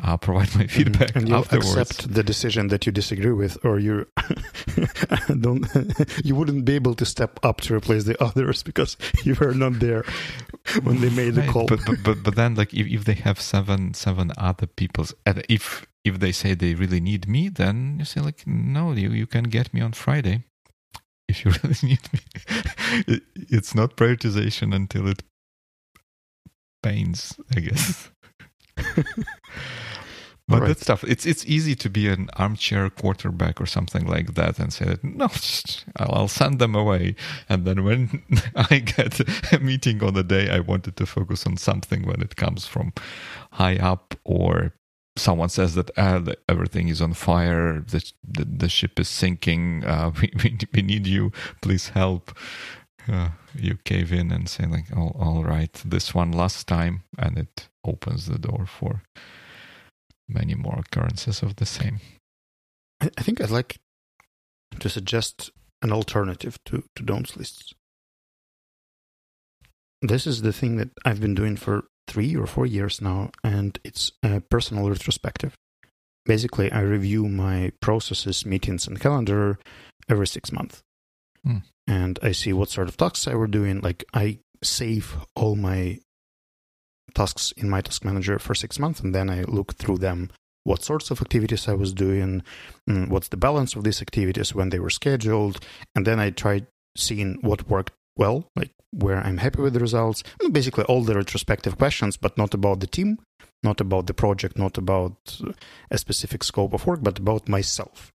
i'll 0.00 0.18
provide 0.26 0.54
my 0.56 0.66
feedback 0.66 1.14
and 1.16 1.28
you 1.28 1.34
afterwards. 1.36 1.76
accept 1.76 2.12
the 2.14 2.22
decision 2.22 2.68
that 2.68 2.86
you 2.86 2.92
disagree 2.92 3.32
with 3.32 3.56
or 3.64 3.78
you 3.78 4.06
don't 5.40 5.66
you 6.24 6.34
wouldn't 6.34 6.64
be 6.64 6.74
able 6.74 6.94
to 6.94 7.04
step 7.04 7.38
up 7.42 7.60
to 7.62 7.74
replace 7.74 8.04
the 8.04 8.20
others 8.22 8.62
because 8.62 8.96
you 9.24 9.34
were 9.40 9.54
not 9.54 9.78
there 9.80 10.04
when 10.82 11.00
they 11.00 11.10
made 11.10 11.34
the 11.34 11.40
Right, 11.42 11.50
call. 11.50 11.66
but, 11.66 11.80
but 11.86 12.02
but 12.02 12.22
but 12.22 12.34
then 12.36 12.54
like 12.54 12.74
if, 12.74 12.86
if 12.86 13.04
they 13.04 13.14
have 13.14 13.40
seven 13.40 13.94
seven 13.94 14.32
other 14.36 14.66
people's 14.66 15.14
and 15.26 15.44
if 15.48 15.86
if 16.04 16.18
they 16.18 16.32
say 16.32 16.54
they 16.54 16.74
really 16.74 17.00
need 17.00 17.28
me 17.28 17.48
then 17.48 17.96
you 17.98 18.04
say 18.04 18.20
like 18.20 18.46
no 18.46 18.92
you 18.92 19.10
you 19.10 19.26
can 19.26 19.44
get 19.44 19.72
me 19.74 19.80
on 19.80 19.92
friday 19.92 20.42
if 21.30 21.44
you 21.44 21.52
really 21.62 21.76
need 21.82 22.00
me. 22.12 23.20
It's 23.50 23.74
not 23.74 23.96
prioritization 23.96 24.74
until 24.74 25.08
it 25.08 25.22
pains 26.82 27.38
i 27.56 27.60
guess. 27.60 28.10
But 30.48 30.62
Right. 30.62 30.66
that's 30.66 30.84
tough. 30.84 31.04
It's 31.04 31.26
it's 31.26 31.46
easy 31.46 31.76
to 31.76 31.88
be 31.88 32.08
an 32.08 32.28
armchair 32.36 32.90
quarterback 32.90 33.60
or 33.60 33.66
something 33.66 34.04
like 34.06 34.34
that 34.34 34.58
and 34.58 34.72
say 34.72 34.84
that 34.86 35.04
no 35.04 35.28
I'll 35.96 36.26
send 36.26 36.58
them 36.58 36.74
away. 36.74 37.14
And 37.48 37.64
then 37.64 37.84
when 37.84 38.22
i 38.56 38.78
get 38.80 39.20
a 39.52 39.60
meeting 39.60 40.02
on 40.02 40.14
the 40.14 40.24
day 40.24 40.50
i 40.50 40.58
wanted 40.60 40.96
to 40.96 41.06
focus 41.06 41.46
on 41.46 41.56
something 41.56 42.04
when 42.04 42.20
it 42.20 42.34
comes 42.36 42.66
from 42.66 42.92
high 43.52 43.76
up 43.76 44.14
or 44.24 44.72
someone 45.16 45.48
says 45.48 45.74
that 45.74 45.90
ah, 45.96 46.22
everything 46.48 46.88
is 46.88 47.00
on 47.02 47.12
fire 47.12 47.80
the, 47.80 48.12
the, 48.26 48.44
the 48.44 48.68
ship 48.68 48.98
is 48.98 49.08
sinking 49.08 49.84
uh, 49.84 50.10
we, 50.20 50.30
we, 50.42 50.58
we 50.72 50.82
need 50.82 51.06
you 51.06 51.32
please 51.60 51.90
help 51.90 52.36
uh, 53.08 53.30
you 53.54 53.76
cave 53.84 54.12
in 54.12 54.30
and 54.30 54.48
say 54.48 54.66
like 54.66 54.86
all 54.96 55.42
right 55.44 55.82
this 55.84 56.14
one 56.14 56.32
last 56.32 56.66
time 56.68 57.02
and 57.18 57.38
it 57.38 57.68
opens 57.84 58.26
the 58.26 58.38
door 58.38 58.66
for 58.66 59.02
many 60.28 60.54
more 60.54 60.78
occurrences 60.78 61.42
of 61.42 61.56
the 61.56 61.66
same 61.66 62.00
I, 63.00 63.10
I 63.18 63.22
think 63.22 63.40
I'd 63.40 63.50
like 63.50 63.78
to 64.78 64.88
suggest 64.88 65.50
an 65.82 65.92
alternative 65.92 66.58
to, 66.66 66.84
to 66.94 67.02
don'ts 67.02 67.36
lists. 67.36 67.72
This 70.02 70.26
is 70.26 70.42
the 70.42 70.52
thing 70.52 70.76
that 70.76 70.90
I've 71.04 71.20
been 71.20 71.34
doing 71.34 71.56
for 71.56 71.84
three 72.10 72.34
or 72.34 72.46
four 72.46 72.66
years 72.66 73.00
now, 73.00 73.30
and 73.44 73.78
it's 73.84 74.10
a 74.24 74.40
personal 74.40 74.90
retrospective. 74.90 75.54
Basically, 76.26 76.70
I 76.72 76.80
review 76.80 77.28
my 77.28 77.70
processes, 77.80 78.44
meetings, 78.44 78.86
and 78.88 79.00
calendar 79.00 79.58
every 80.08 80.26
six 80.26 80.50
months. 80.50 80.82
Hmm. 81.44 81.58
And 81.86 82.18
I 82.20 82.32
see 82.32 82.52
what 82.52 82.68
sort 82.70 82.88
of 82.88 82.96
tasks 82.96 83.28
I 83.28 83.34
were 83.34 83.46
doing. 83.46 83.80
Like, 83.80 84.04
I 84.12 84.38
save 84.62 85.16
all 85.36 85.54
my 85.54 86.00
tasks 87.14 87.52
in 87.56 87.70
my 87.70 87.80
task 87.80 88.04
manager 88.04 88.38
for 88.38 88.54
six 88.54 88.78
months, 88.78 89.00
and 89.00 89.14
then 89.14 89.30
I 89.30 89.42
look 89.42 89.74
through 89.74 89.98
them 89.98 90.30
what 90.64 90.82
sorts 90.82 91.10
of 91.10 91.22
activities 91.22 91.68
I 91.68 91.74
was 91.74 91.94
doing, 91.94 92.42
mm, 92.88 93.08
what's 93.08 93.28
the 93.28 93.36
balance 93.36 93.74
of 93.76 93.84
these 93.84 94.02
activities 94.02 94.54
when 94.54 94.70
they 94.70 94.78
were 94.78 94.90
scheduled, 94.90 95.64
and 95.94 96.06
then 96.06 96.18
I 96.20 96.30
tried 96.30 96.66
seeing 96.96 97.38
what 97.40 97.68
worked 97.68 97.92
well, 98.16 98.48
like 98.56 98.70
where 98.92 99.18
I'm 99.18 99.38
happy 99.38 99.60
with 99.60 99.74
the 99.74 99.80
results. 99.80 100.22
Basically, 100.50 100.84
all 100.84 101.02
the 101.02 101.14
retrospective 101.14 101.78
questions, 101.78 102.16
but 102.16 102.36
not 102.36 102.54
about 102.54 102.80
the 102.80 102.86
team, 102.86 103.18
not 103.62 103.80
about 103.80 104.06
the 104.06 104.14
project, 104.14 104.58
not 104.58 104.78
about 104.78 105.40
a 105.90 105.98
specific 105.98 106.44
scope 106.44 106.72
of 106.72 106.86
work, 106.86 107.00
but 107.02 107.18
about 107.18 107.48
myself. 107.48 108.12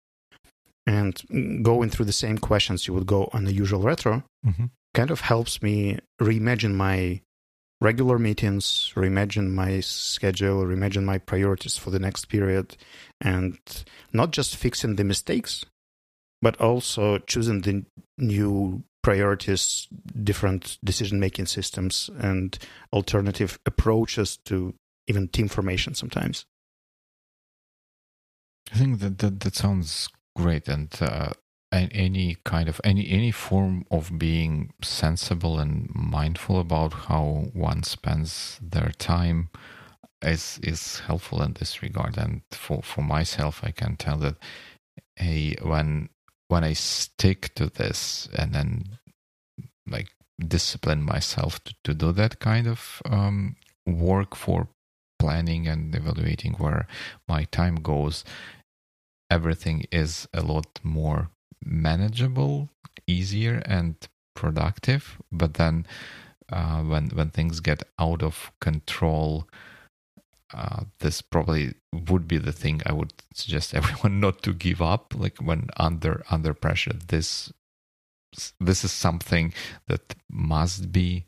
And 0.87 1.63
going 1.63 1.91
through 1.91 2.07
the 2.07 2.13
same 2.13 2.39
questions 2.39 2.87
you 2.87 2.95
would 2.95 3.07
go 3.07 3.31
on 3.33 3.45
the 3.45 3.53
usual 3.53 3.83
retro 3.83 4.25
mm-hmm. 4.45 4.67
kind 4.95 5.11
of 5.11 5.21
helps 5.21 5.63
me 5.63 5.99
reimagine 6.21 6.75
my 6.75 7.21
regular 7.81 8.19
meetings, 8.19 8.93
reimagine 8.95 9.51
my 9.51 9.81
schedule, 9.81 10.65
reimagine 10.65 11.05
my 11.05 11.19
priorities 11.19 11.77
for 11.77 11.91
the 11.91 11.99
next 11.99 12.27
period, 12.27 12.77
and 13.21 13.59
not 14.13 14.31
just 14.31 14.57
fixing 14.57 14.97
the 14.97 15.05
mistakes, 15.05 15.65
but 16.41 16.61
also 16.61 17.19
choosing 17.19 17.61
the 17.61 17.85
new 18.19 18.83
priorities, 19.03 19.89
different 20.23 20.79
decision 20.85 21.19
making 21.21 21.47
systems, 21.47 22.09
and 22.19 22.59
alternative 22.93 23.59
approaches 23.67 24.37
to 24.45 24.75
even 25.09 25.29
team 25.29 25.49
formation 25.49 25.95
sometimes. 25.95 26.47
I 28.73 28.77
think 28.77 29.01
that 29.01 29.19
that, 29.19 29.41
that 29.41 29.55
sounds 29.55 30.09
great, 30.37 30.69
and 30.69 30.89
uh, 31.01 31.33
a- 31.73 31.93
any 31.93 32.37
kind 32.45 32.69
of 32.69 32.81
any 32.85 33.11
any 33.11 33.31
form 33.31 33.85
of 33.91 34.19
being 34.19 34.73
sensible 34.83 35.59
and 35.59 35.91
mindful 35.95 36.61
about 36.61 36.93
how 36.93 37.47
one 37.53 37.83
spends 37.83 38.61
their 38.63 38.93
time 38.99 39.51
is 40.23 40.61
is 40.63 41.01
helpful 41.01 41.43
in 41.43 41.55
this 41.55 41.83
regard. 41.83 42.17
And 42.17 42.43
for 42.53 42.83
for 42.83 43.03
myself, 43.03 43.61
I 43.65 43.73
can 43.73 43.97
tell 43.97 44.19
that 44.19 44.37
hey, 45.17 45.57
when 45.63 46.09
when 46.49 46.65
I 46.65 46.75
stick 46.75 47.55
to 47.55 47.67
this 47.67 48.29
and 48.37 48.53
then 48.53 48.99
like 49.87 50.09
discipline 50.39 51.03
myself 51.03 51.63
to, 51.65 51.75
to 51.85 51.95
do 51.95 52.13
that 52.13 52.41
kind 52.41 52.67
of 52.67 53.03
um, 53.07 53.57
work 53.87 54.35
for 54.35 54.69
planning 55.19 55.69
and 55.69 55.95
evaluating 55.95 56.55
where 56.55 56.87
my 57.29 57.45
time 57.45 57.77
goes 57.77 58.25
everything 59.33 59.87
is 59.91 60.29
a 60.35 60.43
lot 60.43 60.79
more 60.83 61.31
manageable, 61.65 62.69
easier, 63.07 63.63
and 63.65 63.95
productive. 64.35 65.19
But 65.31 65.55
then, 65.55 65.87
uh, 66.51 66.83
when 66.83 67.09
when 67.11 67.31
things 67.31 67.61
get 67.61 67.83
out 67.99 68.23
of 68.23 68.53
control, 68.61 69.49
uh, 70.55 70.85
this 71.01 71.23
probably 71.23 71.75
would 71.93 72.27
be 72.29 72.39
the 72.39 72.53
thing 72.53 72.83
I 72.87 72.93
would 72.93 73.13
suggest 73.35 73.75
everyone 73.81 74.21
not 74.21 74.43
to 74.43 74.53
give 74.53 74.83
up. 74.83 75.15
Like 75.17 75.39
when 75.39 75.69
under 75.77 76.23
under 76.31 76.55
pressure, 76.55 76.95
this 77.09 77.53
this 78.61 78.85
is 78.85 78.93
something 78.93 79.53
that 79.89 80.15
must 80.31 80.93
be 80.93 81.27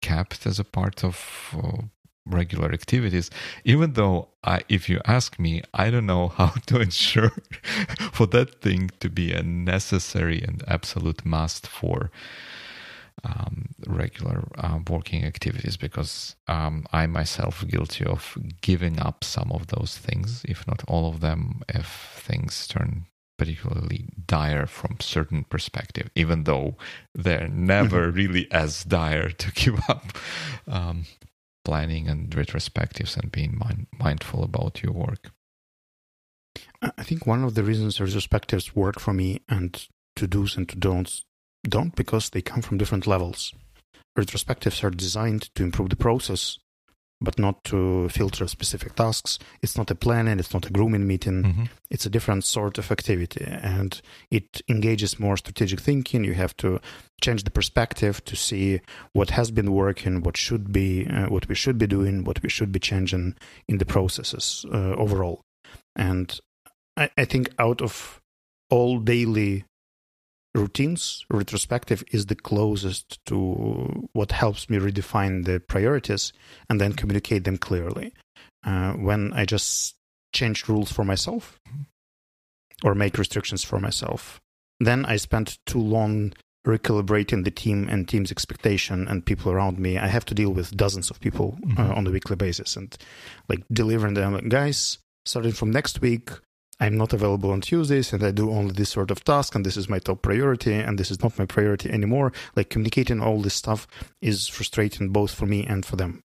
kept 0.00 0.46
as 0.46 0.58
a 0.58 0.64
part 0.64 1.04
of 1.04 1.54
uh, 1.56 1.82
regular 2.24 2.70
activities 2.72 3.30
even 3.64 3.94
though 3.94 4.28
I, 4.44 4.60
if 4.68 4.88
you 4.88 5.00
ask 5.06 5.38
me 5.38 5.62
i 5.74 5.90
don't 5.90 6.06
know 6.06 6.28
how 6.38 6.54
to 6.66 6.80
ensure 6.80 7.32
for 8.12 8.26
that 8.26 8.60
thing 8.60 8.90
to 9.00 9.08
be 9.08 9.32
a 9.32 9.42
necessary 9.42 10.42
and 10.42 10.62
absolute 10.68 11.24
must 11.24 11.66
for 11.66 12.10
um, 13.24 13.68
regular 13.86 14.48
uh, 14.58 14.78
working 14.88 15.24
activities 15.24 15.76
because 15.76 16.36
um, 16.46 16.86
i 16.92 17.06
myself 17.06 17.64
guilty 17.68 18.04
of 18.04 18.36
giving 18.60 18.98
up 18.98 19.24
some 19.24 19.50
of 19.52 19.68
those 19.68 19.98
things 19.98 20.44
if 20.48 20.66
not 20.66 20.82
all 20.88 21.08
of 21.08 21.20
them 21.20 21.62
if 21.68 22.20
things 22.20 22.66
turn 22.66 23.06
particularly 23.36 24.08
dire 24.26 24.66
from 24.66 24.96
certain 25.00 25.44
perspective 25.44 26.10
even 26.14 26.44
though 26.44 26.76
they're 27.14 27.48
never 27.52 28.10
really 28.10 28.50
as 28.50 28.84
dire 28.84 29.30
to 29.30 29.52
give 29.62 29.80
up 29.88 30.18
um, 30.66 31.04
planning 31.68 32.08
and 32.08 32.30
retrospectives 32.30 33.14
and 33.18 33.30
being 33.30 33.58
mind- 33.58 33.88
mindful 33.98 34.42
about 34.42 34.82
your 34.82 34.92
work. 34.92 35.32
I 36.80 37.02
think 37.02 37.26
one 37.26 37.44
of 37.44 37.54
the 37.54 37.62
reasons 37.62 37.98
retrospectives 37.98 38.74
work 38.74 38.98
for 38.98 39.12
me 39.12 39.42
and 39.50 39.86
to 40.16 40.26
do's 40.26 40.56
and 40.56 40.66
to 40.70 40.76
don'ts 40.76 41.26
don't 41.66 41.94
because 41.94 42.30
they 42.30 42.42
come 42.42 42.62
from 42.62 42.78
different 42.78 43.06
levels. 43.06 43.54
Retrospectives 44.18 44.82
are 44.82 44.90
designed 44.90 45.54
to 45.54 45.62
improve 45.62 45.90
the 45.90 45.96
process, 45.96 46.58
but 47.20 47.38
not 47.38 47.64
to 47.64 48.08
filter 48.08 48.46
specific 48.46 48.94
tasks. 48.94 49.38
It's 49.62 49.76
not 49.76 49.90
a 49.90 49.94
planning, 49.94 50.38
it's 50.38 50.54
not 50.54 50.66
a 50.66 50.70
grooming 50.70 51.06
meeting. 51.06 51.42
Mm-hmm. 51.42 51.64
It's 51.90 52.06
a 52.06 52.10
different 52.10 52.44
sort 52.44 52.78
of 52.78 52.90
activity 52.90 53.44
and 53.44 54.00
it 54.30 54.62
engages 54.68 55.18
more 55.18 55.36
strategic 55.36 55.80
thinking. 55.80 56.24
You 56.24 56.34
have 56.34 56.56
to 56.58 56.80
change 57.20 57.44
the 57.44 57.50
perspective 57.50 58.24
to 58.24 58.36
see 58.36 58.80
what 59.12 59.30
has 59.30 59.50
been 59.50 59.72
working, 59.72 60.22
what 60.22 60.36
should 60.36 60.72
be, 60.72 61.06
uh, 61.08 61.26
what 61.26 61.48
we 61.48 61.54
should 61.54 61.78
be 61.78 61.86
doing, 61.86 62.24
what 62.24 62.42
we 62.42 62.48
should 62.48 62.72
be 62.72 62.80
changing 62.80 63.34
in 63.68 63.78
the 63.78 63.86
processes 63.86 64.64
uh, 64.72 64.94
overall. 64.94 65.40
And 65.96 66.38
I, 66.96 67.10
I 67.16 67.24
think 67.24 67.50
out 67.58 67.82
of 67.82 68.20
all 68.70 68.98
daily 68.98 69.64
routines, 70.54 71.24
retrospective 71.30 72.02
is 72.10 72.26
the 72.26 72.34
closest 72.34 73.24
to 73.26 74.08
what 74.12 74.32
helps 74.32 74.68
me 74.70 74.78
redefine 74.78 75.44
the 75.44 75.60
priorities 75.60 76.32
and 76.68 76.80
then 76.80 76.92
communicate 76.92 77.44
them 77.44 77.58
clearly. 77.58 78.12
Uh, 78.64 78.92
when 78.94 79.32
I 79.34 79.44
just 79.44 79.94
change 80.34 80.68
rules 80.68 80.90
for 80.92 81.04
myself 81.04 81.60
or 82.84 82.94
make 82.94 83.18
restrictions 83.18 83.64
for 83.64 83.78
myself, 83.80 84.40
then 84.80 85.04
I 85.04 85.16
spend 85.16 85.58
too 85.66 85.80
long 85.80 86.32
recalibrating 86.66 87.44
the 87.44 87.50
team 87.50 87.88
and 87.88 88.06
team's 88.08 88.30
expectation 88.30 89.08
and 89.08 89.24
people 89.24 89.50
around 89.52 89.78
me. 89.78 89.96
I 89.96 90.08
have 90.08 90.24
to 90.26 90.34
deal 90.34 90.50
with 90.50 90.76
dozens 90.76 91.10
of 91.10 91.20
people 91.20 91.56
uh, 91.78 91.82
Mhm. 91.88 91.96
on 91.96 92.06
a 92.06 92.10
weekly 92.10 92.36
basis 92.36 92.76
and 92.76 92.96
like 93.48 93.64
delivering 93.72 94.14
them, 94.14 94.34
like, 94.34 94.48
guys, 94.48 94.98
starting 95.24 95.52
from 95.52 95.70
next 95.70 96.00
week, 96.00 96.30
I'm 96.80 96.96
not 96.96 97.12
available 97.12 97.50
on 97.50 97.60
Tuesdays 97.60 98.12
and 98.12 98.22
I 98.22 98.30
do 98.30 98.50
only 98.50 98.72
this 98.72 98.90
sort 98.90 99.10
of 99.10 99.24
task 99.24 99.54
and 99.54 99.66
this 99.66 99.76
is 99.76 99.88
my 99.88 99.98
top 99.98 100.22
priority 100.22 100.74
and 100.74 100.98
this 100.98 101.10
is 101.10 101.22
not 101.22 101.38
my 101.38 101.44
priority 101.46 101.90
anymore. 101.90 102.32
Like 102.54 102.70
communicating 102.70 103.20
all 103.20 103.40
this 103.40 103.54
stuff 103.54 103.86
is 104.20 104.46
frustrating 104.48 105.10
both 105.10 105.34
for 105.34 105.46
me 105.46 105.66
and 105.66 105.84
for 105.84 105.96
them. 105.96 106.22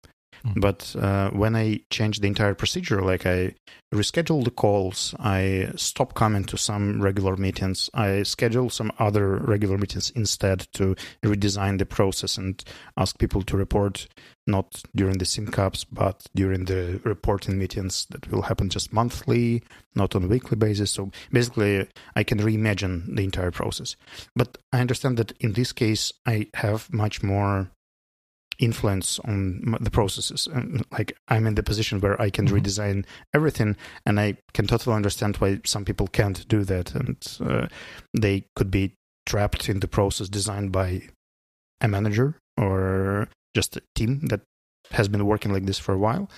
Mm. 0.46 0.62
But 0.62 0.96
uh, 1.00 1.30
when 1.32 1.56
I 1.56 1.82
change 1.90 2.20
the 2.20 2.28
entire 2.28 2.56
procedure, 2.56 3.02
like 3.02 3.26
I 3.26 3.54
reschedule 3.94 4.44
the 4.44 4.52
calls, 4.52 5.14
I 5.20 5.72
stop 5.76 6.14
coming 6.14 6.46
to 6.46 6.58
some 6.58 7.02
regular 7.02 7.36
meetings, 7.36 7.90
I 7.94 8.24
schedule 8.24 8.70
some 8.70 8.92
other 9.00 9.36
regular 9.38 9.78
meetings 9.78 10.10
instead 10.12 10.68
to 10.74 10.96
redesign 11.24 11.78
the 11.78 11.86
process 11.86 12.38
and 12.38 12.64
ask 12.98 13.18
people 13.20 13.42
to 13.44 13.58
report 13.58 14.08
not 14.48 14.82
during 14.96 15.18
the 15.18 15.26
sync-ups, 15.26 15.84
but 15.86 16.26
during 16.34 16.66
the 16.66 17.00
reporting 17.04 17.60
meetings 17.60 18.08
that 18.10 18.32
will 18.32 18.42
happen 18.44 18.70
just 18.70 18.92
monthly, 18.92 19.62
not 19.96 20.16
on 20.16 20.24
a 20.24 20.28
weekly 20.28 20.58
basis. 20.58 20.92
So 20.92 21.12
basically, 21.32 21.88
I 22.16 22.24
can 22.24 22.40
reimagine 22.40 23.16
the 23.16 23.24
entire 23.24 23.52
process. 23.52 23.96
But 24.36 24.58
I 24.74 24.80
understand 24.80 25.18
that 25.18 25.34
in 25.40 25.54
this 25.54 25.72
case, 25.72 26.12
I 26.26 26.48
have 26.56 26.92
much 26.92 27.22
more 27.22 27.72
influence 28.62 29.20
on 29.26 29.76
the 29.82 29.90
processes 29.92 30.48
and 30.54 30.86
like 30.92 31.12
i'm 31.30 31.48
in 31.48 31.56
the 31.56 31.64
position 31.64 32.00
where 32.00 32.22
i 32.22 32.30
can 32.30 32.48
Mhm. 32.48 32.54
redesign 32.62 33.06
everything 33.34 33.76
and 34.06 34.20
i 34.20 34.38
can 34.54 34.68
totally 34.68 34.96
understand 34.96 35.36
why 35.38 35.60
some 35.66 35.84
people 35.84 36.08
can't 36.08 36.48
do 36.48 36.64
that 36.64 36.94
and 36.96 37.18
uh, 37.42 37.68
they 38.20 38.46
could 38.56 38.70
be 38.72 38.94
trapped 39.26 39.68
in 39.70 39.80
the 39.80 39.88
process 39.88 40.30
designed 40.30 40.72
by 40.72 41.02
a 41.82 41.88
manager 41.88 42.36
or 42.58 43.28
just 43.56 43.76
a 43.78 43.82
team 43.96 44.20
that 44.28 44.42
has 44.92 45.08
been 45.08 45.26
working 45.26 45.52
like 45.54 45.66
this 45.66 45.80
for 45.80 45.94
a 45.94 45.98
while 45.98 46.30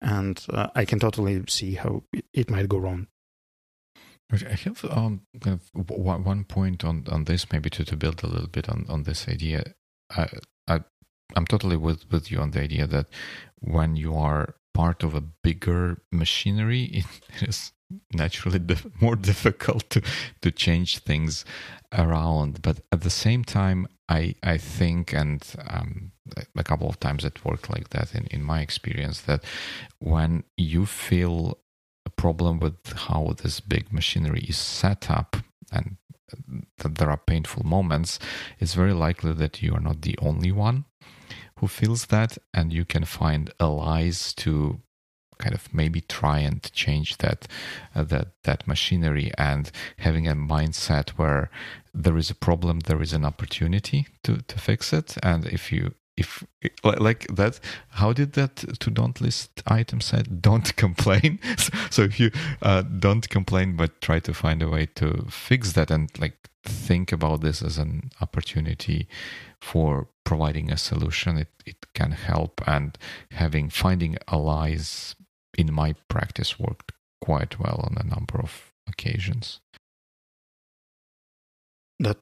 and 0.00 0.46
uh, 0.50 0.68
i 0.74 0.84
can 0.84 0.98
totally 1.00 1.42
see 1.48 1.74
how 1.74 2.02
it- 2.32 2.50
might 2.50 2.68
go 2.68 2.78
wrong 2.78 3.06
I 4.32 4.54
have 4.64 4.82
um, 4.86 5.20
kind 5.42 5.60
of 5.60 5.90
one 5.90 6.44
point 6.44 6.84
on, 6.84 7.04
on 7.10 7.24
this, 7.24 7.52
maybe 7.52 7.68
to, 7.68 7.84
to 7.84 7.96
build 7.98 8.24
a 8.24 8.26
little 8.26 8.48
bit 8.48 8.66
on, 8.66 8.86
on 8.88 9.02
this 9.02 9.28
idea. 9.28 9.74
I, 10.08 10.26
I'm 11.36 11.46
totally 11.46 11.76
with, 11.76 12.10
with 12.10 12.30
you 12.30 12.38
on 12.38 12.50
the 12.50 12.60
idea 12.60 12.86
that 12.86 13.06
when 13.60 13.96
you 13.96 14.16
are 14.16 14.54
part 14.74 15.02
of 15.02 15.14
a 15.14 15.20
bigger 15.20 16.02
machinery, 16.10 16.82
it 16.92 17.48
is 17.48 17.72
naturally 18.12 18.58
dif- 18.58 18.86
more 19.00 19.16
difficult 19.16 19.88
to, 19.90 20.02
to 20.40 20.50
change 20.50 20.98
things 20.98 21.44
around. 21.92 22.62
But 22.62 22.80
at 22.90 23.02
the 23.02 23.10
same 23.10 23.44
time, 23.44 23.86
I, 24.08 24.34
I 24.42 24.58
think, 24.58 25.12
and 25.12 25.44
um, 25.68 26.12
a 26.56 26.64
couple 26.64 26.88
of 26.88 27.00
times 27.00 27.24
it 27.24 27.44
worked 27.44 27.70
like 27.70 27.90
that 27.90 28.14
in, 28.14 28.26
in 28.26 28.42
my 28.42 28.60
experience, 28.60 29.22
that 29.22 29.44
when 29.98 30.44
you 30.56 30.86
feel 30.86 31.58
a 32.04 32.10
problem 32.10 32.58
with 32.58 32.92
how 32.92 33.34
this 33.42 33.60
big 33.60 33.92
machinery 33.92 34.44
is 34.48 34.56
set 34.56 35.10
up 35.10 35.36
and 35.70 35.96
that 36.78 36.96
there 36.96 37.10
are 37.10 37.18
painful 37.18 37.64
moments, 37.64 38.18
it's 38.58 38.74
very 38.74 38.94
likely 38.94 39.32
that 39.34 39.62
you 39.62 39.74
are 39.74 39.80
not 39.80 40.02
the 40.02 40.16
only 40.20 40.50
one 40.50 40.86
who 41.62 41.68
feels 41.68 42.06
that, 42.06 42.38
and 42.52 42.72
you 42.72 42.84
can 42.84 43.04
find 43.04 43.52
allies 43.60 44.34
to 44.34 44.80
kind 45.38 45.54
of 45.54 45.72
maybe 45.72 46.00
try 46.00 46.40
and 46.40 46.60
change 46.72 47.18
that 47.18 47.46
uh, 47.94 48.02
that 48.02 48.32
that 48.42 48.66
machinery 48.66 49.30
and 49.38 49.70
having 49.98 50.26
a 50.26 50.34
mindset 50.34 51.10
where 51.10 51.50
there 51.94 52.16
is 52.16 52.30
a 52.30 52.34
problem 52.34 52.80
there 52.80 53.00
is 53.00 53.12
an 53.12 53.24
opportunity 53.24 54.08
to 54.24 54.38
to 54.48 54.58
fix 54.58 54.92
it. 54.92 55.16
And 55.22 55.46
if 55.46 55.70
you 55.70 55.94
if 56.16 56.44
like 56.82 57.28
that 57.28 57.60
how 57.90 58.12
did 58.12 58.32
that 58.32 58.56
to 58.80 58.90
don't 58.90 59.20
list 59.20 59.62
item 59.68 60.00
said 60.00 60.42
don't 60.48 60.74
complain? 60.76 61.38
So, 61.90 62.02
if 62.02 62.18
you 62.18 62.32
uh, 62.60 62.82
don't 62.82 63.28
complain 63.28 63.76
but 63.76 64.00
try 64.00 64.18
to 64.18 64.34
find 64.34 64.62
a 64.62 64.68
way 64.68 64.86
to 64.96 65.26
fix 65.30 65.74
that 65.74 65.92
and 65.92 66.10
like 66.18 66.50
think 66.64 67.12
about 67.12 67.40
this 67.40 67.62
as 67.62 67.78
an 67.78 68.10
opportunity 68.20 69.06
for 69.60 70.08
providing 70.24 70.70
a 70.70 70.76
solution 70.76 71.36
it, 71.36 71.48
it 71.66 71.86
can 71.94 72.12
help 72.12 72.60
and 72.66 72.96
having 73.30 73.68
finding 73.68 74.16
allies 74.28 75.14
in 75.58 75.72
my 75.72 75.94
practice 76.08 76.58
worked 76.58 76.92
quite 77.20 77.58
well 77.58 77.80
on 77.84 77.96
a 77.98 78.08
number 78.08 78.38
of 78.38 78.72
occasions 78.88 79.60
that 81.98 82.18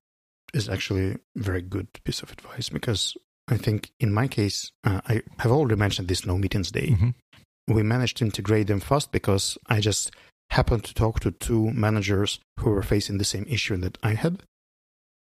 is 0.53 0.69
actually 0.69 1.13
a 1.13 1.19
very 1.37 1.63
good 1.63 1.89
piece 2.05 2.23
of 2.23 2.31
advice 2.33 2.69
because 2.69 3.17
I 3.49 3.57
think 3.57 3.91
in 3.99 4.13
my 4.13 4.29
case, 4.29 4.73
uh, 4.85 5.01
I 5.07 5.23
have 5.39 5.51
already 5.51 5.77
mentioned 5.77 6.09
this 6.09 6.25
no 6.25 6.39
meetings 6.39 6.71
day. 6.71 6.89
Mhm. 6.89 7.15
We 7.67 7.83
managed 7.83 8.19
to 8.19 8.25
integrate 8.25 8.69
them 8.69 8.81
fast 8.81 9.13
because 9.13 9.59
I 9.67 9.81
just 9.81 10.13
happened 10.51 10.85
to 10.85 10.95
talk 10.95 11.21
to 11.21 11.31
two 11.31 11.71
managers 11.73 12.41
who 12.59 12.71
were 12.71 12.83
facing 12.83 13.19
the 13.19 13.25
same 13.25 13.45
issue 13.49 13.77
that 13.79 13.99
I 14.03 14.15
had. 14.15 14.43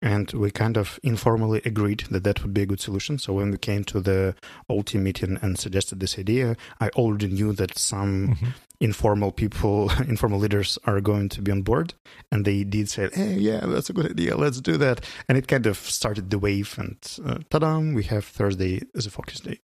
And 0.02 0.32
we 0.34 0.52
kind 0.52 0.78
of 0.78 1.00
informally 1.02 1.60
agreed 1.66 2.04
that 2.12 2.24
that 2.24 2.43
would 2.43 2.54
be 2.54 2.62
a 2.62 2.66
good 2.68 2.80
solution. 2.80 3.18
So 3.18 3.34
when 3.34 3.50
we 3.50 3.58
came 3.58 3.84
to 3.86 4.00
the 4.00 4.36
old 4.70 4.86
team 4.88 5.04
meeting 5.04 5.39
and 5.41 5.58
suggested 5.58 6.00
this 6.00 6.20
idea, 6.20 6.56
I 6.80 6.89
already 6.89 7.28
knew 7.30 7.52
that 7.54 7.78
some 7.80 8.36
Mhm. 8.36 8.54
informal 8.80 9.32
people, 9.32 9.89
informal 10.08 10.39
leaders 10.39 10.78
are 10.84 11.02
going 11.02 11.30
to 11.30 11.41
be 11.41 11.52
on 11.52 11.64
board. 11.64 11.95
And 12.32 12.45
they 12.45 12.64
did 12.64 12.89
say, 12.89 13.10
hey, 13.12 13.38
yeah, 13.39 13.66
that's 13.66 13.89
a 13.89 13.93
good 13.93 14.12
idea. 14.12 14.38
Let's 14.38 14.62
do 14.62 14.78
that. 14.78 15.04
And 15.28 15.36
it 15.36 15.48
kind 15.48 15.66
of 15.66 15.78
started 15.78 16.30
the 16.30 16.38
wave. 16.38 16.76
And 16.78 16.98
uh, 17.26 17.39
ta-da, 17.50 17.80
we 17.80 18.04
have 18.04 18.24
Thursday 18.26 18.82
as 18.95 19.08
a 19.08 19.12
focus 19.12 19.39
day. 19.39 19.62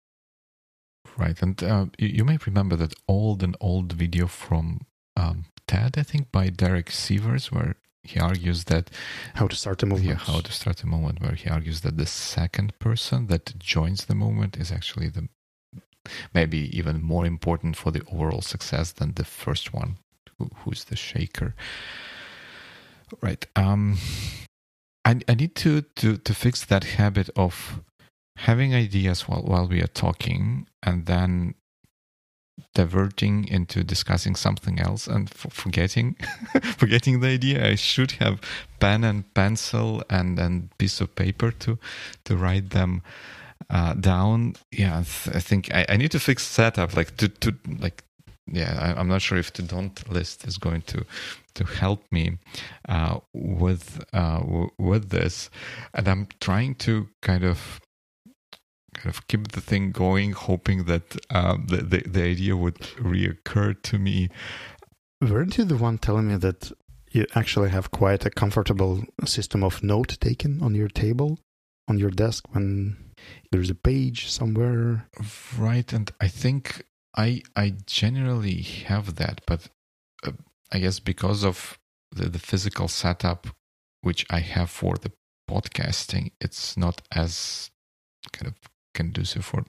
Right, 1.16 1.40
and 1.44 1.62
uh, 1.64 1.86
you, 2.00 2.08
you 2.08 2.26
may 2.26 2.40
remember 2.44 2.76
that 2.78 2.96
old 3.08 3.44
and 3.44 3.56
old 3.60 3.94
video 3.94 4.26
from 4.26 4.88
um, 5.16 5.46
TED, 5.68 5.96
I 6.00 6.02
think, 6.04 6.32
by 6.32 6.50
Derek 6.50 6.88
Sivers, 6.90 7.52
where 7.52 7.76
he 8.04 8.20
argues 8.20 8.66
that 8.66 8.90
How 9.36 9.48
to 9.48 9.56
start 9.56 9.82
a 9.84 9.88
yeah, 10.00 10.16
how 10.16 10.42
to 10.42 10.52
start 10.52 10.84
a 10.84 10.88
movement, 10.88 11.22
where 11.22 11.36
he 11.36 11.50
argues 11.50 11.82
that 11.82 11.98
the 11.98 12.06
second 12.06 12.78
person 12.80 13.28
that 13.28 13.58
joins 13.58 14.06
the 14.06 14.16
movement 14.16 14.58
is 14.58 14.72
actually 14.72 15.10
the 15.10 15.30
maybe 16.34 16.78
even 16.78 17.02
more 17.02 17.26
important 17.26 17.78
for 17.78 17.92
the 17.92 18.04
overall 18.12 18.42
success 18.42 18.92
than 18.92 19.14
the 19.14 19.24
first 19.24 19.74
one, 19.74 19.98
who, 20.38 20.50
who's 20.58 20.84
the 20.86 20.98
shaker. 20.98 21.56
Right. 23.22 23.46
Um, 23.56 23.98
I 25.06 25.20
I 25.28 25.34
need 25.36 25.56
to 25.58 25.82
to 25.82 26.18
to 26.18 26.34
fix 26.34 26.66
that 26.66 26.84
habit 26.84 27.30
of 27.36 27.82
having 28.38 28.74
ideas 28.76 29.28
while 29.30 29.44
while 29.44 29.68
we 29.68 29.82
are 29.82 29.94
talking 29.94 30.68
and 30.82 31.06
then 31.06 31.56
diverting 32.76 33.48
into 33.48 33.84
discussing 33.84 34.36
something 34.36 34.80
else 34.80 35.08
and 35.08 35.30
forgetting 35.30 36.16
forgetting 36.78 37.20
the 37.20 37.28
idea. 37.30 37.66
I 37.72 37.76
should 37.76 38.12
have 38.14 38.42
pen 38.80 39.04
and 39.04 39.32
pencil 39.34 40.04
and 40.10 40.40
and 40.40 40.76
piece 40.78 41.02
of 41.02 41.16
paper 41.16 41.52
to 41.52 41.78
to 42.26 42.38
write 42.38 42.72
them 42.72 43.02
uh, 43.70 43.94
down. 43.94 44.56
Yeah 44.72 45.00
I 45.00 45.04
th- 45.04 45.36
i 45.36 45.40
think 45.40 45.74
I, 45.74 45.86
I 45.90 45.98
need 45.98 46.12
to 46.12 46.20
fix 46.20 46.44
setup 46.44 46.96
like 46.96 47.18
to 47.18 47.28
to 47.30 47.56
like 47.80 48.04
yeah 48.48 48.78
I, 48.96 49.00
i'm 49.00 49.08
not 49.08 49.22
sure 49.22 49.38
if 49.38 49.54
the 49.54 49.64
don't 49.64 50.10
list 50.12 50.46
is 50.48 50.58
going 50.58 50.82
to 50.84 51.06
to 51.56 51.64
help 51.66 52.04
me 52.12 52.38
uh, 52.90 53.20
with 53.34 54.04
uh, 54.14 54.40
w- 54.40 54.72
with 54.78 55.10
this. 55.10 55.50
And 55.94 56.08
i'm 56.08 56.28
trying 56.40 56.76
to 56.76 57.08
kind 57.22 57.44
of 57.44 57.80
kind 59.04 59.14
of 59.16 59.28
keep 59.28 59.52
the 59.52 59.62
thing 59.62 59.92
going 59.92 60.32
hoping 60.32 60.86
that 60.86 61.18
um, 61.30 61.68
the, 61.68 61.78
the 61.78 62.00
the 62.08 62.24
idea 62.24 62.56
would 62.56 62.80
reoccur 63.12 63.70
to 63.82 64.00
me 64.00 64.30
weren't 65.22 65.58
you 65.58 65.66
the 65.66 65.78
one 65.78 65.98
telling 65.98 66.28
me 66.28 66.36
that 66.38 66.72
you 67.12 67.26
actually 67.36 67.70
have 67.70 67.92
quite 67.92 68.26
a 68.26 68.30
comfortable 68.30 69.04
system 69.26 69.64
of 69.64 69.84
note 69.84 70.18
taking 70.20 70.62
on 70.64 70.74
your 70.74 70.88
table, 70.88 71.40
on 71.88 72.00
your 72.00 72.10
desk 72.10 72.44
when 72.54 72.98
there's 73.52 73.70
a 73.70 73.76
page 73.76 74.30
somewhere? 74.30 75.08
Right, 75.58 75.94
and 75.94 76.12
I 76.20 76.28
think 76.28 76.86
I 77.16 77.44
I 77.56 77.76
generally 77.86 78.62
have 78.88 79.16
that, 79.16 79.42
but 79.46 79.70
uh, 80.26 80.32
I 80.72 80.80
guess 80.80 81.00
because 81.00 81.44
of 81.44 81.78
the, 82.12 82.30
the 82.30 82.40
physical 82.40 82.88
setup 82.88 83.48
which 84.02 84.26
I 84.30 84.40
have 84.40 84.70
for 84.70 84.96
the 84.98 85.12
podcasting, 85.50 86.32
it's 86.42 86.76
not 86.76 87.02
as 87.12 87.70
kind 88.32 88.48
of 88.48 88.56
conducive 88.94 89.46
for 89.46 89.66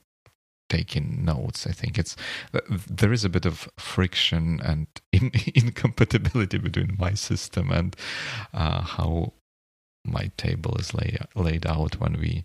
taking 0.69 1.25
notes. 1.25 1.67
I 1.67 1.73
think 1.73 1.99
it's 1.99 2.17
uh, 2.53 2.61
there 2.91 3.13
is 3.13 3.25
a 3.25 3.29
bit 3.29 3.47
of 3.47 3.69
friction 3.79 4.61
and 4.63 4.87
in, 5.13 5.31
incompatibility 5.55 6.59
between 6.59 6.97
my 6.99 7.15
system 7.15 7.71
and 7.71 7.97
uh, 8.53 8.83
how 8.83 9.35
my 10.05 10.31
table 10.37 10.77
is 10.79 10.95
lay, 10.95 11.17
laid 11.35 11.67
out 11.67 12.01
when 12.01 12.15
we 12.15 12.45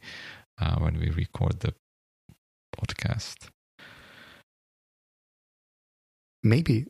uh, 0.59 0.77
when 0.79 0.99
we 0.99 1.09
record 1.09 1.61
the 1.61 1.73
podcast. 2.77 3.49
Maybe 6.43 6.85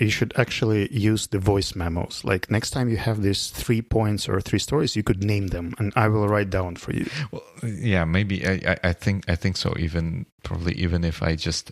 you 0.00 0.10
should 0.10 0.32
actually 0.36 0.92
use 0.92 1.28
the 1.28 1.38
voice 1.38 1.74
memos. 1.74 2.24
Like 2.24 2.50
next 2.50 2.70
time 2.70 2.88
you 2.88 2.96
have 2.96 3.22
these 3.22 3.50
three 3.50 3.82
points 3.82 4.28
or 4.28 4.40
three 4.40 4.58
stories, 4.58 4.96
you 4.96 5.02
could 5.02 5.22
name 5.22 5.48
them, 5.48 5.74
and 5.78 5.92
I 5.96 6.08
will 6.08 6.28
write 6.28 6.50
down 6.50 6.76
for 6.76 6.92
you. 6.92 7.08
Well, 7.30 7.42
yeah, 7.62 8.04
maybe 8.04 8.46
I, 8.46 8.76
I 8.82 8.92
think 8.92 9.28
I 9.28 9.36
think 9.36 9.56
so. 9.56 9.74
Even 9.78 10.26
probably 10.42 10.74
even 10.74 11.04
if 11.04 11.22
I 11.22 11.36
just 11.36 11.70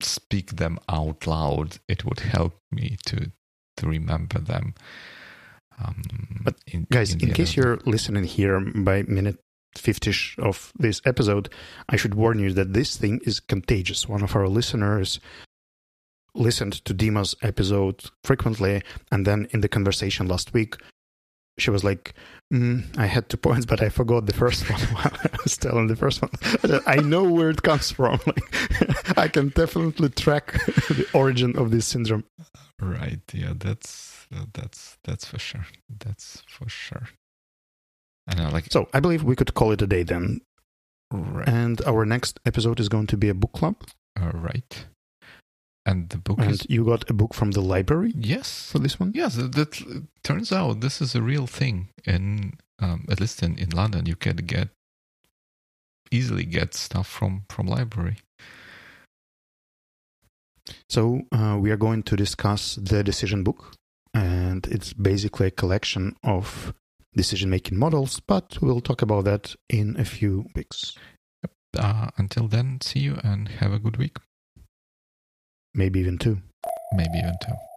speak 0.00 0.56
them 0.56 0.78
out 0.88 1.26
loud, 1.26 1.78
it 1.88 2.04
would 2.04 2.20
help 2.20 2.54
me 2.70 2.96
to 3.06 3.30
to 3.76 3.88
remember 3.88 4.38
them. 4.38 4.74
Um, 5.82 6.02
but 6.42 6.56
in, 6.66 6.86
guys, 6.90 7.14
in, 7.14 7.20
in 7.20 7.34
case 7.34 7.56
you're 7.56 7.78
listening 7.86 8.24
here 8.24 8.60
by 8.60 9.02
minute 9.02 9.38
50 9.76 10.12
of 10.38 10.72
this 10.78 11.00
episode, 11.04 11.48
I 11.88 11.96
should 11.96 12.14
warn 12.14 12.38
you 12.38 12.52
that 12.52 12.72
this 12.74 12.96
thing 12.96 13.20
is 13.24 13.40
contagious. 13.40 14.08
One 14.08 14.22
of 14.22 14.36
our 14.36 14.48
listeners 14.48 15.18
listened 16.34 16.84
to 16.84 16.94
Dima's 16.94 17.34
episode 17.42 18.04
frequently, 18.24 18.82
and 19.10 19.26
then 19.26 19.46
in 19.50 19.60
the 19.60 19.68
conversation 19.68 20.26
last 20.28 20.52
week, 20.54 20.76
she 21.58 21.70
was 21.70 21.84
like, 21.84 22.14
mm, 22.52 22.84
"I 22.98 23.06
had 23.06 23.28
two 23.28 23.36
points, 23.36 23.66
but 23.66 23.82
I 23.82 23.88
forgot 23.90 24.26
the 24.26 24.32
first 24.32 24.68
one 24.70 24.80
while 24.80 25.12
I 25.12 25.36
was 25.42 25.56
telling 25.56 25.88
the 25.88 25.96
first 25.96 26.22
one. 26.22 26.30
I 26.86 26.96
know 26.96 27.24
where 27.24 27.50
it 27.50 27.62
comes 27.62 27.90
from. 27.90 28.20
Like, 28.26 29.18
I 29.18 29.28
can 29.28 29.48
definitely 29.50 30.08
track 30.08 30.52
the 30.88 31.06
origin 31.12 31.56
of 31.58 31.70
this 31.70 31.86
syndrome." 31.86 32.24
Right. 32.80 33.20
Yeah. 33.32 33.52
That's 33.56 34.26
uh, 34.34 34.46
that's 34.52 34.98
that's 35.04 35.24
for 35.26 35.38
sure. 35.38 35.66
That's 36.04 36.42
for 36.48 36.68
sure. 36.68 37.08
I 38.26 38.34
know. 38.34 38.50
Like. 38.50 38.72
So 38.72 38.88
I 38.92 39.00
believe 39.00 39.22
we 39.22 39.36
could 39.36 39.54
call 39.54 39.72
it 39.72 39.82
a 39.82 39.86
day 39.86 40.02
then. 40.02 40.40
Right. 41.12 41.46
And 41.46 41.82
our 41.86 42.06
next 42.06 42.40
episode 42.46 42.80
is 42.80 42.88
going 42.88 43.06
to 43.08 43.16
be 43.18 43.28
a 43.28 43.34
book 43.34 43.52
club. 43.52 43.76
All 44.20 44.30
right. 44.30 44.86
And 45.84 46.08
the 46.10 46.18
book 46.18 46.38
and 46.38 46.52
is. 46.52 46.66
you 46.68 46.84
got 46.84 47.10
a 47.10 47.12
book 47.12 47.34
from 47.34 47.50
the 47.50 47.60
library? 47.60 48.12
Yes. 48.16 48.70
For 48.70 48.78
this 48.78 49.00
one? 49.00 49.12
Yes. 49.14 49.34
That, 49.34 49.52
that 49.52 50.04
turns 50.22 50.52
out 50.52 50.80
this 50.80 51.00
is 51.00 51.14
a 51.14 51.22
real 51.22 51.46
thing. 51.46 51.88
In, 52.04 52.54
um, 52.78 53.06
at 53.10 53.20
least 53.20 53.42
in, 53.42 53.58
in 53.58 53.70
London, 53.70 54.06
you 54.06 54.14
can 54.14 54.36
get 54.36 54.68
easily 56.12 56.44
get 56.44 56.74
stuff 56.74 57.08
from, 57.08 57.44
from 57.48 57.66
library. 57.66 58.18
So 60.88 61.22
uh, 61.32 61.58
we 61.60 61.70
are 61.70 61.76
going 61.76 62.02
to 62.04 62.16
discuss 62.16 62.76
the 62.76 63.02
decision 63.02 63.42
book, 63.42 63.74
and 64.14 64.66
it's 64.68 64.92
basically 64.92 65.48
a 65.48 65.50
collection 65.50 66.14
of 66.22 66.72
decision 67.14 67.50
making 67.50 67.78
models, 67.78 68.20
but 68.20 68.58
we'll 68.60 68.80
talk 68.80 69.02
about 69.02 69.24
that 69.24 69.54
in 69.68 69.98
a 69.98 70.04
few 70.04 70.46
weeks. 70.54 70.96
Uh, 71.76 72.10
until 72.18 72.48
then, 72.48 72.80
see 72.80 73.00
you 73.00 73.18
and 73.24 73.48
have 73.48 73.72
a 73.72 73.78
good 73.78 73.96
week. 73.96 74.18
Maybe 75.74 76.00
even 76.00 76.18
two. 76.18 76.38
Maybe 76.92 77.18
even 77.18 77.34
two. 77.42 77.71